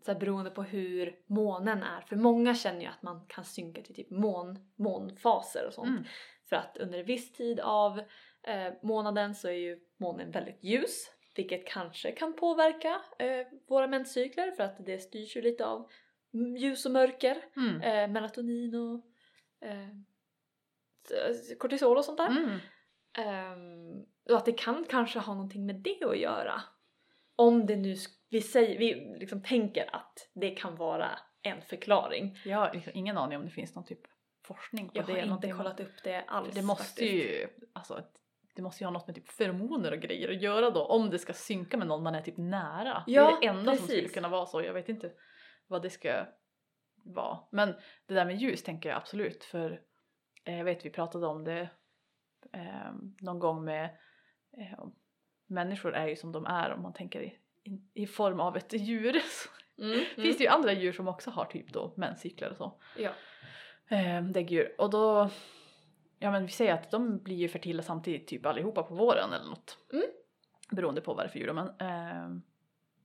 så 0.02 0.12
här, 0.12 0.20
beroende 0.20 0.52
på 0.52 0.64
hur 0.64 1.20
månen 1.28 1.84
är, 1.84 2.02
för 2.02 2.16
många 2.16 2.56
känner 2.56 2.82
ju 2.82 2.88
att 2.88 3.04
man 3.04 3.26
kan 3.28 3.44
synka 3.44 3.82
till 3.82 3.96
typ 3.96 4.10
mån, 4.10 4.60
månfaser 4.76 5.68
och 5.68 5.74
sånt. 5.74 5.88
Mm. 5.90 6.04
För 6.50 6.56
att 6.56 6.78
under 6.78 7.00
en 7.00 7.06
viss 7.06 7.32
tid 7.34 7.60
av 7.60 8.00
eh, 8.44 8.74
månaden 8.84 9.36
så 9.36 9.48
är 9.48 9.52
ju 9.54 9.80
månen 9.98 10.32
väldigt 10.32 10.64
ljus 10.64 11.12
vilket 11.36 11.68
kanske 11.68 12.12
kan 12.12 12.34
påverka 12.36 13.02
eh, 13.20 13.48
våra 13.68 13.88
menscykler 13.88 14.52
för 14.52 14.64
att 14.64 14.86
det 14.86 15.00
styrs 15.00 15.38
ju 15.38 15.42
lite 15.42 15.66
av 15.66 15.90
ljus 16.58 16.86
och 16.86 16.92
mörker, 16.92 17.38
Mm. 17.56 17.82
eh, 17.82 18.08
melatonin 18.14 18.76
och 18.76 19.02
eh, 19.68 19.90
kortisol 21.58 21.98
och 21.98 22.06
sånt 22.06 22.18
där. 22.18 22.28
Mm. 22.28 22.60
Ehm, 23.18 24.06
och 24.30 24.38
att 24.38 24.46
det 24.46 24.52
kan 24.52 24.86
kanske 24.90 25.20
ha 25.20 25.34
någonting 25.34 25.66
med 25.66 25.76
det 25.76 26.04
att 26.06 26.18
göra. 26.20 26.62
Om 27.36 27.66
det 27.66 27.76
nu, 27.76 27.96
vi, 28.30 28.42
säger, 28.42 28.80
vi 28.80 29.18
liksom 29.20 29.44
tänker 29.44 29.96
att 29.96 30.30
det 30.34 30.50
kan 30.50 30.76
vara 30.76 31.20
en 31.42 31.62
förklaring. 31.62 32.38
Jag 32.46 32.58
har 32.58 32.74
liksom 32.74 32.94
ingen 32.96 33.18
aning 33.18 33.38
om 33.38 33.46
det 33.46 33.52
finns 33.52 33.76
någon 33.76 33.86
typ 33.86 34.02
forskning 34.44 34.90
på 34.90 34.98
Jag 34.98 35.06
det. 35.06 35.22
har 35.22 35.36
inte 35.36 35.52
kollat 35.52 35.80
upp 35.80 36.04
det 36.04 36.24
alls 36.28 36.56
det 36.56 36.62
måste 36.62 36.84
faktiskt. 36.84 37.14
ju, 37.14 37.48
alltså 37.74 38.04
det 38.56 38.62
måste 38.62 38.84
ju 38.84 38.86
ha 38.86 38.92
något 38.92 39.08
med 39.08 39.16
typ 39.16 39.30
feromoner 39.30 39.92
och 39.92 40.00
grejer 40.00 40.30
att 40.30 40.42
göra 40.42 40.70
då 40.70 40.86
om 40.86 41.10
det 41.10 41.20
ska 41.20 41.34
synka 41.34 41.78
med 41.78 41.88
någon 41.88 42.04
man 42.04 42.16
är 42.16 42.22
typ 42.22 42.38
nära. 42.38 43.04
Ja, 43.08 43.26
det 43.26 43.48
är 43.48 43.52
det 43.52 43.60
enda 43.60 43.76
som 43.76 43.86
skulle 43.86 44.02
precis. 44.02 44.16
kunna 44.16 44.30
vara 44.30 44.46
så. 44.46 44.62
Jag 44.62 44.74
vet 44.74 44.90
inte 44.90 45.12
vad 45.68 45.82
det 45.82 45.90
ska 45.90 46.26
vara. 47.04 47.40
Men 47.52 47.76
det 48.06 48.14
där 48.14 48.26
med 48.26 48.38
ljus 48.38 48.64
tänker 48.64 48.90
jag 48.90 48.98
absolut 48.98 49.44
för 49.44 49.82
eh, 50.46 50.58
jag 50.58 50.66
vet 50.66 50.86
vi 50.86 50.90
pratade 50.90 51.28
om 51.28 51.44
det 51.44 51.70
eh, 52.54 52.92
någon 53.22 53.40
gång 53.40 53.64
med 53.64 53.86
eh, 54.58 54.86
människor 55.48 55.94
är 55.96 56.08
ju 56.08 56.16
som 56.16 56.32
de 56.32 56.46
är 56.46 56.72
om 56.72 56.82
man 56.82 56.94
tänker 56.94 57.34
i, 57.64 58.02
i, 58.04 58.08
form 58.08 58.40
av 58.40 58.58
ett 58.58 58.74
djur. 58.74 59.14
Så 59.30 59.50
Mm, 59.82 60.06
finns 60.16 60.38
det 60.38 60.44
ju 60.44 60.50
andra 60.50 60.74
djur 60.74 60.92
som 60.92 61.08
också 61.08 61.30
har 61.32 61.46
typ 61.46 61.74
då 61.74 61.94
menscykler 61.98 62.50
och 62.50 62.58
så. 62.58 62.82
Ja. 62.98 63.12
Eh, 63.98 64.24
däggdjur. 64.24 64.76
Och 64.78 64.90
då, 64.90 65.30
ja 66.20 66.32
men 66.32 66.46
vi 66.46 66.52
säger 66.52 66.74
att 66.74 66.92
de 66.92 67.18
blir 67.24 67.36
ju 67.36 67.48
fertila 67.48 67.84
samtidigt 67.84 68.28
typ 68.28 68.46
allihopa 68.46 68.84
på 68.84 68.96
våren 68.96 69.34
eller 69.34 69.46
något. 69.46 69.78
Mm. 69.94 70.06
Beroende 70.72 71.02
på 71.02 71.14
vad 71.14 71.26
det 71.26 71.28
är 71.28 71.32
för 71.32 71.40
djur. 71.40 71.54
Men, 71.54 71.68
eh, 71.68 72.42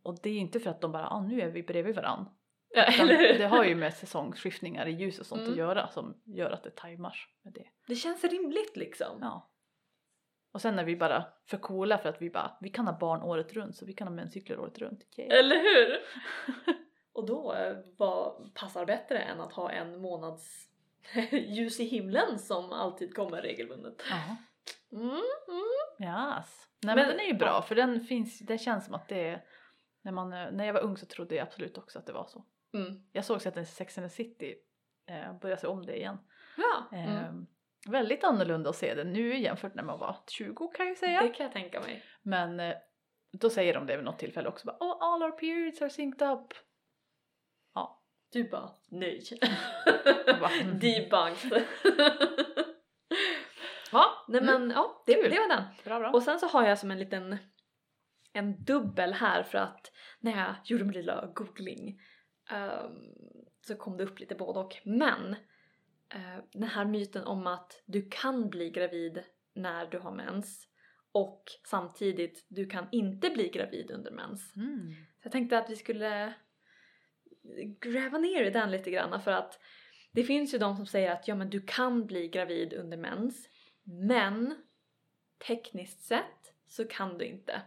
och 0.02 0.18
det 0.22 0.28
är 0.28 0.32
ju 0.32 0.38
inte 0.38 0.60
för 0.60 0.70
att 0.70 0.80
de 0.80 0.92
bara, 0.92 1.08
ah, 1.08 1.20
nu 1.22 1.40
är 1.40 1.50
vi 1.50 1.62
bredvid 1.62 1.94
varann. 1.94 2.28
Ja, 2.74 3.06
det 3.38 3.46
har 3.46 3.64
ju 3.64 3.74
med 3.74 3.94
säsongsskiftningar 3.94 4.86
i 4.86 4.92
ljus 4.92 5.18
och 5.18 5.26
sånt 5.26 5.40
Mm. 5.40 5.52
att 5.52 5.58
göra 5.58 5.88
som 5.88 6.22
gör 6.24 6.50
att 6.50 6.62
det 6.62 6.70
tajmars 6.76 7.28
med 7.42 7.52
det. 7.52 7.66
Det 7.86 7.94
känns 7.94 8.24
rimligt 8.24 8.76
liksom. 8.76 9.18
Ja. 9.20 9.50
Och 10.54 10.60
sen 10.60 10.78
är 10.78 10.84
vi 10.84 10.96
bara 10.96 11.24
för 11.46 11.56
coola 11.56 11.98
för 11.98 12.08
att 12.08 12.22
vi 12.22 12.30
bara, 12.30 12.56
vi 12.60 12.68
kan 12.68 12.86
ha 12.86 12.98
barn 12.98 13.22
året 13.22 13.52
runt 13.52 13.76
så 13.76 13.86
vi 13.86 13.92
kan 13.92 14.08
ha 14.08 14.14
menscykler 14.14 14.58
året 14.58 14.78
runt. 14.78 15.06
Yay. 15.16 15.28
Eller 15.28 15.56
hur? 15.56 15.98
Och 17.12 17.26
då 17.26 17.52
eh, 17.54 17.76
vad 17.96 18.54
passar 18.54 18.86
bättre 18.86 19.18
än 19.18 19.40
att 19.40 19.52
ha 19.52 19.70
en 19.70 20.00
månads 20.00 20.68
ljus 21.30 21.80
i 21.80 21.84
himlen 21.84 22.38
som 22.38 22.72
alltid 22.72 23.14
kommer 23.14 23.42
regelbundet. 23.42 24.02
Ja. 24.10 24.36
Mm, 24.92 25.08
mm. 25.08 25.22
Yes. 26.00 26.68
Nej 26.82 26.96
men, 26.96 26.96
Men- 26.96 27.08
den 27.08 27.20
är 27.20 27.24
ju 27.32 27.34
bra 27.34 27.48
ja. 27.48 27.62
för 27.62 27.74
den 27.74 28.00
finns, 28.00 28.38
det 28.38 28.58
känns 28.58 28.84
som 28.84 28.94
att 28.94 29.08
det 29.08 29.28
är, 29.28 29.44
när, 30.02 30.12
man, 30.12 30.32
eh, 30.32 30.50
när 30.52 30.64
jag 30.64 30.72
var 30.72 30.80
ung 30.80 30.96
så 30.96 31.06
trodde 31.06 31.34
jag 31.34 31.46
absolut 31.46 31.78
också 31.78 31.98
att 31.98 32.06
det 32.06 32.12
var 32.12 32.26
så. 32.26 32.44
Mm. 32.74 33.02
Jag 33.12 33.24
såg 33.24 33.36
att 33.48 33.68
Sex 33.68 33.98
and 33.98 34.08
the 34.10 34.14
City 34.14 34.54
eh, 35.06 35.38
började 35.38 35.60
se 35.60 35.66
om 35.66 35.86
det 35.86 35.96
igen. 35.96 36.18
Ja, 36.56 36.98
Eh, 36.98 37.26
mm. 37.28 37.46
Väldigt 37.90 38.24
annorlunda 38.24 38.70
att 38.70 38.76
se 38.76 38.94
det 38.94 39.04
nu 39.04 39.38
jämfört 39.38 39.74
när 39.74 39.82
man 39.82 39.98
var 39.98 40.16
20 40.26 40.68
kan 40.68 40.86
jag 40.86 40.92
ju 40.92 40.96
säga. 40.96 41.22
det 41.22 41.28
kan 41.28 41.44
jag 41.44 41.52
tänka 41.52 41.80
mig. 41.80 42.02
Men 42.22 42.60
eh, 42.60 42.74
då 43.40 43.50
säger 43.50 43.74
de 43.74 43.86
det 43.86 43.96
vid 43.96 44.04
något 44.04 44.18
tillfälle 44.18 44.48
också 44.48 44.66
bara 44.66 44.76
oh, 44.80 44.96
all 45.00 45.22
our 45.22 45.30
periods 45.30 45.82
are 45.82 45.90
synced 45.90 46.28
up. 46.28 46.54
Ja. 47.74 48.02
Du 48.32 48.48
bara 48.48 48.70
nej. 48.88 49.22
Bara, 50.40 50.50
mm. 50.50 50.78
Debunked. 50.78 51.64
ja, 53.92 54.24
nej 54.28 54.40
men 54.40 54.70
ja, 54.70 55.02
det, 55.06 55.14
Kul. 55.14 55.30
det 55.30 55.38
var 55.38 55.48
den. 55.48 55.64
Bra 55.84 55.98
bra. 55.98 56.10
Och 56.10 56.22
sen 56.22 56.38
så 56.38 56.46
har 56.46 56.66
jag 56.66 56.78
som 56.78 56.90
en 56.90 56.98
liten 56.98 57.38
en 58.32 58.64
dubbel 58.64 59.12
här 59.12 59.42
för 59.42 59.58
att 59.58 59.92
när 60.20 60.36
jag 60.36 60.54
gjorde 60.64 60.84
min 60.84 60.92
lilla 60.92 61.26
googling 61.34 62.00
ehm, 62.50 62.92
så 63.66 63.76
kom 63.76 63.96
det 63.96 64.04
upp 64.04 64.18
lite 64.18 64.34
både 64.34 64.60
och. 64.60 64.76
Men 64.84 65.36
den 66.52 66.68
här 66.68 66.84
myten 66.84 67.24
om 67.24 67.46
att 67.46 67.82
du 67.86 68.08
kan 68.10 68.50
bli 68.50 68.70
gravid 68.70 69.22
när 69.54 69.86
du 69.86 69.98
har 69.98 70.12
mens 70.12 70.68
och 71.12 71.44
samtidigt 71.66 72.46
du 72.48 72.66
kan 72.66 72.88
inte 72.92 73.30
bli 73.30 73.48
gravid 73.48 73.90
under 73.90 74.10
mens. 74.10 74.56
Mm. 74.56 74.94
Så 75.18 75.26
jag 75.26 75.32
tänkte 75.32 75.58
att 75.58 75.70
vi 75.70 75.76
skulle 75.76 76.34
gräva 77.80 78.18
ner 78.18 78.44
i 78.44 78.50
den 78.50 78.70
lite 78.70 78.90
grann 78.90 79.22
för 79.22 79.30
att 79.30 79.60
det 80.12 80.24
finns 80.24 80.54
ju 80.54 80.58
de 80.58 80.76
som 80.76 80.86
säger 80.86 81.10
att 81.10 81.28
ja 81.28 81.34
men 81.34 81.50
du 81.50 81.60
kan 81.60 82.06
bli 82.06 82.28
gravid 82.28 82.72
under 82.72 82.96
mens 82.96 83.48
men 83.82 84.54
tekniskt 85.46 86.04
sett 86.04 86.54
så 86.66 86.84
kan 86.84 87.18
du 87.18 87.24
inte. 87.24 87.62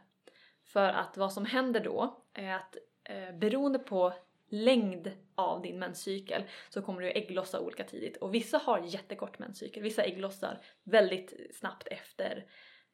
För 0.64 0.90
att 0.90 1.18
vad 1.18 1.34
som 1.34 1.46
händer 1.46 1.80
då 1.80 2.26
är 2.34 2.54
att 2.54 2.76
eh, 3.04 3.38
beroende 3.38 3.80
på 3.80 4.14
längd 4.50 5.12
av 5.36 5.62
din 5.62 5.80
menscykel 5.80 6.44
så 6.70 6.82
kommer 6.82 7.02
du 7.02 7.12
ägglossa 7.12 7.60
olika 7.60 7.84
tidigt 7.84 8.18
och 8.18 8.34
vissa 8.34 8.58
har 8.58 8.80
jättekort 8.80 9.40
menscykel, 9.40 9.84
vissa 9.84 10.04
ägglossar 10.04 10.62
väldigt 10.84 11.56
snabbt 11.56 11.88
efter, 11.88 12.46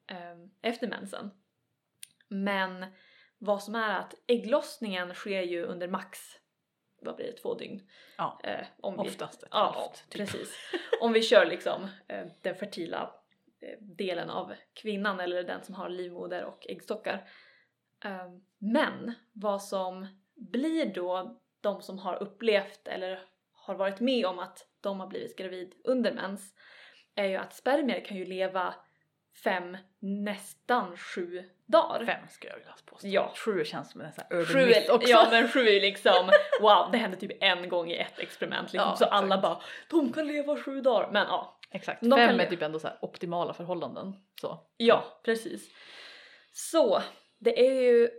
eh, 0.09 0.35
efter 0.61 0.87
mensen. 0.87 1.31
Men 2.27 2.85
vad 3.37 3.63
som 3.63 3.75
är 3.75 3.99
att 3.99 4.13
ägglossningen 4.27 5.13
sker 5.13 5.41
ju 5.41 5.63
under 5.63 5.87
max, 5.87 6.19
vad 7.01 7.15
blir 7.15 7.25
det, 7.25 7.37
två 7.37 7.53
dygn? 7.55 7.89
Ja, 8.17 8.39
Eh, 8.43 8.65
om 8.81 8.93
vi, 8.93 8.99
oftast 9.09 9.43
ett 9.43 9.49
Ja, 9.51 9.71
halvt. 9.75 10.09
Typ. 10.09 10.11
precis. 10.19 10.57
Om 11.01 11.13
vi 11.13 11.21
kör 11.21 11.45
liksom 11.45 11.87
eh, 12.07 12.25
den 12.41 12.55
fertila 12.55 13.15
eh, 13.61 13.77
delen 13.81 14.29
av 14.29 14.53
kvinnan 14.73 15.19
eller 15.19 15.43
den 15.43 15.63
som 15.63 15.75
har 15.75 15.89
livmoder 15.89 16.43
och 16.45 16.67
äggstockar. 16.69 17.29
Eh, 18.05 18.29
men 18.57 19.13
vad 19.33 19.63
som 19.63 20.07
blir 20.35 20.93
då 20.93 21.39
de 21.63 21.81
som 21.81 21.99
har 21.99 22.23
upplevt 22.23 22.87
eller 22.87 23.19
har 23.53 23.75
varit 23.75 23.99
med 23.99 24.25
om 24.25 24.39
att 24.39 24.67
de 24.81 24.99
har 24.99 25.07
blivit 25.07 25.37
gravid 25.37 25.73
under 25.83 26.11
mens 26.13 26.53
är 27.15 27.25
ju 27.25 27.35
att 27.35 27.53
spermier 27.53 28.05
kan 28.05 28.17
ju 28.17 28.25
leva 28.25 28.75
fem, 29.43 29.77
nästan 29.99 30.97
sju 30.97 31.43
dagar. 31.65 32.05
Fem 32.05 32.27
ska 32.29 32.47
jag 32.47 32.55
vilja 32.55 32.75
påstå. 32.85 33.07
Ja. 33.07 33.33
Sju 33.35 33.65
känns 33.65 33.91
som 33.91 34.01
en 34.01 34.13
sån 34.13 34.23
här 34.29 34.37
urban 34.37 34.65
myth 34.65 34.91
också. 34.91 35.09
ja 35.09 35.27
men 35.31 35.47
sju 35.47 35.59
är 35.59 35.81
liksom 35.81 36.31
wow 36.61 36.91
det 36.91 36.97
hände 36.97 37.17
typ 37.17 37.43
en 37.43 37.69
gång 37.69 37.91
i 37.91 37.97
ett 37.97 38.19
experiment 38.19 38.73
liksom. 38.73 38.89
Ja, 38.89 38.95
så 38.95 39.05
alla 39.05 39.35
exakt. 39.35 39.41
bara 39.41 39.61
de 39.89 40.13
kan 40.13 40.27
leva 40.27 40.55
sju 40.57 40.81
dagar 40.81 41.09
men 41.11 41.27
ja. 41.27 41.59
Exakt, 41.71 42.01
De 42.01 42.11
fem 42.11 42.39
är 42.39 42.45
typ 42.45 42.61
ändå 42.61 42.79
så 42.79 42.89
optimala 43.01 43.53
förhållanden. 43.53 44.13
Så. 44.41 44.59
Ja 44.77 45.21
precis. 45.25 45.69
Så 46.51 47.01
det 47.39 47.67
är 47.67 47.81
ju 47.81 48.09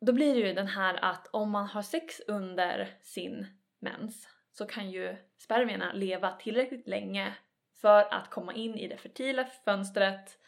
då 0.00 0.12
blir 0.12 0.34
det 0.34 0.48
ju 0.48 0.54
den 0.54 0.66
här 0.66 1.04
att 1.04 1.26
om 1.26 1.50
man 1.50 1.66
har 1.66 1.82
sex 1.82 2.20
under 2.26 2.94
sin 3.02 3.46
mens 3.78 4.28
så 4.52 4.66
kan 4.66 4.90
ju 4.90 5.16
spermierna 5.38 5.92
leva 5.92 6.32
tillräckligt 6.32 6.88
länge 6.88 7.34
för 7.80 8.14
att 8.14 8.30
komma 8.30 8.52
in 8.54 8.74
i 8.74 8.88
det 8.88 8.96
fertila 8.96 9.44
fönstret 9.44 10.38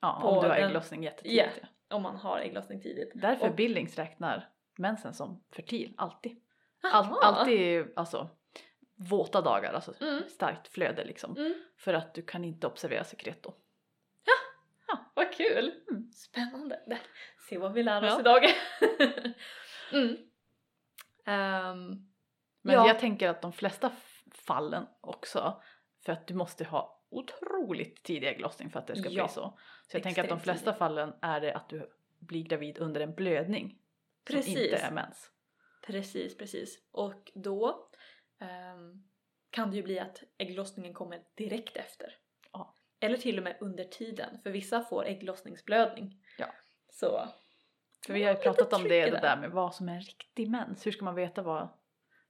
Ja, 0.00 0.22
om 0.22 0.42
du 0.42 0.48
har 0.48 0.56
ägglossning 0.56 1.02
jättetidigt. 1.02 1.58
Ja. 1.62 1.68
Ja. 1.88 1.96
om 1.96 2.02
man 2.02 2.16
har 2.16 2.38
ägglossning 2.38 2.80
tidigt. 2.82 3.10
Därför 3.14 3.48
Och- 3.48 3.54
Billings 3.56 3.96
räknar 3.96 4.48
mensen 4.78 5.14
som 5.14 5.44
fertil, 5.50 5.94
alltid. 5.96 6.40
All, 6.92 7.06
alltid 7.22 7.86
alltså 7.96 8.28
våta 8.94 9.40
dagar, 9.40 9.72
alltså 9.72 9.94
Mm. 10.00 10.22
starkt 10.28 10.68
flöde 10.68 11.04
liksom. 11.04 11.36
Mm. 11.36 11.54
För 11.76 11.94
att 11.94 12.14
du 12.14 12.22
kan 12.22 12.44
inte 12.44 12.66
observera 12.66 13.04
sekret 13.04 13.42
då. 13.42 13.54
Vad 15.14 15.32
kul! 15.32 15.72
Mm. 15.90 16.12
Spännande! 16.12 16.80
Det- 16.86 16.98
Se 17.48 17.58
vad 17.58 17.72
vi 17.72 17.82
lär 17.82 18.04
oss 18.04 18.10
Ja. 18.10 18.20
idag! 18.20 18.42
mm. 19.92 20.16
Ehm, 21.26 22.12
Men 22.62 22.74
Ja. 22.74 22.88
jag 22.88 22.98
tänker 22.98 23.28
att 23.28 23.42
de 23.42 23.52
flesta 23.52 23.92
fallen 24.32 24.86
också, 25.00 25.62
för 26.04 26.12
att 26.12 26.26
du 26.26 26.34
måste 26.34 26.64
ha 26.64 27.02
otroligt 27.08 28.02
tidig 28.02 28.28
ägglossning 28.28 28.70
för 28.70 28.78
att 28.78 28.86
det 28.86 28.96
ska 28.96 29.08
Ja. 29.10 29.24
bli 29.24 29.32
så. 29.34 29.58
Så 29.86 29.96
jag 29.96 30.02
tänker 30.02 30.22
att 30.22 30.28
de 30.28 30.34
Extremt 30.34 30.42
flesta 30.42 30.70
tidig. 30.72 30.78
fallen 30.78 31.14
är 31.22 31.40
det 31.40 31.54
att 31.54 31.68
du 31.68 31.90
blir 32.18 32.42
gravid 32.44 32.78
under 32.78 33.00
en 33.00 33.14
blödning. 33.14 33.78
Som 34.28 34.36
inte 34.36 34.50
Precis. 34.52 34.72
är 34.82 34.90
mens. 34.90 35.30
precis, 35.86 36.36
precis. 36.38 36.82
Och 36.92 37.30
då 37.34 37.88
ehm, 38.40 39.04
kan 39.50 39.70
det 39.70 39.76
ju 39.76 39.82
bli 39.82 39.98
att 39.98 40.22
ägglossningen 40.38 40.94
kommer 40.94 41.22
direkt 41.34 41.76
efter. 41.76 42.16
Eller 43.00 43.16
till 43.16 43.38
och 43.38 43.44
med 43.44 43.56
under 43.60 43.84
tiden, 43.84 44.38
för 44.42 44.50
vissa 44.50 44.80
får 44.84 45.06
ägglossningsblödning. 45.06 46.24
Ja. 46.38 46.46
Så 47.00 47.28
För 48.06 48.12
vi 48.12 48.22
har 48.22 48.30
ju 48.30 48.36
pratat 48.38 48.72
om 48.72 48.82
det, 48.82 49.04
det 49.10 49.20
där. 49.20 49.36
med 49.36 49.50
vad 49.50 49.74
som 49.74 49.88
är 49.88 49.92
en 49.94 50.00
riktig 50.00 50.50
mens. 50.50 50.86
Hur 50.86 50.92
ska 50.92 51.04
man 51.04 51.14
veta 51.14 51.42
vad 51.42 51.68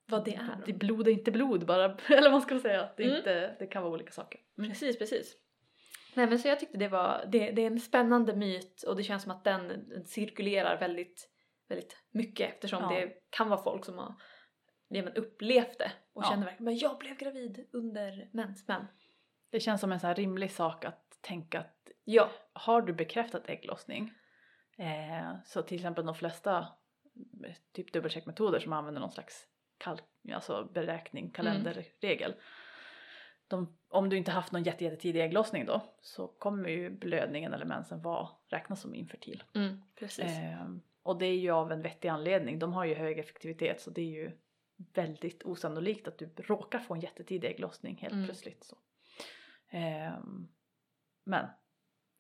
vad 0.08 0.24
det 0.24 0.34
är. 0.34 0.62
Det 0.66 0.72
blod 0.72 1.08
är 1.08 1.12
inte 1.12 1.30
blod 1.32 1.66
bara, 1.66 1.84
eller 2.08 2.22
vad 2.22 2.32
man 2.32 2.40
ska 2.40 2.58
säga. 2.60 2.88
Det, 2.96 3.02
Mm. 3.04 3.16
inte, 3.16 3.56
det 3.58 3.66
kan 3.66 3.82
vara 3.82 3.92
olika 3.92 4.12
saker. 4.12 4.40
Mm. 4.58 4.70
Precis, 4.70 4.98
precis. 4.98 5.36
Nej 6.14 6.26
men 6.26 6.38
så 6.38 6.48
jag 6.48 6.60
tyckte 6.60 6.78
det 6.78 6.88
var, 6.88 7.24
det, 7.28 7.50
det 7.50 7.62
är 7.62 7.66
en 7.66 7.80
spännande 7.80 8.36
myt 8.36 8.82
och 8.82 8.96
det 8.96 9.02
känns 9.02 9.22
som 9.22 9.32
att 9.32 9.44
den, 9.44 9.86
cirkulerar 10.06 10.80
väldigt, 10.80 11.28
väldigt 11.68 11.96
mycket 12.10 12.48
eftersom 12.54 12.82
Ja. 12.82 12.88
det 13.00 13.12
kan 13.30 13.48
vara 13.48 13.62
folk 13.62 13.84
som 13.84 13.98
har 13.98 14.14
ja, 14.88 15.02
men 15.02 15.14
upplevt 15.14 15.78
det 15.78 15.92
och 16.12 16.24
Ja. 16.24 16.28
känner 16.30 16.44
verkligen 16.44 16.64
men 16.64 16.78
jag 16.78 16.98
blev 16.98 17.16
gravid 17.16 17.68
under 17.72 18.28
mens 18.32 18.68
men 18.68 18.86
Det 19.50 19.60
känns 19.60 19.80
som 19.80 19.92
en 19.92 20.00
så 20.00 20.06
här 20.06 20.14
rimlig 20.14 20.50
sak 20.50 20.84
att 20.84 21.18
tänka 21.20 21.58
att 21.60 21.88
ja, 22.04 22.30
har 22.52 22.82
du 22.82 22.92
bekräftat 22.92 23.48
ägglossning 23.50 24.12
eh, 24.76 25.32
så 25.44 25.62
till 25.62 25.74
exempel 25.76 26.06
de 26.06 26.14
flesta 26.14 26.58
eh, 27.44 27.54
typ 27.72 27.92
dubbelcheckmetoder 27.92 28.60
som 28.60 28.72
använder 28.72 29.00
någon 29.00 29.10
slags 29.10 29.46
kalk, 29.78 30.02
alltså 30.32 30.68
beräkning, 30.74 31.30
kalenderregel. 31.30 32.34
De, 33.48 33.78
om 33.88 34.08
du 34.08 34.16
inte 34.16 34.30
haft 34.30 34.52
någon 34.52 34.62
jätte, 34.62 34.84
jättetidig 34.84 35.24
ägglossning 35.24 35.66
då 35.66 35.82
så 36.00 36.26
kommer 36.28 36.68
ju 36.68 36.90
blödningen 36.90 37.54
eller 37.54 37.64
mensen 37.64 38.02
vara, 38.02 38.28
räknas 38.48 38.80
som 38.80 38.94
infertil. 38.94 39.42
mm. 39.54 39.82
Ehm, 40.28 40.80
och 41.02 41.18
det 41.18 41.26
är 41.26 41.36
ju 41.38 41.50
av 41.50 41.72
en 41.72 41.82
vettig 41.82 42.08
anledning. 42.08 42.58
De 42.58 42.72
har 42.72 42.84
ju 42.84 42.94
hög 42.94 43.18
effektivitet 43.18 43.80
så 43.80 43.90
det 43.90 44.00
är 44.00 44.04
ju 44.24 44.38
väldigt 44.94 45.42
osannolikt 45.44 46.08
att 46.08 46.18
du 46.18 46.26
råkar 46.36 46.78
få 46.78 46.94
en 46.94 47.00
jättetidig 47.00 47.48
ägglossning 47.50 47.96
helt 47.96 48.12
Mm. 48.14 48.24
plötsligt. 48.24 48.64
Så. 48.64 48.76
Ehm, 49.70 50.48
men 51.24 51.46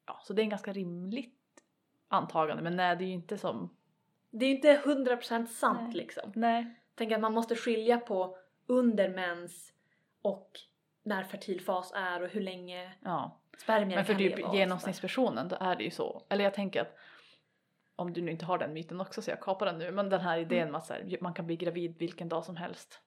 Ja, 0.08 0.20
så 0.22 0.32
det 0.32 0.42
är 0.42 0.44
en 0.44 0.48
ganska 0.50 0.72
rimligt 0.72 1.35
antagande 2.16 2.62
men 2.62 2.76
nej 2.76 2.96
det 2.96 3.04
är 3.04 3.06
ju 3.06 3.12
inte 3.12 3.38
som... 3.38 3.76
Det 4.30 4.44
är 4.44 4.48
ju 4.48 4.54
inte 4.56 4.80
100% 4.84 5.46
sant 5.46 5.80
Nej. 5.82 5.92
liksom. 5.96 6.32
Nej. 6.34 6.74
Tänk 6.94 7.12
att 7.12 7.20
man 7.20 7.32
måste 7.32 7.56
skilja 7.56 7.98
på 7.98 8.36
under 8.66 9.08
mens 9.08 9.72
och 10.22 10.50
när 11.02 11.22
fertil 11.22 11.60
fas 11.60 11.92
är 11.96 12.22
och 12.22 12.28
hur 12.28 12.40
länge 12.40 12.92
Ja. 13.04 13.40
spermier 13.58 13.96
Men 13.96 14.04
för 14.04 14.12
kan 14.12 14.22
typ 14.22 14.54
genomsnittspersonen 14.54 15.48
då 15.48 15.56
är 15.60 15.76
det 15.76 15.84
ju 15.84 15.90
så. 15.90 16.22
Eller 16.28 16.44
jag 16.44 16.54
tänker 16.54 16.80
att 16.80 16.96
om 17.96 18.12
du 18.12 18.22
nu 18.22 18.30
inte 18.30 18.44
har 18.44 18.58
den 18.58 18.72
myten 18.72 19.00
också 19.00 19.22
så 19.22 19.30
jag 19.30 19.40
kapar 19.40 19.66
den 19.66 19.78
nu 19.78 19.90
men 19.90 20.08
den 20.08 20.20
här 20.20 20.38
idén 20.38 20.58
Mm. 20.58 20.72
med 20.72 20.78
att 20.78 20.88
här, 20.88 21.18
man 21.20 21.34
kan 21.34 21.46
bli 21.46 21.56
gravid 21.56 21.98
vilken 21.98 22.28
dag 22.28 22.44
som 22.44 22.56
helst. 22.56 23.00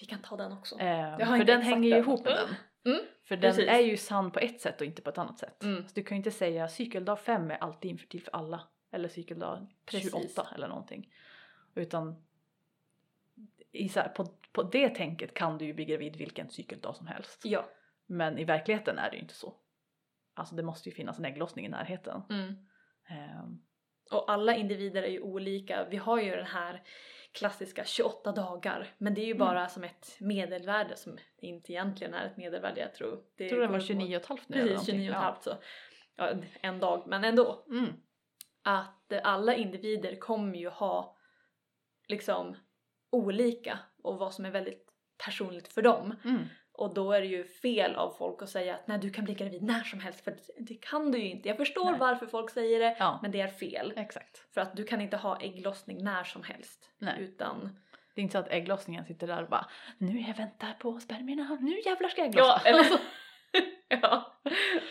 Vi 0.00 0.06
kan 0.06 0.18
ta 0.18 0.36
den 0.36 0.52
också. 0.52 0.78
Eh, 0.78 1.18
för 1.18 1.44
den 1.44 1.62
hänger 1.62 1.88
ju 1.88 1.96
ihop 1.96 2.24
med 2.24 2.32
den. 2.32 2.54
Mm, 2.84 3.00
För 3.24 3.36
den 3.36 3.50
precis. 3.54 3.68
är 3.68 3.78
ju 3.80 3.96
sann 3.96 4.30
på 4.30 4.38
ett 4.38 4.60
sätt 4.60 4.80
och 4.80 4.86
inte 4.86 5.02
på 5.02 5.10
ett 5.10 5.18
annat 5.18 5.38
sätt. 5.38 5.62
Mm. 5.62 5.88
Så 5.88 5.94
du 5.94 6.02
kan 6.02 6.16
ju 6.16 6.18
inte 6.18 6.30
säga 6.30 6.68
cykeldag 6.68 7.18
5 7.18 7.50
är 7.50 7.56
alltid 7.56 7.90
infertil 7.90 8.22
för 8.22 8.30
alla. 8.36 8.62
Eller 8.90 9.08
cykeldag 9.08 9.66
Precis. 9.86 10.10
28 10.10 10.48
eller 10.54 10.68
någonting. 10.68 11.12
Utan 11.74 12.24
i 13.72 13.88
här, 13.88 14.08
på, 14.08 14.26
på 14.52 14.62
det 14.62 14.88
tänket 14.88 15.34
kan 15.34 15.58
du 15.58 15.64
ju 15.64 15.74
bli 15.74 15.84
gravid 15.84 16.16
vilken 16.16 16.50
cykeldag 16.50 16.96
som 16.96 17.06
helst. 17.06 17.40
Ja. 17.44 17.64
Men 18.06 18.38
i 18.38 18.44
verkligheten 18.44 18.98
är 18.98 19.10
det 19.10 19.16
ju 19.16 19.22
inte 19.22 19.34
så. 19.34 19.54
Alltså 20.34 20.54
det 20.54 20.62
måste 20.62 20.88
ju 20.88 20.94
finnas 20.94 21.18
en 21.18 21.24
ägglossning 21.24 21.66
i 21.66 21.68
närheten. 21.68 22.22
Mm. 22.30 22.54
Ehm, 23.08 23.62
Och 24.10 24.30
alla 24.32 24.54
individer 24.56 25.02
är 25.02 25.10
ju 25.10 25.20
olika. 25.20 25.86
Vi 25.90 25.96
har 25.96 26.20
ju 26.20 26.30
den 26.30 26.46
här 26.46 26.82
klassiska 27.34 27.84
28 27.84 28.32
dagar. 28.32 28.94
Men 28.98 29.14
det 29.14 29.20
är 29.20 29.26
ju 29.26 29.30
Mm. 29.34 29.38
bara 29.46 29.68
som 29.68 29.84
ett 29.84 30.16
medelvärde 30.20 30.96
som 30.96 31.18
inte 31.38 31.72
egentligen 31.72 32.14
är 32.14 32.26
ett 32.26 32.36
medelvärde. 32.36 32.80
Jag 32.80 32.94
tror 32.94 33.22
det 33.36 33.44
jag 33.44 33.50
tror 33.50 33.60
den 33.60 33.72
var 33.72 33.78
går 33.78 33.86
29 33.86 34.16
och 34.16 34.22
ett 34.22 34.28
halvt 34.28 34.48
nu 34.48 34.56
eller 34.56 34.72
Precis, 34.72 34.88
någonting. 34.88 35.06
29 35.06 35.10
och 35.10 35.22
halvt 35.22 35.42
så. 35.42 35.54
Ja, 36.16 36.32
en 36.60 36.78
dag, 36.80 37.02
men 37.06 37.24
ändå. 37.24 37.64
Mm. 37.70 37.92
Att 38.62 39.12
alla 39.22 39.54
individer 39.54 40.16
kommer 40.16 40.58
ju 40.58 40.68
ha 40.68 41.16
liksom 42.08 42.56
olika 43.10 43.78
och 44.02 44.18
vad 44.18 44.34
som 44.34 44.44
är 44.44 44.50
väldigt 44.50 44.88
personligt 45.24 45.68
för 45.72 45.82
dem. 45.82 46.16
Mm. 46.24 46.44
Och 46.76 46.94
då 46.94 47.12
är 47.12 47.20
det 47.20 47.26
ju 47.26 47.44
fel 47.44 47.94
av 47.94 48.10
folk 48.18 48.42
att 48.42 48.48
säga 48.48 48.74
att 48.74 48.86
nej 48.86 48.98
du 48.98 49.10
kan 49.10 49.24
bli 49.24 49.34
gravid 49.34 49.62
när 49.62 49.84
som 49.84 50.00
helst 50.00 50.24
för 50.24 50.36
det- 50.58 50.74
kan 50.82 51.10
du 51.12 51.18
ju 51.18 51.30
inte. 51.30 51.48
Jag 51.48 51.56
förstår 51.56 51.90
Nej. 51.90 52.00
varför 52.00 52.26
folk 52.26 52.50
säger 52.50 52.80
det 52.80 52.96
Ja, 52.98 53.18
men 53.22 53.30
det 53.30 53.40
är 53.40 53.48
fel. 53.48 53.92
exakt. 53.96 54.54
För 54.54 54.60
att 54.60 54.76
du 54.76 54.84
kan 54.84 55.00
inte 55.00 55.16
ha 55.16 55.40
ägglossning 55.40 56.04
när 56.04 56.24
som 56.24 56.42
helst. 56.42 56.90
Nej. 56.98 57.14
Utan... 57.20 57.78
Det 58.14 58.20
är 58.20 58.22
inte 58.22 58.32
så 58.32 58.38
att 58.38 58.48
ägglossningen 58.48 59.04
sitter 59.04 59.26
där 59.26 59.42
och 59.42 59.48
bara 59.48 59.66
nu 59.98 60.20
jag 60.20 60.34
väntar 60.36 60.72
på 60.78 61.00
spermierna, 61.00 61.58
nu 61.60 61.80
jävlar 61.80 62.08
ska 62.08 62.20
jag 62.20 62.28
ägglossa. 62.28 62.60
Ja, 62.64 62.70
eller... 62.70 62.84
ja, 64.02 64.32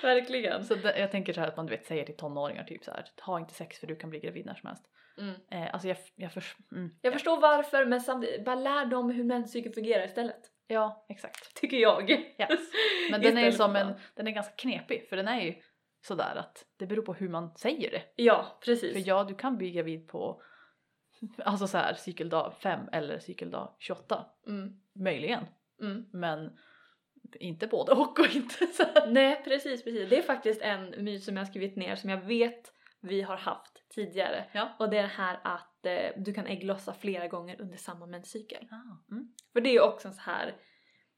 verkligen. 0.01 0.63
Så 0.65 0.75
det, 0.75 0.99
jag 0.99 1.11
tänker 1.11 1.33
så 1.33 1.39
här 1.41 1.47
att 1.47 1.57
man 1.57 1.65
du 1.65 1.71
vet 1.71 1.85
säger 1.85 2.05
till 2.05 2.17
tonåringar 2.17 2.63
typ 2.63 2.83
så 2.83 2.91
här, 2.91 3.05
ha 3.25 3.39
inte 3.39 3.53
sex 3.53 3.79
för 3.79 3.87
du 3.87 3.95
kan 3.95 4.09
bli 4.09 4.19
gravid 4.19 4.45
när 4.45 4.53
som 4.55 4.67
helst. 4.67 4.83
Mm. 5.17 5.35
Eh, 5.51 5.73
alltså 5.73 5.87
jag, 5.87 5.97
jag, 6.15 6.31
förs- 6.33 6.55
mm, 6.71 6.95
Jag 7.01 7.13
förstår 7.13 7.41
varför 7.41 7.85
men 7.85 8.01
samtidigt, 8.01 8.45
bara 8.45 8.55
lär 8.55 8.85
dem 8.85 9.09
hur 9.11 9.23
menscykeln 9.23 9.73
fungerar 9.73 10.05
istället. 10.05 10.49
Ja, 10.67 11.05
exakt. 11.09 11.55
Tycker 11.55 11.77
jag. 11.77 12.09
Yes. 12.09 12.59
Men 13.11 13.21
den 13.21 13.37
är 13.37 13.45
ju 13.45 13.51
som 13.51 13.75
en, 13.75 13.93
den 14.15 14.27
är 14.27 14.31
ganska 14.31 14.53
knepig 14.53 15.09
för 15.09 15.15
den 15.15 15.27
är 15.27 15.41
ju 15.41 15.55
sådär 16.01 16.35
att 16.35 16.65
det 16.77 16.85
beror 16.85 17.03
på 17.03 17.13
hur 17.13 17.29
man 17.29 17.55
säger 17.55 17.91
det. 17.91 18.03
Ja, 18.15 18.59
precis. 18.65 18.93
För 18.93 19.07
ja, 19.07 19.23
du 19.23 19.35
kan 19.35 19.57
bli 19.57 19.71
gravid 19.71 20.07
på 20.07 20.41
alltså 21.37 21.67
så 21.67 21.77
här 21.77 21.93
cykeldag 21.93 22.53
5 22.59 22.79
eller 22.91 23.19
cykeldag 23.19 23.75
28. 23.79 24.25
Mm. 24.47 24.73
Möjligen. 24.93 25.45
Mm. 25.81 26.05
Men 26.13 26.57
inte 27.39 27.67
både 27.67 27.91
och 27.91 28.19
och 28.19 28.35
inte 28.35 28.67
så 28.67 28.83
här. 28.83 29.07
Nej, 29.07 29.41
precis, 29.43 29.83
precis. 29.83 30.09
Det 30.09 30.17
är 30.17 30.21
faktiskt 30.21 30.61
en 30.61 31.03
myt 31.03 31.23
som 31.23 31.37
jag 31.37 31.47
skrivit 31.47 31.75
ner 31.75 31.95
som 31.95 32.09
jag 32.09 32.21
vet 32.21 32.73
vi 33.01 33.21
har 33.21 33.37
haft 33.37 33.89
tidigare. 33.89 34.45
Ja. 34.51 34.75
Och 34.79 34.89
det 34.89 34.97
är 34.97 35.01
det 35.01 35.07
här 35.07 35.39
att 35.43 35.72
eh, 35.85 36.11
du 36.17 36.33
kan 36.33 36.47
ägglossa 36.47 36.93
flera 36.93 37.27
gånger 37.27 37.61
under 37.61 37.77
samma 37.77 38.05
menscykel. 38.05 38.67
Ah, 38.71 39.11
mm. 39.11 39.33
För 39.53 39.61
det 39.61 39.69
är 39.69 39.73
ju 39.73 39.81
också 39.81 40.11
så 40.11 40.21
här, 40.21 40.55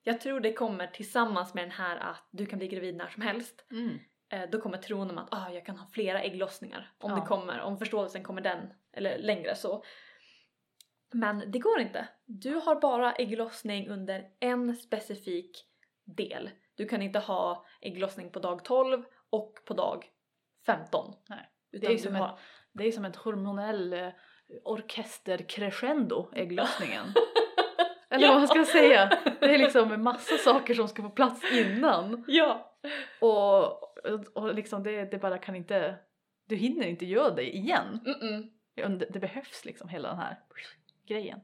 jag 0.03 0.21
tror 0.21 0.39
det 0.39 0.53
kommer 0.53 0.87
tillsammans 0.87 1.53
med 1.53 1.63
den 1.63 1.71
här 1.71 1.97
att 1.97 2.27
du 2.31 2.45
kan 2.45 2.59
bli 2.59 2.67
gravid 2.67 2.95
när 2.95 3.07
som 3.07 3.21
helst. 3.21 3.65
Mm. 3.71 3.99
Eh, 4.29 4.49
då 4.49 4.61
kommer 4.61 4.77
tron 4.77 5.09
om 5.09 5.17
att 5.17 5.27
ah, 5.31 5.49
jag 5.49 5.65
kan 5.65 5.77
ha 5.77 5.87
flera 5.87 6.21
ägglossningar. 6.21 6.91
Om 6.97 7.11
Ja. 7.11 7.15
det 7.15 7.25
kommer, 7.25 7.61
om 7.61 7.77
förståelsen 7.77 8.23
kommer 8.23 8.41
den, 8.41 8.73
eller 8.93 9.17
längre 9.17 9.55
så. 9.55 9.83
Men 11.13 11.51
det 11.51 11.59
går 11.59 11.79
inte. 11.79 12.07
Du 12.25 12.55
har 12.55 12.81
bara 12.81 13.13
ägglossning 13.13 13.89
under 13.89 14.27
en 14.39 14.75
specifik 14.75 15.65
del. 16.05 16.49
Du 16.75 16.87
kan 16.87 17.01
inte 17.01 17.19
ha 17.19 17.65
ägglossning 17.81 18.31
på 18.31 18.39
dag 18.39 18.65
12 18.65 19.03
och 19.29 19.53
på 19.65 19.73
dag 19.73 20.05
15. 20.65 21.13
Nej. 21.29 21.49
Utan 21.71 21.89
Det 21.89 21.93
är 21.93 21.97
som 21.97 22.15
har... 22.15 22.39
Det 22.73 22.87
är 22.87 22.91
som 22.91 23.05
ett 23.05 23.15
hormonell 23.15 23.93
eh, 23.93 24.09
orkester-crescendo, 24.63 26.29
ägglossningen. 26.33 27.05
Eller 28.09 28.27
vad 28.27 28.37
man 28.37 28.47
ska 28.47 28.65
säga. 28.65 29.09
Det 29.39 29.53
är 29.53 29.57
liksom 29.57 29.91
en 29.91 30.03
massa 30.03 30.37
saker 30.37 30.73
som 30.73 30.87
ska 30.87 31.03
få 31.03 31.09
plats 31.09 31.51
innan. 31.51 32.23
Ja! 32.27 32.77
Och, 33.19 33.63
och 34.37 34.55
liksom 34.55 34.83
det, 34.83 35.11
det 35.11 35.17
bara 35.17 35.37
kan 35.37 35.55
inte, 35.55 35.95
du 36.45 36.55
hinner 36.55 36.87
inte 36.87 37.05
göra 37.05 37.35
det 37.35 37.55
igen. 37.55 37.99
Mm-mm. 38.05 38.51
Det, 38.97 39.05
det 39.09 39.19
behövs 39.19 39.65
liksom 39.65 39.89
hela 39.89 40.09
den 40.09 40.17
här 40.17 40.39
grejen. 41.07 41.39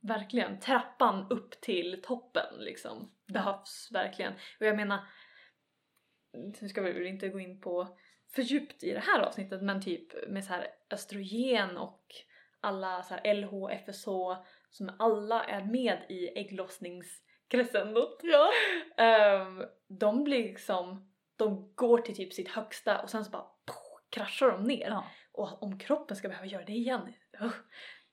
Verkligen. 0.00 0.60
Trappan 0.60 1.26
upp 1.30 1.60
till 1.60 2.02
toppen 2.02 2.54
liksom. 2.58 3.12
Behövs 3.26 3.88
verkligen. 3.92 4.32
Och 4.60 4.66
jag 4.66 4.76
menar, 4.76 4.98
nu 6.60 6.68
ska 6.68 6.82
vi 6.82 6.92
väl 6.92 7.06
inte 7.06 7.28
gå 7.28 7.40
in 7.40 7.60
på 7.60 7.98
för 8.36 8.42
djupt 8.42 8.84
i 8.84 8.92
det 8.92 9.00
här 9.00 9.20
avsnittet 9.20 9.62
men 9.62 9.82
typ 9.82 10.28
med 10.28 10.44
så 10.44 10.52
här 10.52 10.66
östrogen 10.90 11.76
och 11.76 12.02
alla 12.60 13.02
så 13.02 13.14
här 13.14 13.34
LH, 13.34 13.68
FSH 13.86 14.08
som 14.70 14.90
alla 14.98 15.44
är 15.44 15.64
med 15.64 15.98
i 16.08 16.38
ägglossningscrescendot. 16.38 18.20
Ja. 18.22 18.50
Ehm, 18.96 19.62
de 19.88 20.24
blir 20.24 20.42
liksom, 20.44 21.12
de 21.36 21.72
går 21.74 21.98
till 21.98 22.16
typ 22.16 22.32
sitt 22.32 22.48
högsta 22.48 23.02
och 23.02 23.10
sen 23.10 23.24
så 23.24 23.30
bara 23.30 23.42
poff, 23.64 24.02
kraschar 24.10 24.50
de 24.50 24.62
ner. 24.64 24.88
ja. 24.88 25.04
Och 25.32 25.62
om 25.62 25.78
kroppen 25.78 26.16
ska 26.16 26.28
behöva 26.28 26.46
göra 26.46 26.64
det 26.64 26.72
igen, 26.72 27.12
ugh, 27.40 27.54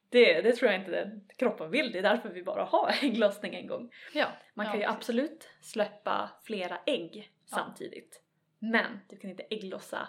det, 0.10 0.42
det 0.42 0.52
tror 0.52 0.72
jag 0.72 0.80
inte 0.82 0.92
den 0.92 1.28
kroppen 1.38 1.72
vill. 1.72 1.92
Det 1.92 2.00
är 2.00 2.04
därför 2.04 2.30
vi 2.30 2.44
bara 2.44 2.64
har 2.64 2.92
ägglossning 3.04 3.56
en 3.56 3.68
gång. 3.68 3.92
ja. 4.14 4.28
Man 4.54 4.66
ja, 4.66 4.72
kan 4.72 4.80
ju 4.82 4.86
precis. 4.86 4.98
absolut 4.98 5.50
släppa 5.62 6.30
flera 6.44 6.78
ägg 6.86 7.30
Ja. 7.50 7.58
samtidigt. 7.58 8.23
Men 8.72 9.00
du 9.10 9.18
kan 9.18 9.30
inte 9.30 9.44
ägglossa 9.44 10.08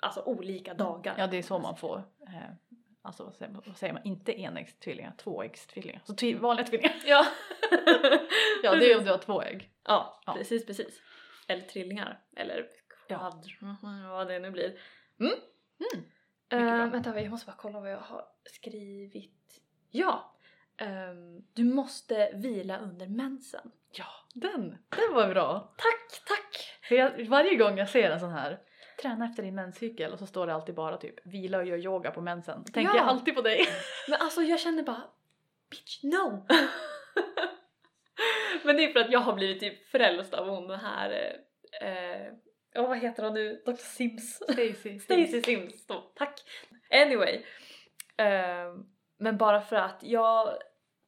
alltså 0.00 0.22
olika 0.22 0.74
dagar. 0.74 1.14
Ja 1.18 1.26
det 1.26 1.36
är 1.36 1.42
så 1.42 1.58
man 1.58 1.76
får, 1.76 2.02
eh, 2.26 2.34
alltså 3.02 3.24
vad 3.24 3.34
säger, 3.36 3.52
man, 3.52 3.62
vad 3.66 3.76
säger 3.76 3.92
man, 3.92 4.02
inte 4.04 4.40
enäggstvillingar, 4.40 5.12
tvåäggstvillingar. 5.16 6.02
Så 6.04 6.14
tvi, 6.14 6.34
vanliga 6.34 6.66
tvillingar. 6.66 6.96
Ja. 7.04 7.26
Ja 8.62 8.74
det 8.74 8.92
är 8.92 8.98
om 8.98 9.04
du 9.04 9.10
har 9.10 9.18
två 9.18 9.42
ägg. 9.42 9.70
ja, 9.84 10.20
Ja. 10.26 10.34
precis 10.34 10.66
precis. 10.66 11.02
Eller 11.46 11.62
trillingar. 11.62 12.20
Eller 12.36 12.68
Ja. 13.08 13.18
kvadr, 13.18 13.58
vad 14.10 14.28
det 14.28 14.38
nu 14.38 14.50
blir. 14.50 14.78
Mm. 15.20 15.32
Mm. 15.92 16.04
Bra. 16.48 16.86
vänta, 16.86 17.20
jag 17.20 17.30
måste 17.30 17.46
bara 17.46 17.56
kolla 17.56 17.80
vad 17.80 17.92
jag 17.92 17.98
har 18.00 18.24
skrivit. 18.44 19.60
Ja! 19.90 20.36
ehm, 20.76 21.42
du 21.52 21.64
måste 21.64 22.30
vila 22.34 22.78
under 22.78 23.06
mensen. 23.08 23.72
Ja, 23.92 24.06
den, 24.34 24.78
den 24.88 25.14
var 25.14 25.28
bra. 25.28 25.74
Tack, 25.76 26.22
tack! 26.26 26.69
För 26.90 26.96
jag, 26.96 27.26
varje 27.28 27.56
gång 27.56 27.78
jag 27.78 27.88
ser 27.88 28.10
en 28.10 28.20
sån 28.20 28.30
här 28.30 28.58
träna 29.02 29.24
efter 29.24 29.42
din 29.42 29.54
menscykel 29.54 30.12
och 30.12 30.18
så 30.18 30.26
står 30.26 30.46
det 30.46 30.54
alltid 30.54 30.74
bara 30.74 30.96
typ 30.96 31.26
vila 31.26 31.58
och 31.58 31.64
gör 31.64 31.76
yoga 31.76 32.10
på 32.10 32.20
mensen. 32.20 32.62
Då 32.66 32.72
tänker 32.72 32.92
Ja. 32.92 32.96
jag 32.96 33.08
alltid 33.08 33.34
på 33.34 33.42
dig. 33.42 33.66
Men 34.08 34.20
alltså 34.20 34.42
jag 34.42 34.60
känner 34.60 34.82
bara 34.82 35.02
bitch 35.70 36.02
no! 36.02 36.46
Men 38.64 38.76
det 38.76 38.84
är 38.84 38.92
för 38.92 39.00
att 39.00 39.12
jag 39.12 39.20
har 39.20 39.32
blivit 39.32 39.60
typ 39.60 39.88
frälst 39.88 40.34
av 40.34 40.48
hon 40.48 40.68
den 40.68 40.80
här, 40.80 41.36
eh, 41.80 41.88
eh, 41.88 42.32
ja 42.72 42.86
vad 42.86 42.98
heter 42.98 43.22
hon 43.22 43.34
nu, 43.34 43.62
Dr 43.66 43.74
Sims? 43.74 44.34
Stacy. 44.34 44.98
Stacy 44.98 45.42
Sims 45.44 45.86
då, 45.86 46.12
tack! 46.14 46.40
Anyway, 46.90 47.44
ehm, 48.16 48.86
men 49.18 49.36
bara 49.36 49.60
för 49.60 49.76
att 49.76 49.98
jag 50.02 50.58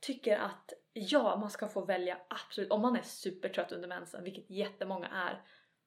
tycker 0.01 0.37
att 0.37 0.73
ja, 0.93 1.37
man 1.37 1.51
ska 1.51 1.69
få 1.69 1.85
välja 1.85 2.19
absolut, 2.29 2.71
om 2.71 2.83
man 2.83 2.97
är 2.97 3.03
supertrött 3.03 3.73
under 3.73 3.89
mensen, 3.89 4.25
vilket 4.25 4.51
jättemånga 4.51 5.09
är, 5.09 5.43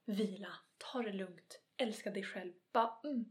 vila, 0.05 0.47
ta 0.77 1.01
det 1.01 1.13
lugnt, 1.13 1.61
älska 1.77 2.11
dig 2.11 2.23
själv, 2.23 2.53
bara 2.73 2.91
mm, 3.03 3.25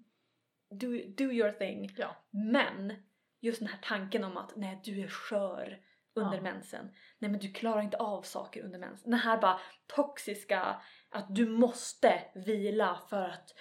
do, 0.70 0.86
do 1.16 1.24
your 1.32 1.50
thing. 1.50 1.94
Ja. 1.96 2.16
Men 2.30 2.92
just 3.40 3.58
den 3.58 3.68
här 3.68 3.78
tanken 3.82 4.24
om 4.24 4.36
att 4.36 4.56
nej 4.56 4.80
du 4.84 5.00
är 5.02 5.08
skör 5.08 5.80
under 6.14 6.36
Ja. 6.36 6.42
mensen. 6.42 6.90
Nej 7.18 7.30
men 7.30 7.40
du 7.40 7.52
klarar 7.52 7.82
inte 7.82 7.96
av 7.96 8.22
saker 8.22 8.62
under 8.64 8.78
mensen. 8.78 9.10
Den 9.10 9.20
här 9.20 9.40
bara 9.40 9.60
toxiska 9.86 10.82
att 11.08 11.34
du 11.34 11.48
måste 11.48 12.22
vila 12.34 12.98
för 13.08 13.28
att 13.28 13.54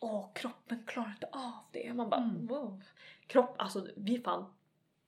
åh 0.00 0.32
kroppen 0.34 0.86
klarar 0.86 1.10
inte 1.10 1.26
av 1.32 1.64
det. 1.72 1.94
Man 1.94 2.10
bara 2.10 2.20
Mm. 2.20 2.46
wow. 2.46 2.82
Kropp, 3.26 3.54
alltså 3.58 3.88
vi 3.96 4.16
är 4.16 4.20
fan 4.22 4.54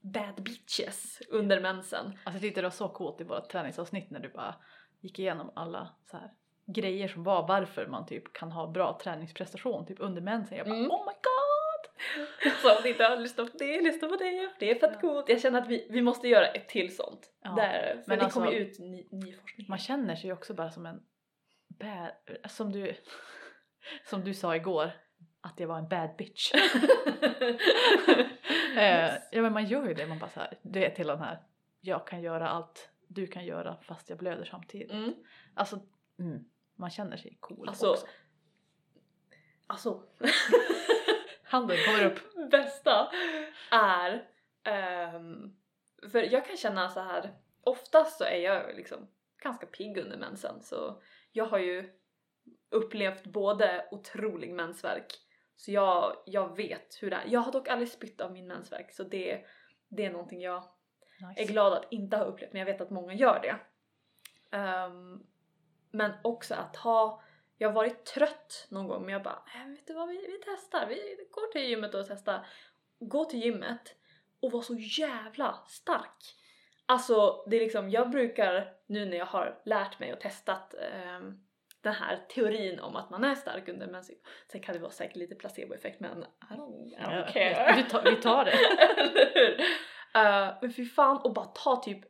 bad 0.01 0.43
bitches 0.43 1.23
under 1.29 1.61
mensen. 1.61 2.07
Alltså 2.07 2.33
jag 2.33 2.41
tyckte 2.41 2.61
det 2.61 2.67
var 2.67 2.71
så 2.71 2.89
coolt 2.89 3.21
i 3.21 3.25
vårt 3.25 3.49
träningsavsnitt 3.49 4.11
när 4.11 4.21
du 4.21 4.29
bara 4.29 4.55
gick 5.01 5.19
igenom 5.19 5.51
alla 5.55 5.95
så 6.11 6.17
här 6.17 6.33
grejer 6.73 7.09
som 7.09 7.23
var 7.25 7.49
varför 7.49 7.87
man 7.87 8.07
typ 8.07 8.33
kan 8.33 8.53
ha 8.53 8.67
bra 8.67 8.99
träningsprestation 9.03 9.87
typ 9.87 9.97
under 10.01 10.23
mensen. 10.23 10.57
Jag 10.59 10.67
bara 10.67 10.77
Mm. 10.77 10.91
oh 10.91 11.07
my 11.07 11.13
god! 11.13 12.53
Så 12.63 12.77
om 12.77 12.83
ni 12.85 12.91
inte 12.91 13.05
har 13.05 13.17
lyssnat 13.17 13.53
på 13.53 13.59
det, 13.59 13.81
lyssna 13.81 14.09
på 14.09 14.17
det. 14.17 14.51
Det 14.59 14.71
är 14.71 14.75
fett 14.75 14.91
Ja. 14.95 15.01
coolt. 15.01 15.29
Jag 15.29 15.41
känner 15.41 15.63
att 15.63 15.69
vi, 15.69 15.87
vi 15.91 16.03
måste 16.03 16.29
göra 16.29 16.47
ett 16.47 16.69
till 16.69 16.97
sånt. 16.97 17.31
Ja, 17.43 17.51
Där, 17.51 17.83
för 17.83 18.03
men 18.07 18.19
det 18.19 18.25
alltså- 18.25 18.41
kommer 18.41 18.53
ut 18.53 18.79
ny, 18.79 19.09
ny 19.11 19.33
forskning. 19.33 19.67
Man 19.69 19.79
känner 19.79 20.17
sig 20.17 20.27
ju 20.27 20.33
också 20.33 20.55
bara 20.55 20.71
som 20.71 20.87
en 20.87 21.01
bad, 21.69 22.11
som 22.51 22.73
du, 22.73 22.95
som 24.05 24.25
du 24.25 24.35
sa 24.35 24.57
igår, 24.57 24.91
att 25.41 25.61
jag 25.61 25.69
var 25.69 25.79
en 25.79 25.89
bad 25.89 26.11
bitch. 26.19 26.53
eh, 28.77 29.11
ja 29.33 29.43
men 29.43 29.53
man 29.53 29.67
gör 29.67 29.89
ju 29.89 29.95
det, 29.95 30.07
man 30.07 30.19
bara 30.19 30.31
så 30.31 30.41
här, 30.41 30.59
du 30.63 30.81
vet 30.81 30.95
till 30.97 31.07
den 31.07 31.19
här, 31.19 31.39
jag 31.81 32.07
kan 32.07 32.23
göra 32.23 32.49
allt 32.49 32.89
du 33.09 33.27
kan 33.27 33.45
göra 33.45 33.77
fast 33.83 34.11
jag 34.11 34.19
blöder 34.19 34.45
samtidigt. 34.45 34.91
Mm. 34.93 35.15
Alltså, 35.55 35.81
mm, 36.19 36.45
man 36.75 36.91
känner 36.91 37.17
sig 37.17 37.37
cool 37.41 37.69
Alltså, 37.69 37.91
också. 37.91 38.07
Alltså, 39.67 40.03
Handen 41.43 41.77
kommer 41.87 42.07
upp. 42.07 42.19
bästa 42.51 43.11
är... 43.71 44.29
ehm, 44.65 45.57
för 46.13 46.23
jag 46.33 46.47
kan 46.47 46.57
känna 46.57 46.89
så 46.89 47.01
här. 47.01 47.35
oftast 47.61 48.19
så 48.19 48.25
är 48.25 48.37
jag 48.39 48.77
liksom 48.77 49.09
ganska 49.43 49.67
pigg 49.67 49.99
under 49.99 50.17
mensen 50.17 50.63
så 50.63 51.03
jag 51.33 51.45
har 51.47 51.59
ju 51.59 51.93
upplevt 52.71 53.25
både 53.25 53.89
otrolig 53.91 54.53
mensvärk 54.53 55.07
så 55.57 55.73
jag, 55.73 56.17
jag 56.27 56.57
vet 56.57 56.99
hur 57.01 57.11
det 57.11 57.17
är. 57.17 57.25
Jag 57.27 57.41
har 57.41 57.53
dock 57.53 57.69
aldrig 57.69 57.89
spytt 57.89 58.21
av 58.21 58.33
min 58.33 58.47
mensvärk 58.47 58.93
så 58.93 59.03
det, 59.03 59.45
det 59.89 60.05
är 60.05 60.11
någonting 60.13 60.41
jag 60.41 60.65
Nice. 61.29 61.43
är 61.43 61.47
glad 61.47 61.73
att 61.73 61.93
inte 61.93 62.17
ha 62.17 62.25
upplevt 62.25 62.53
men 62.53 62.59
jag 62.61 62.67
vet 62.67 62.81
att 62.81 62.91
många 62.91 63.15
gör 63.15 63.41
det. 63.41 63.57
Ehm, 64.57 65.23
men 65.93 66.13
också 66.23 66.55
att 66.55 66.77
ha, 66.77 67.23
jag 67.59 67.69
har 67.69 67.75
varit 67.75 68.05
trött 68.05 68.67
någon 68.71 68.89
gång 68.89 69.03
men 69.05 69.13
jag 69.13 69.23
bara, 69.23 69.43
äh, 69.55 69.71
vet 69.71 69.87
du 69.87 69.95
vad 69.95 70.09
vi, 70.09 70.15
vi 70.17 70.41
testar, 70.45 70.87
vi 70.87 71.29
går 71.31 71.53
till 71.53 71.63
gymmet 71.69 71.95
och 71.95 72.07
testar. 72.09 72.47
Gå 73.01 73.25
till 73.25 73.43
gymmet 73.45 73.97
och 74.41 74.53
vara 74.53 74.63
så 74.63 74.75
jävla 74.75 75.59
stark. 75.69 76.37
Alltså 76.87 77.45
det 77.47 77.57
är 77.57 77.61
liksom, 77.61 77.91
jag 77.91 78.11
brukar 78.11 78.73
nu 78.87 79.05
när 79.07 79.17
jag 79.17 79.27
har 79.27 79.61
lärt 79.65 79.99
mig 80.01 80.13
och 80.13 80.21
testat 80.21 80.75
ehm, 80.75 81.39
den 81.81 81.93
här 81.95 82.17
teorin 82.29 82.81
om 82.81 82.97
att 82.97 83.11
man 83.11 83.25
är 83.25 83.35
stark 83.35 83.69
under 83.69 83.87
mens. 83.87 84.11
Sen 84.53 84.61
kan 84.61 84.75
det 84.75 84.81
vara 84.81 84.91
säkert 84.91 85.17
lite 85.17 85.35
placeboeffekt 85.35 86.01
men 86.01 86.23
I 86.51 86.55
don't, 86.55 86.87
I 86.87 86.97
don't 86.97 87.33
care. 87.33 87.75
vi 87.77 87.83
tar- 87.83 88.03
vi 88.03 88.17
tar 88.17 88.45
det. 88.45 88.55
Eh, 90.15 90.55
men 90.61 90.73
fy 90.73 90.85
fan 90.85 91.17
och 91.25 91.33
bara 91.35 91.45
ta 91.45 91.77
typ 91.77 92.01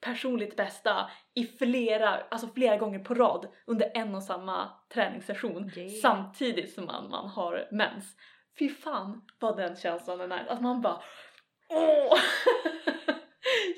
personligt 0.00 0.56
bästa 0.56 1.10
i 1.34 1.46
flera, 1.46 2.08
alltså 2.08 2.48
flera 2.48 2.76
gånger 2.76 2.98
på 2.98 3.14
rad 3.14 3.46
under 3.66 3.90
en 3.94 4.14
och 4.14 4.22
samma 4.22 4.70
träningssession 4.94 5.70
Yeah. 5.76 5.90
samtidigt 5.90 6.74
som 6.74 6.84
man, 6.84 7.10
man 7.10 7.28
har 7.28 7.68
mens. 7.72 8.16
Fy 8.58 8.68
fan 8.68 9.26
vad 9.38 9.56
den 9.56 9.76
känslan 9.76 10.20
är 10.20 10.28
nice. 10.28 10.50
Att 10.50 10.60
man 10.60 10.80
bara 10.80 11.02
åh! 11.68 12.14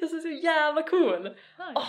det 0.01 0.09
känns 0.11 0.23
så 0.23 0.29
jävla 0.29 0.83
cool! 0.83 1.23
Nice. 1.23 1.73
Åh. 1.75 1.89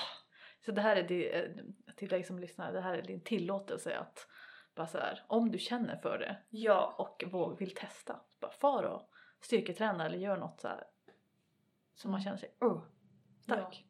Så 0.65 0.71
det 0.71 0.81
här 0.81 0.95
är 0.95 1.03
di- 1.03 1.29
eh, 1.31 1.49
till 1.95 2.09
dig 2.09 2.23
som 2.23 2.39
lyssnar, 2.39 2.73
det 2.73 2.81
här 2.81 2.93
är 2.93 3.01
din 3.01 3.23
tillåtelse 3.23 3.97
att 3.97 4.27
bara 4.75 4.87
så 4.87 4.97
här, 4.97 5.23
om 5.27 5.51
du 5.51 5.57
känner 5.57 5.95
för 5.97 6.17
det 6.17 6.37
Ja, 6.49 6.95
och 6.97 7.23
våg, 7.31 7.59
vill 7.59 7.75
testa, 7.75 8.19
bara 8.41 8.51
far 8.51 8.83
och 8.83 9.09
styrketräna 9.41 10.05
eller 10.05 10.17
gör 10.17 10.37
något 10.37 10.61
så 10.61 10.67
här 10.67 10.83
som 11.95 12.11
man 12.11 12.21
känner 12.21 12.37
sig 12.37 12.55
oh, 12.59 12.83
stark. 13.39 13.85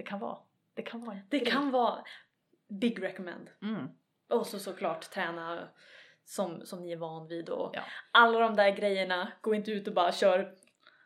Det 0.00 0.04
kan 0.06 0.18
vara, 0.20 0.38
det 0.74 0.82
kan 0.82 1.04
vara 1.04 1.18
det 1.30 1.38
grej. 1.38 1.50
kan 1.52 1.70
vara 1.70 2.04
big 2.68 3.02
recommend. 3.02 3.50
Mm. 3.62 3.86
Och 4.28 4.46
så 4.46 4.58
såklart 4.58 5.10
träna 5.10 5.68
som, 6.24 6.66
som 6.66 6.82
ni 6.82 6.92
är 6.92 6.96
van 6.96 7.26
vid 7.28 7.48
och 7.48 7.70
Ja. 7.74 7.82
alla 8.12 8.38
de 8.38 8.56
där 8.56 8.70
grejerna. 8.70 9.32
Gå 9.40 9.54
inte 9.54 9.70
ut 9.70 9.88
och 9.88 9.94
bara 9.94 10.12
kör 10.12 10.54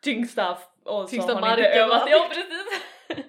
tyngsta 0.03 0.59
och 0.85 1.09
Tyngsta 1.09 1.33
så 1.33 1.39
har 1.39 1.41
ni 1.41 1.51
inte 1.51 1.63
marken, 1.63 1.81
övat. 1.83 2.03
va? 2.03 2.09
Ja 2.11 2.29
precis! 2.29 2.83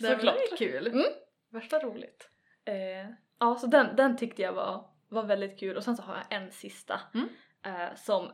Det 0.00 0.06
är 0.08 0.14
såklart. 0.14 0.58
kul. 0.58 0.86
Mm. 0.86 1.04
Värsta 1.50 1.78
roligt. 1.78 2.30
Eh, 2.64 3.10
ja 3.38 3.54
så 3.60 3.66
den, 3.66 3.96
den 3.96 4.16
tyckte 4.16 4.42
jag 4.42 4.52
var, 4.52 4.90
var 5.08 5.22
väldigt 5.22 5.60
kul 5.60 5.76
och 5.76 5.84
sen 5.84 5.96
så 5.96 6.02
har 6.02 6.14
jag 6.16 6.42
en 6.42 6.50
sista 6.52 7.00
Mm. 7.14 7.28
eh, 7.64 7.94
som 7.96 8.30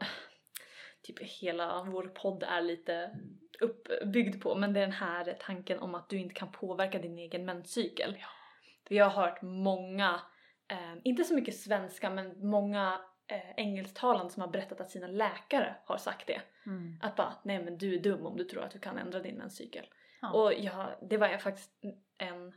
typ 1.03 1.19
hela 1.23 1.83
vår 1.83 2.03
podd 2.09 2.43
är 2.43 2.61
lite 2.63 3.11
uppbyggd 3.61 4.43
på 4.43 4.55
men 4.55 4.73
det 4.73 4.81
är 4.81 4.87
den 4.87 4.93
här 4.93 5.37
tanken 5.41 5.79
om 5.79 5.95
att 5.95 6.09
du 6.09 6.19
inte 6.19 6.35
kan 6.35 6.53
påverka 6.53 6.99
din 6.99 7.19
egen 7.19 7.45
menscykel. 7.45 8.17
Ja. 8.21 8.27
Vi 8.89 8.99
har 8.99 9.11
hört 9.11 9.43
många, 9.43 10.21
eh, 10.69 10.97
inte 11.05 11.25
så 11.25 11.35
mycket 11.35 11.57
svenska 11.57 12.11
men 12.11 12.49
många 12.51 13.01
eh, 13.27 13.51
engelsktalande 13.57 14.33
som 14.33 14.41
har 14.41 14.49
berättat 14.49 14.81
att 14.81 14.91
sina 14.91 15.07
läkare 15.07 15.77
har 15.85 15.97
sagt 15.97 16.27
det. 16.27 16.41
Mm. 16.67 16.99
Att 17.03 17.17
bara, 17.17 17.35
nej 17.45 17.65
men 17.65 17.79
du 17.79 17.95
är 17.95 17.99
dum 17.99 18.27
om 18.27 18.37
du 18.37 18.45
tror 18.45 18.63
att 18.63 18.71
du 18.71 18.79
kan 18.79 18.99
ändra 18.99 19.21
din 19.21 19.37
menscykel. 19.37 19.87
Ja. 20.23 20.33
Och 20.33 20.55
jag, 20.55 20.87
det 21.11 21.17
var 21.17 21.39
faktiskt 21.39 21.71
en 22.19 22.55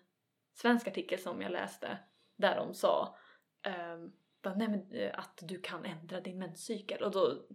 svensk 0.54 0.88
artikel 0.88 1.20
som 1.20 1.42
jag 1.42 1.52
läste 1.52 1.98
där 2.36 2.56
de 2.56 2.74
sa 2.74 3.18
ehm, 3.64 4.12
bara, 4.42 4.56
nej 4.56 4.68
men, 4.68 4.92
eh, 4.92 5.20
att 5.20 5.40
du 5.42 5.62
kan 5.62 5.86
ändra 5.86 6.22
din 6.22 6.40
menscykel. 6.40 7.04
Och 7.04 7.12
då 7.12 7.48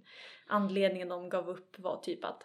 anledningen 0.47 1.09
de 1.09 1.29
gav 1.29 1.49
upp 1.49 1.79
var 1.79 2.01
typ 2.01 2.25
att 2.25 2.43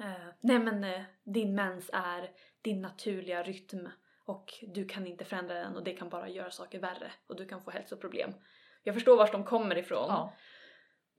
eh, 0.00 0.28
nej 0.40 0.58
men 0.58 0.84
eh, 0.84 1.02
din 1.24 1.54
mens 1.54 1.90
är 1.92 2.30
din 2.62 2.82
naturliga 2.82 3.42
rytm 3.42 3.88
och 4.26 4.54
du 4.62 4.84
kan 4.88 5.06
inte 5.06 5.24
förändra 5.24 5.54
den 5.54 5.76
och 5.76 5.84
det 5.84 5.92
kan 5.92 6.08
bara 6.08 6.28
göra 6.28 6.50
saker 6.50 6.80
värre 6.80 7.12
och 7.26 7.36
du 7.36 7.46
kan 7.48 7.62
få 7.62 7.70
hälsoproblem. 7.70 8.30
Jag 8.82 8.94
förstår 8.94 9.16
vart 9.16 9.32
de 9.32 9.44
kommer 9.44 9.78
ifrån 9.78 10.06
Ja. 10.08 10.32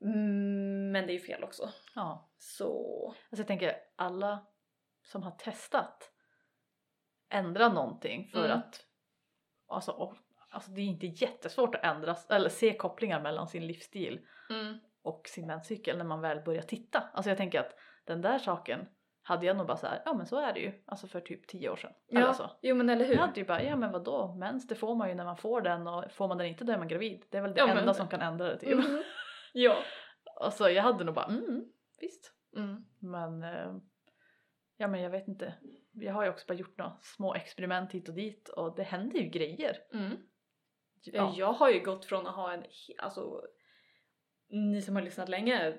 mm, 0.02 0.92
men 0.92 1.06
det 1.06 1.12
är 1.12 1.18
ju 1.18 1.20
fel 1.20 1.44
också. 1.44 1.70
ja. 1.94 2.30
Så 2.38 3.08
Alltså 3.08 3.40
jag 3.40 3.46
tänker 3.46 3.76
alla 3.96 4.46
som 5.02 5.22
har 5.22 5.30
testat 5.30 6.12
ändra 7.28 7.68
någonting 7.68 8.28
för 8.32 8.44
Mm. 8.44 8.58
att 8.58 8.84
alltså, 9.68 9.92
och, 9.92 10.14
alltså 10.50 10.70
det 10.70 10.80
är 10.80 10.84
inte 10.84 11.06
jättesvårt 11.06 11.74
att 11.74 11.84
ändra 11.84 12.16
eller 12.30 12.48
se 12.48 12.76
kopplingar 12.76 13.20
mellan 13.20 13.48
sin 13.48 13.66
livsstil 13.66 14.26
mm. 14.50 14.78
och 15.02 15.28
sin 15.28 15.46
menscykel 15.46 15.98
när 15.98 16.04
man 16.04 16.20
väl 16.20 16.40
börjar 16.44 16.62
titta. 16.62 17.00
Alltså 17.12 17.30
jag 17.30 17.36
tänker 17.38 17.60
att 17.60 17.74
den 18.06 18.20
där 18.22 18.38
saken 18.38 18.86
hade 19.22 19.46
jag 19.46 19.56
nog 19.56 19.66
bara 19.66 19.76
så 19.76 19.86
här, 19.86 20.02
ja 20.04 20.14
men 20.14 20.26
så 20.26 20.40
är 20.40 20.52
det 20.52 20.60
ju, 20.60 20.72
alltså 20.86 21.06
för 21.06 21.20
typ 21.20 21.46
tio 21.48 21.70
år 21.70 21.76
sedan. 21.76 21.92
Eller 22.10 22.20
Ja, 22.20 22.34
så. 22.34 22.50
jo 22.62 22.74
men 22.74 22.88
eller 22.90 23.04
hur. 23.04 23.14
Jag 23.14 23.20
hade 23.20 23.40
ju 23.40 23.46
bara, 23.46 23.62
ja 23.62 23.76
men 23.76 23.92
vadå, 23.92 24.34
mens 24.34 24.66
det 24.68 24.74
får 24.74 24.94
man 24.94 25.08
ju 25.08 25.14
när 25.14 25.24
man 25.24 25.36
får 25.36 25.60
den 25.60 25.86
och 25.86 26.04
får 26.12 26.28
man 26.28 26.38
den 26.38 26.46
inte 26.46 26.64
då 26.64 26.72
är 26.72 26.78
man 26.78 26.88
gravid. 26.88 27.24
Det 27.30 27.38
är 27.38 27.42
väl 27.42 27.54
det 27.54 27.60
Ja, 27.60 27.66
men- 27.66 27.78
enda 27.78 27.94
som 27.94 28.08
kan 28.08 28.20
ändra 28.22 28.48
det 28.48 28.58
typ. 28.58 28.72
Mm. 28.72 29.02
Ja. 29.52 29.76
Alltså 30.40 30.70
jag 30.70 30.82
hade 30.82 31.04
nog 31.04 31.14
bara, 31.14 31.26
mm, 31.26 31.64
visst. 32.00 32.32
Mm. 32.56 32.84
Men, 32.98 33.42
eh, 33.42 33.76
ja 34.76 34.88
men 34.88 35.02
jag 35.02 35.10
vet 35.10 35.28
inte. 35.28 35.54
Jag 35.92 36.12
har 36.14 36.24
ju 36.24 36.30
också 36.30 36.44
bara 36.48 36.54
gjort 36.54 36.78
några 36.78 36.96
små 37.02 37.34
experiment 37.34 37.92
hit 37.92 38.08
och 38.08 38.14
dit 38.14 38.48
och 38.48 38.76
det 38.76 38.82
händer 38.82 39.18
ju 39.18 39.28
grejer. 39.28 39.76
Mm. 39.92 40.16
Ja. 41.02 41.34
Jag 41.36 41.52
har 41.52 41.70
ju 41.70 41.80
gått 41.80 42.04
från 42.04 42.26
att 42.26 42.34
ha 42.34 42.52
en, 42.52 42.64
alltså 42.98 43.42
ni 44.48 44.82
som 44.82 44.96
har 44.96 45.02
lyssnat 45.02 45.28
länge, 45.28 45.74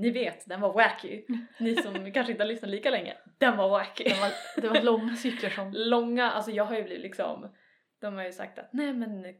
ni 0.00 0.10
vet 0.10 0.48
den 0.48 0.60
var 0.60 0.72
wacky. 0.72 1.24
Ni 1.58 1.76
som 1.76 1.94
kanske 2.12 2.32
inte 2.32 2.44
har 2.44 2.48
lyssnat 2.48 2.70
lika 2.70 2.90
länge, 2.90 3.16
den 3.38 3.56
var 3.56 3.68
wacky. 3.68 4.04
Det 4.04 4.20
var, 4.20 4.32
det 4.62 4.68
var 4.68 4.82
långa 4.82 5.16
cykler 5.16 5.50
som... 5.50 5.72
Långa, 5.72 6.30
alltså 6.30 6.50
jag 6.50 6.64
har 6.64 6.76
ju 6.76 6.82
blivit 6.82 7.02
liksom, 7.02 7.54
de 8.00 8.14
har 8.14 8.24
ju 8.24 8.32
sagt 8.32 8.58
att 8.58 8.72
nej 8.72 8.92
men 8.92 9.34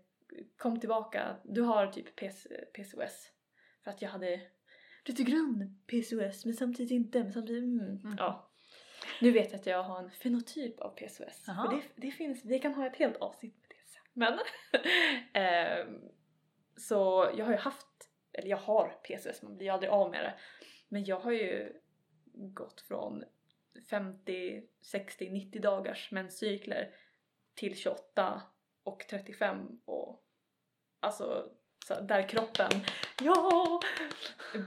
kom 0.59 0.80
tillbaka, 0.80 1.36
du 1.44 1.62
har 1.62 1.86
typ 1.86 2.16
PC, 2.16 2.48
PCOS. 2.74 3.32
För 3.84 3.90
att 3.90 4.02
jag 4.02 4.09
hade 4.09 4.40
lite 5.04 5.22
grann 5.22 5.80
PCOS 5.86 6.44
men 6.44 6.54
samtidigt 6.54 6.92
inte, 6.92 7.22
men 7.22 7.32
samtidigt 7.32 7.64
mm. 7.64 7.94
Mhm. 7.94 8.14
Ja. 8.18 8.50
Nu 9.20 9.30
vet 9.30 9.52
jag 9.52 9.61
att 9.61 9.66
jag 9.66 9.82
har 9.82 9.98
en 9.98 10.11
fenotyp 10.11 10.80
av 10.80 10.90
PCOS. 10.90 11.44
Det, 11.46 11.82
det 11.96 12.11
finns, 12.11 12.44
vi 12.44 12.59
kan 12.59 12.74
ha 12.74 12.86
ett 12.86 12.96
helt 12.96 13.16
avsnitt 13.16 13.57
med 13.61 13.68
det 13.68 13.90
sen. 13.90 14.02
Men 14.12 14.38
ehm, 15.42 16.00
så 16.76 17.30
jag 17.36 17.44
har 17.44 17.52
ju 17.52 17.59
haft, 17.59 18.05
eller 18.37 18.49
jag 18.49 18.57
har 18.57 18.89
PCOS, 18.89 19.43
man 19.43 19.57
blir 19.57 19.70
aldrig 19.70 19.91
av 19.91 20.11
med 20.11 20.24
det. 20.24 20.34
Men 20.89 21.05
jag 21.05 21.20
har 21.20 21.32
ju 21.32 21.72
gått 22.34 22.80
från 22.80 23.24
50, 23.91 24.62
60, 24.80 25.30
90 25.30 25.62
dagars 25.62 26.11
menscykler 26.11 26.91
till 27.55 27.76
28 27.76 28.43
och 28.82 29.07
35 29.11 29.80
och 29.84 30.22
alltså 31.01 31.51
så 31.87 32.01
där 32.01 32.28
kroppen, 32.28 32.70
ja! 33.22 33.80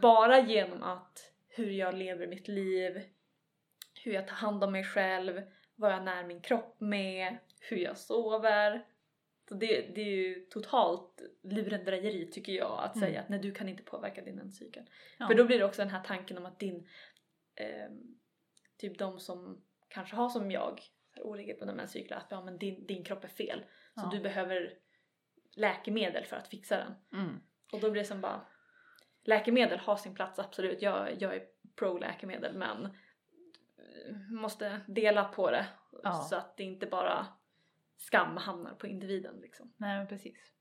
Bara 0.01 0.39
genom 0.39 0.83
att 0.83 1.31
hur 1.47 1.71
jag 1.71 1.93
lever 1.93 2.27
mitt 2.27 2.47
liv, 2.47 3.01
hur 4.03 4.13
jag 4.13 4.27
tar 4.27 4.35
hand 4.35 4.63
om 4.63 4.71
mig 4.71 4.83
själv, 4.83 5.41
vad 5.75 5.91
jag 5.91 6.03
när 6.03 6.23
min 6.23 6.41
kropp 6.41 6.75
med, 6.79 7.37
hur 7.59 7.77
jag 7.77 7.97
sover. 7.97 8.85
Så 9.49 9.55
det, 9.55 9.95
det 9.95 10.01
är 10.01 10.05
ju 10.15 10.45
totalt 10.49 11.21
lurendrejeri 11.43 12.31
tycker 12.31 12.53
jag 12.53 12.79
att 12.83 12.95
Mm. 12.95 13.07
säga 13.07 13.21
att 13.21 13.29
nej 13.29 13.39
du 13.39 13.51
kan 13.51 13.69
inte 13.69 13.83
påverka 13.83 14.21
din 14.21 14.35
menscykel. 14.35 14.83
Ja. 15.19 15.27
För 15.27 15.35
då 15.35 15.45
blir 15.45 15.59
det 15.59 15.65
också 15.65 15.81
den 15.81 15.91
här 15.91 16.03
tanken 16.03 16.37
om 16.37 16.45
att 16.45 16.59
din, 16.59 16.87
ehm, 17.55 18.17
typ 18.77 18.97
de 18.97 19.19
som 19.19 19.61
kanske 19.87 20.15
har 20.15 20.29
som 20.29 20.51
jag, 20.51 20.81
oregelbundna 21.23 21.73
menscyklar 21.75 22.17
att 22.17 22.27
ja, 22.29 22.41
men 22.41 22.57
din, 22.57 22.85
din 22.87 23.03
kropp 23.03 23.23
är 23.23 23.27
fel. 23.27 23.59
Så 23.95 24.01
Ja. 24.05 24.09
du 24.13 24.19
behöver 24.19 24.73
läkemedel 25.55 26.25
för 26.25 26.35
att 26.35 26.47
fixa 26.47 26.77
den. 26.77 27.21
Mm. 27.21 27.39
Och 27.73 27.79
då 27.79 27.91
blir 27.91 28.01
det 28.01 28.07
som 28.07 28.21
bara 28.21 28.41
läkemedel 29.23 29.79
har 29.79 29.95
sin 29.95 30.15
plats 30.15 30.39
absolut. 30.39 30.81
Jag, 30.81 31.21
jag 31.21 31.35
är 31.35 31.43
pro 31.75 31.97
läkemedel 31.97 32.55
men 32.57 32.85
eh, 32.85 34.15
måste 34.29 34.81
dela 34.87 35.23
på 35.23 35.51
det 35.51 35.65
Ja. 36.03 36.13
så 36.13 36.35
att 36.35 36.57
det 36.57 36.63
inte 36.63 36.85
bara 36.87 37.27
skam 37.99 38.37
hamnar 38.37 38.73
på 38.73 38.87
individen 38.87 39.35
liksom. 39.41 39.73
Nej 39.77 40.07
precis. 40.07 40.53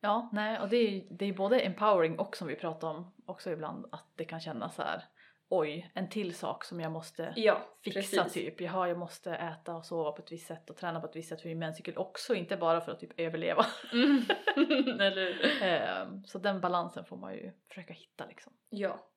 Ja, 0.00 0.30
nej 0.32 0.60
och 0.60 0.68
det 0.68 0.76
är 0.76 1.06
det 1.10 1.24
är 1.24 1.32
både 1.32 1.60
empowering 1.60 2.18
och 2.18 2.36
som 2.36 2.48
vi 2.48 2.56
pratar 2.56 2.88
om 2.88 3.14
också 3.26 3.50
ibland 3.50 3.86
att 3.92 4.06
det 4.14 4.24
kan 4.24 4.40
kännas 4.40 4.74
så 4.74 4.82
här 4.82 5.04
oj, 5.48 5.90
en 5.94 6.08
till 6.08 6.34
sak 6.34 6.64
som 6.64 6.80
jag 6.80 6.92
måste 6.92 7.32
Ja, 7.36 7.62
fixa 7.84 8.00
precis. 8.24 8.32
typ. 8.32 8.60
Jaha, 8.60 8.88
jag 8.88 8.98
måste 8.98 9.34
äta 9.34 9.74
och 9.74 9.86
sova 9.86 10.12
på 10.12 10.22
ett 10.22 10.32
visst 10.32 10.46
sätt 10.46 10.70
och 10.70 10.76
träna 10.76 11.00
på 11.00 11.06
ett 11.06 11.16
visst 11.16 11.28
sätt 11.28 11.40
för 11.40 11.48
min 11.48 11.58
menscykel 11.58 11.98
också, 11.98 12.34
inte 12.34 12.56
bara 12.56 12.80
för 12.80 12.92
att 12.92 13.00
typ 13.00 13.20
överleva. 13.20 13.66
Mm. 13.92 14.22
Eller? 15.00 15.62
Ehm, 15.62 16.24
så 16.24 16.38
den 16.38 16.60
balansen 16.60 17.04
får 17.04 17.16
man 17.16 17.34
ju 17.34 17.52
försöka 17.68 17.92
hitta 17.92 18.26
liksom. 18.26 18.52
Ja, 18.68 19.08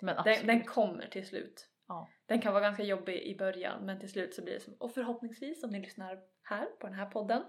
Men 0.00 0.24
den, 0.24 0.46
den 0.46 0.64
kommer 0.64 1.06
till 1.06 1.26
slut. 1.26 1.68
Ja. 1.88 2.08
Den 2.26 2.40
kan 2.40 2.52
vara 2.52 2.62
ganska 2.62 2.82
jobbig 2.82 3.22
i 3.22 3.36
början 3.36 3.86
men 3.86 4.00
till 4.00 4.10
slut 4.10 4.34
så 4.34 4.42
blir 4.42 4.54
det 4.54 4.60
som, 4.60 4.74
och 4.74 4.94
förhoppningsvis 4.94 5.64
om 5.64 5.70
ni 5.70 5.80
lyssnar 5.80 6.20
här 6.42 6.66
på 6.66 6.86
den 6.86 6.96
här 6.96 7.06
podden 7.06 7.42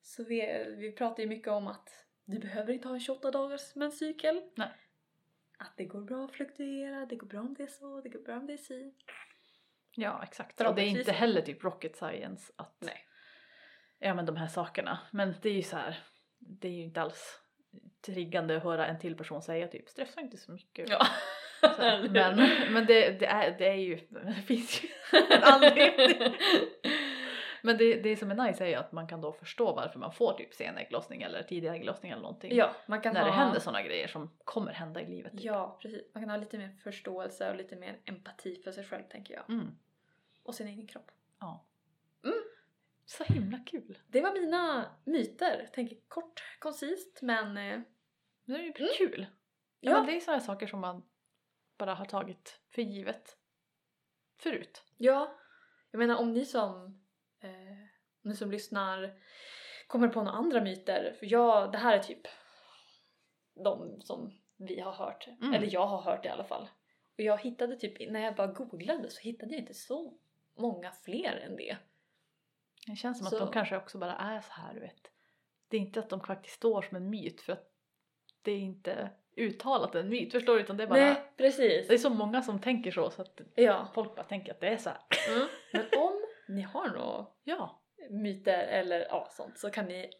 så 0.00 0.24
vi, 0.24 0.64
vi 0.78 0.92
pratar 0.92 1.22
ju 1.22 1.28
mycket 1.28 1.48
om 1.48 1.66
att 1.66 2.06
du 2.24 2.38
behöver 2.38 2.72
inte 2.72 2.88
ha 2.88 2.94
en 2.94 3.00
28 3.00 3.30
dagars 3.30 3.74
menscykel. 3.74 4.42
Nej. 4.56 4.72
Att 5.58 5.76
det 5.76 5.84
går 5.84 6.00
bra 6.00 6.24
att 6.24 6.32
fluktuera, 6.32 7.06
det 7.06 7.16
går 7.16 7.26
bra 7.26 7.40
om 7.40 7.54
det 7.54 7.62
är 7.62 7.68
så, 7.68 8.00
det 8.00 8.08
går 8.08 8.20
bra 8.20 8.36
om 8.36 8.46
det 8.46 8.52
är 8.52 8.56
si. 8.56 8.94
Ja, 9.94 10.22
exakt. 10.22 10.60
Och 10.60 10.74
det 10.74 10.82
är 10.82 10.86
inte 10.86 11.12
heller 11.12 11.42
typ 11.42 11.64
rocket 11.64 11.96
science 11.96 12.52
att 12.56 12.76
Nej. 12.78 13.06
ja 13.98 14.14
men 14.14 14.26
de 14.26 14.36
här 14.36 14.46
sakerna. 14.46 14.98
Men 15.12 15.34
det 15.42 15.48
är 15.48 15.54
ju 15.54 15.62
så 15.62 15.76
här, 15.76 15.98
det 16.38 16.68
är 16.68 16.72
ju 16.72 16.82
inte 16.82 17.00
alls 17.00 17.40
triggande 18.00 18.56
att 18.56 18.62
höra 18.62 18.86
en 18.86 18.98
till 18.98 19.16
person 19.16 19.42
säga 19.42 19.68
typ 19.68 19.88
stressa 19.88 20.20
inte 20.20 20.36
så 20.36 20.52
mycket. 20.52 20.88
Ja. 20.88 21.06
Men 22.10 22.36
men 22.72 22.86
det, 22.86 23.10
det, 23.10 23.26
är, 23.26 23.58
det 23.58 23.68
är 23.68 23.74
ju, 23.74 23.96
det 24.10 24.42
finns 24.46 24.84
ju 24.84 24.88
en 25.30 25.42
anledning. 25.42 26.34
Men 27.62 27.76
det, 27.78 27.94
det 28.02 28.16
som 28.16 28.30
är 28.30 28.34
nice 28.46 28.64
är 28.64 28.68
ju 28.68 28.74
att 28.74 28.92
man 28.92 29.08
kan 29.08 29.20
då 29.20 29.32
förstå 29.32 29.72
varför 29.74 29.98
man 29.98 30.12
får 30.12 30.32
typ 30.32 30.54
sen 30.54 30.78
ägglossning 30.78 31.22
eller 31.22 31.42
tidig 31.42 31.68
ägglossning 31.68 32.12
eller 32.12 32.22
någonting. 32.22 32.56
ja, 32.56 32.70
man 32.86 33.00
kan 33.00 33.14
när 33.14 33.20
ha... 33.20 33.26
det 33.28 33.34
händer 33.34 33.60
sådana 33.60 33.82
grejer 33.82 34.06
som 34.08 34.30
kommer 34.44 34.72
hända 34.72 35.00
i 35.00 35.06
livet. 35.06 35.32
Typ. 35.32 35.40
Ja, 35.44 35.78
precis. 35.82 36.02
Man 36.14 36.22
kan 36.22 36.30
ha 36.30 36.36
lite 36.36 36.58
mer 36.58 36.76
förståelse 36.84 37.50
och 37.50 37.56
lite 37.56 37.76
mer 37.76 37.98
empati 38.04 38.60
för 38.64 38.72
sig 38.72 38.84
själv 38.84 39.02
tänker 39.10 39.34
jag. 39.34 39.50
Mm, 39.50 39.78
Och 40.42 40.54
sin 40.54 40.68
egen 40.68 40.86
kropp. 40.86 41.10
ja. 41.40 41.64
Mm. 42.24 42.38
Så 43.06 43.24
himla 43.24 43.58
kul. 43.66 43.98
Det 44.06 44.20
var 44.20 44.32
mina 44.32 44.84
myter. 45.04 45.68
Tänker 45.72 45.96
kort, 46.08 46.42
koncist 46.58 47.18
men 47.22 47.56
eh, 47.56 47.80
Det 48.44 48.52
är 48.52 48.58
ju 48.62 48.72
kul. 48.72 49.26
Ja. 49.80 49.90
Ja. 49.90 49.96
men 49.98 50.06
det 50.06 50.16
är 50.16 50.20
sådana 50.20 50.40
saker 50.40 50.66
som 50.66 50.80
man 50.80 51.02
bara 51.78 51.94
har 51.94 52.04
tagit 52.04 52.60
för 52.70 52.82
givet 52.82 53.36
förut. 54.38 54.82
Ja, 54.96 55.38
jag 55.90 55.98
menar 55.98 56.16
om 56.16 56.32
ni 56.32 56.44
som, 56.44 57.00
eh, 57.40 57.50
ni 58.22 58.36
som 58.36 58.50
lyssnar 58.50 59.20
kommer 59.86 60.08
på 60.08 60.22
några 60.22 60.38
andra 60.38 60.60
myter, 60.60 61.16
för 61.18 61.26
jag, 61.26 61.72
det 61.72 61.78
här 61.78 61.98
är 61.98 62.02
typ 62.02 62.20
de 63.64 64.00
som 64.00 64.38
vi 64.56 64.80
har 64.80 64.92
hört, 64.92 65.26
Mm. 65.28 65.54
eller 65.54 65.74
jag 65.74 65.86
har 65.86 66.02
hört 66.02 66.24
i 66.24 66.28
alla 66.28 66.44
fall. 66.44 66.68
Och 67.16 67.20
jag 67.24 67.38
hittade 67.38 67.76
typ, 67.76 68.10
när 68.12 68.20
jag 68.20 68.36
bara 68.36 68.46
googlade 68.46 69.10
så 69.10 69.20
hittade 69.20 69.52
jag 69.52 69.60
inte 69.60 69.74
så 69.74 70.18
många 70.56 70.92
fler 70.92 71.32
än 71.36 71.56
det. 71.56 71.76
Det 72.86 72.96
känns 72.96 73.18
som 73.18 73.26
Så- 73.26 73.36
att 73.36 73.42
de 73.42 73.52
kanske 73.52 73.76
också 73.76 73.98
bara 73.98 74.16
är 74.16 74.40
så 74.40 74.52
här, 74.52 74.74
du 74.74 74.80
vet. 74.80 75.10
Det 75.68 75.76
är 75.76 75.80
inte 75.80 76.00
att 76.00 76.10
de 76.10 76.20
faktiskt 76.20 76.56
står 76.56 76.82
som 76.82 76.96
en 76.96 77.10
myt 77.10 77.40
för 77.40 77.52
att 77.52 77.72
det 78.42 78.52
är 78.52 78.58
inte 78.58 79.10
uttalat 79.38 79.94
en 79.94 80.08
myt, 80.08 80.32
förstår 80.32 80.54
du? 80.54 80.60
Utan 80.60 80.76
det 80.76 80.82
är 80.82 80.86
bara, 80.88 80.98
Nej, 81.00 81.22
precis. 81.36 81.88
det 81.88 81.94
är 81.94 81.98
så 81.98 82.10
många 82.10 82.42
som 82.42 82.60
tänker 82.60 82.90
så 82.90 83.10
så 83.10 83.22
att 83.22 83.40
Ja. 83.54 83.88
folk 83.94 84.16
bara 84.16 84.24
tänker 84.24 84.52
att 84.52 84.60
det 84.60 84.68
är 84.68 84.76
så 84.76 84.90
här. 84.90 84.98
Mm. 85.34 85.48
Men 85.72 85.86
om 86.00 86.12
ni 86.48 86.62
har 86.62 86.88
några 86.88 87.26
Ja, 87.44 87.82
myter 88.10 88.58
eller 88.66 89.00
ja, 89.00 89.28
sånt 89.30 89.58
så 89.58 89.70
kan 89.70 89.84
ni 89.86 90.10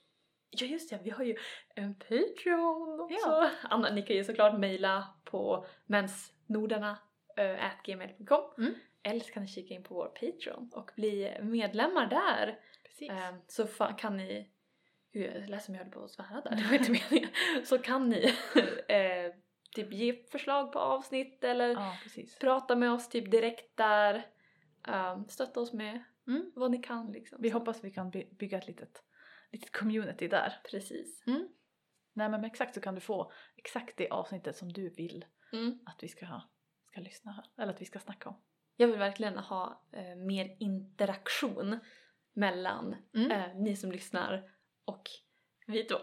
Ja 0.51 0.67
just 0.67 0.91
det, 0.91 0.99
vi 1.03 1.11
har 1.11 1.25
ju 1.25 1.37
en 1.75 1.95
Patreon 1.95 3.01
också! 3.01 3.17
Ja. 3.29 3.51
Anna, 3.63 3.91
ni 3.91 4.03
kan 4.03 4.17
ju 4.17 4.25
såklart 4.25 4.59
mejla 4.59 5.05
på 5.25 5.67
mensnordarna.gmail.com 5.87 8.45
Mm. 8.59 8.75
eller 9.03 9.21
så 9.21 9.33
kan 9.33 9.43
ni 9.43 9.49
kika 9.49 9.75
in 9.75 9.83
på 9.83 9.95
vår 9.95 10.07
Patreon 10.09 10.71
och 10.75 10.91
bli 10.97 11.37
medlemmar 11.43 12.07
där. 12.07 12.59
precis. 12.85 13.11
Eh, 13.11 13.35
Så 13.47 13.67
kan 13.99 14.17
ni, 14.17 14.51
Gud, 15.13 15.37
jag 15.37 15.51
lät 15.51 15.63
som 15.65 15.75
jag 15.75 15.83
höll 15.85 15.93
på 15.93 16.05
att 16.05 16.11
svära 16.11 16.41
där, 16.41 16.51
det 16.57 16.63
var 16.63 16.73
inte 16.75 16.91
meningen. 17.11 17.31
Så 17.65 17.79
kan 17.79 18.09
ni 18.09 18.25
eh, 18.89 19.33
typ 19.75 19.93
ge 19.93 20.23
förslag 20.31 20.73
på 20.73 20.79
avsnitt 20.79 21.45
eller 21.45 21.69
ja, 21.69 21.97
prata 22.41 22.77
med 22.77 22.93
oss 22.93 23.09
typ 23.09 23.31
direkt 23.31 23.77
där. 23.77 24.27
Um, 24.89 25.29
stötta 25.29 25.61
oss 25.61 25.73
med 25.73 26.05
Mm. 26.27 26.53
vad 26.55 26.71
ni 26.71 26.79
kan 26.79 27.13
liksom. 27.13 27.39
Vi 27.43 27.51
hoppas 27.51 27.85
vi 27.85 27.91
kan 27.91 28.11
by- 28.11 28.29
bygga 28.39 28.59
ett 28.59 28.67
litet, 28.67 29.03
litet 29.53 29.73
community 29.73 30.29
där. 30.29 30.61
Precis. 30.71 31.23
Nej 32.13 32.29
men 32.29 32.45
exakt 32.45 32.75
så 32.75 32.81
kan 32.81 32.95
du 32.95 33.01
få 33.01 33.33
exakt 33.57 33.97
det 33.97 34.09
avsnittet 34.09 34.57
som 34.57 34.73
du 34.73 34.89
vill 34.89 35.25
Mm. 35.53 35.79
att 35.87 36.03
vi 36.03 36.09
ska, 36.09 36.41
ska 36.87 37.01
lyssna 37.01 37.45
eller 37.59 37.73
att 37.73 37.81
vi 37.81 37.85
ska 37.85 37.99
snacka 37.99 38.29
om. 38.29 38.41
Jag 38.77 38.89
vill 38.89 38.99
verkligen 38.99 39.39
ha 39.39 39.83
eh, 39.93 40.17
mer 40.17 40.57
interaktion 40.61 41.79
mellan 42.33 42.97
Mm. 43.15 43.31
eh, 43.31 43.55
ni 43.57 43.77
som 43.77 43.93
lyssnar 43.93 44.51
och 44.89 45.11
vi 45.67 45.85
två. 45.85 45.97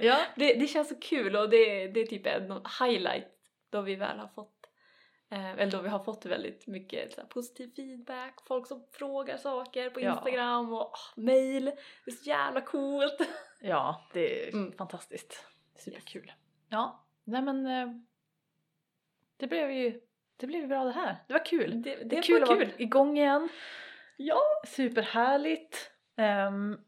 Ja. 0.00 0.20
det, 0.36 0.54
det 0.54 0.66
känns 0.66 0.88
så 0.88 0.94
kul 1.00 1.36
och 1.36 1.50
det, 1.50 1.88
det 1.88 2.00
är 2.00 2.06
typ 2.06 2.26
en 2.26 2.62
highlight 2.80 3.28
då 3.70 3.80
vi 3.80 3.94
väl 3.96 4.18
har 4.18 4.28
fått 4.28 4.66
eh, 5.30 5.50
eller 5.50 5.70
då 5.72 5.80
vi 5.82 5.88
har 5.88 6.04
fått 6.04 6.26
väldigt 6.26 6.66
mycket 6.66 7.16
här, 7.16 7.24
positiv 7.24 7.70
feedback, 7.76 8.34
folk 8.46 8.66
som 8.66 8.86
frågar 8.92 9.36
saker 9.36 9.90
på 9.90 10.00
Ja. 10.00 10.12
Instagram 10.12 10.72
och 10.72 10.92
oh, 10.92 11.24
mail. 11.24 11.64
Det 11.64 12.10
är 12.10 12.14
så 12.14 12.28
jävla 12.30 12.60
coolt! 12.60 13.16
Ja, 13.60 14.08
det 14.12 14.48
är 14.48 14.52
Mm. 14.54 14.72
fantastiskt. 14.72 15.46
Superkul. 15.76 16.32
Ja, 16.68 17.06
nej 17.24 17.42
men 17.42 17.66
eh, 17.66 17.88
det 19.36 19.46
blev 19.46 19.70
ju 19.70 20.00
det 20.36 20.46
blev 20.46 20.68
bra 20.68 20.84
det 20.84 20.90
här. 20.92 21.16
Det 21.26 21.32
var 21.32 21.44
kul. 21.44 21.82
Det, 21.82 21.96
det, 21.96 22.04
Det 22.04 22.16
är 22.16 22.18
är 22.18 22.22
kul 22.22 22.42
att 22.42 22.48
vara 22.48 22.58
kul! 22.58 22.72
igång 22.78 23.18
igen. 23.18 23.48
Ja! 24.16 24.40
Superhärligt. 24.66 25.90
Ehm, 26.16 26.78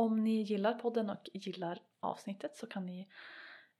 om 0.00 0.24
ni 0.24 0.42
gillar 0.42 0.74
podden 0.74 1.10
och 1.10 1.28
gillar 1.32 1.78
avsnittet 2.00 2.56
så 2.56 2.66
kan 2.66 2.86
ni, 2.86 3.08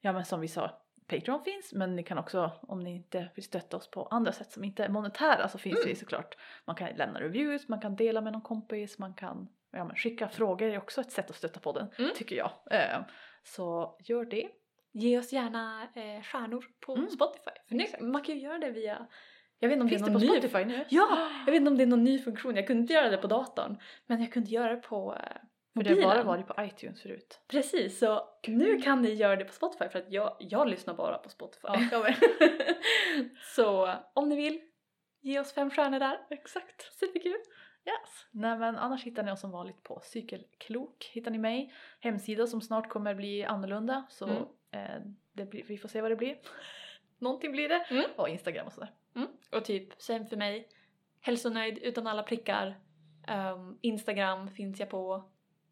ja 0.01 0.13
men 0.13 0.25
som 0.25 0.39
vi 0.41 0.47
sa, 0.47 0.71
Patreon 1.07 1.43
finns 1.43 1.73
men 1.73 1.95
ni 1.95 2.03
kan 2.03 2.17
också, 2.17 2.51
om 2.61 2.79
ni 2.79 2.95
inte 2.95 3.29
vill 3.35 3.43
stötta 3.45 3.77
oss 3.77 3.91
på 3.91 4.03
andra 4.05 4.31
sätt 4.31 4.51
som 4.51 4.63
inte 4.63 4.83
är 4.85 4.89
monetära 4.89 5.47
så 5.47 5.57
finns 5.57 5.77
Mm. 5.79 5.89
det 5.89 5.95
såklart. 5.99 6.37
Man 6.65 6.75
kan 6.75 6.89
lämna 6.95 7.19
reviews, 7.21 7.67
man 7.69 7.81
kan 7.81 7.95
dela 7.95 8.21
med 8.21 8.33
någon 8.33 8.41
kompis, 8.41 8.97
man 8.99 9.13
kan 9.13 9.47
ja, 9.71 9.83
men 9.85 9.95
skicka 9.95 10.29
frågor 10.29 10.67
är 10.69 10.77
också 10.77 11.01
ett 11.01 11.11
sätt 11.11 11.29
att 11.29 11.35
stötta 11.35 11.59
podden 11.59 11.87
Mm. 11.99 12.11
tycker 12.15 12.35
jag. 12.35 12.51
Ehm, 12.71 13.03
så 13.43 13.97
gör 13.99 14.25
det. 14.25 14.49
Ge 14.93 15.19
oss 15.19 15.33
gärna 15.33 15.83
eh, 15.95 16.21
stjärnor 16.23 16.65
på 16.85 16.95
Mm. 16.95 17.09
Spotify. 17.09 17.51
För 17.67 17.75
nu, 17.75 17.85
man 18.11 18.23
kan 18.23 18.35
ju 18.35 18.41
göra 18.41 18.57
det 18.57 18.71
via... 18.71 19.07
Jag 19.59 19.69
vet 19.69 19.73
inte 19.75 19.83
om 19.83 19.89
Finns 19.89 20.01
det 20.01 20.09
det 20.09 20.11
är 20.11 20.19
på 20.19 20.25
någon 20.25 20.35
ny... 20.35 20.39
Spotify 20.41 20.65
nu? 20.65 20.85
Ja! 20.89 21.29
Jag 21.45 21.51
vet 21.51 21.59
inte 21.61 21.71
om 21.71 21.77
det 21.77 21.83
är 21.83 21.87
någon 21.87 22.03
ny 22.03 22.19
funktion. 22.19 22.55
Jag 22.55 22.67
kunde 22.67 22.81
inte 22.81 22.93
göra 22.93 23.09
det 23.09 23.17
på 23.17 23.27
datorn. 23.27 23.77
Men 24.05 24.21
jag 24.21 24.31
kunde 24.33 24.49
göra 24.49 24.75
det 24.75 24.81
på 24.81 25.15
eh, 25.15 25.21
För 25.73 25.83
det 25.83 25.89
har 25.89 26.01
bara 26.01 26.23
varit 26.23 26.47
på 26.47 26.63
iTunes 26.63 27.01
förut. 27.01 27.39
Precis, 27.47 27.99
så 27.99 28.29
nu 28.47 28.81
kan 28.81 29.01
ni 29.01 29.13
göra 29.13 29.35
det 29.35 29.45
på 29.45 29.53
Spotify 29.53 29.89
för 29.89 29.99
att 29.99 30.11
jag, 30.11 30.35
jag 30.39 30.67
lyssnar 30.67 30.93
bara 30.93 31.17
på 31.17 31.29
Spotify. 31.29 31.67
Ja, 31.91 32.07
så 33.55 33.93
om 34.13 34.29
ni 34.29 34.35
vill, 34.35 34.61
ge 35.21 35.39
oss 35.39 35.53
fem 35.53 35.69
stjärnor 35.71 35.99
där. 35.99 36.27
Exakt. 36.29 36.93
Superkul! 36.93 37.31
Yes. 37.85 38.27
Nej 38.31 38.57
men 38.57 38.75
annars 38.77 39.03
hittar 39.03 39.23
ni 39.23 39.31
oss 39.31 39.39
som 39.41 39.51
vanligt 39.51 39.83
på 39.83 39.99
Cykelklok. 40.03 41.09
Hittar 41.13 41.31
ni 41.31 41.37
mig. 41.37 41.73
Hemsida 41.99 42.47
som 42.47 42.61
snart 42.61 42.89
kommer 42.89 43.15
bli 43.15 43.43
annorlunda 43.43 44.05
så 44.09 44.25
Mm. 44.27 44.43
eh, 44.71 45.01
det 45.33 45.45
blir, 45.45 45.63
vi 45.63 45.77
får 45.77 45.89
se 45.89 46.01
vad 46.01 46.11
det 46.11 46.15
blir. 46.15 46.37
Någonting 47.19 47.51
blir 47.51 47.69
det. 47.69 47.85
Mm. 47.89 48.05
Och 48.15 48.29
Instagram 48.29 48.65
och 48.67 48.73
sådär. 48.73 48.91
Mm. 49.15 49.27
Och 49.51 49.65
typ, 49.65 50.01
same 50.01 50.25
för 50.25 50.37
mig. 50.37 50.67
Hälsonöjd 51.21 51.77
utan 51.77 52.07
alla 52.07 52.23
prickar. 52.23 52.79
Ehm, 53.27 53.77
Instagram 53.81 54.49
finns 54.49 54.79
jag 54.79 54.89
på. 54.89 55.23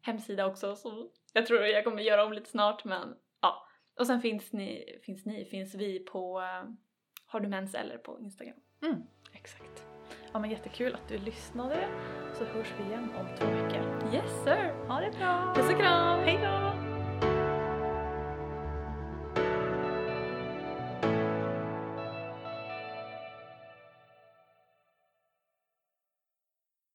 Hemsida 0.02 0.46
också 0.46 0.76
som 0.76 1.10
jag 1.32 1.46
tror 1.46 1.60
jag 1.60 1.84
kommer 1.84 2.02
göra 2.02 2.24
om 2.24 2.32
lite 2.32 2.50
snart 2.50 2.84
men 2.84 3.14
ja. 3.40 3.66
Och 3.98 4.06
sen 4.06 4.20
finns 4.20 4.52
ni, 4.52 4.98
finns 5.02 5.26
ni, 5.26 5.44
finns 5.44 5.74
vi 5.74 5.98
på 5.98 6.40
eh, 6.40 6.70
Har 7.26 7.40
du 7.40 7.48
mens 7.48 7.74
eller 7.74 7.98
på 7.98 8.18
Instagram. 8.20 8.56
Mm. 8.82 9.02
Exakt. 9.32 9.86
Ja 10.32 10.38
men 10.38 10.50
jättekul 10.50 10.94
att 10.94 11.08
du 11.08 11.18
lyssnade. 11.18 11.88
Så 12.34 12.44
hörs 12.44 12.74
vi 12.78 12.84
igen 12.84 13.10
om 13.18 13.26
två 13.38 13.46
veckor. 13.46 14.14
Yes 14.14 14.44
sir! 14.44 14.86
Ha 14.88 15.00
det 15.00 15.18
bra! 15.18 15.52
Puss 15.56 15.72
och 15.72 15.80
kram! 15.80 16.69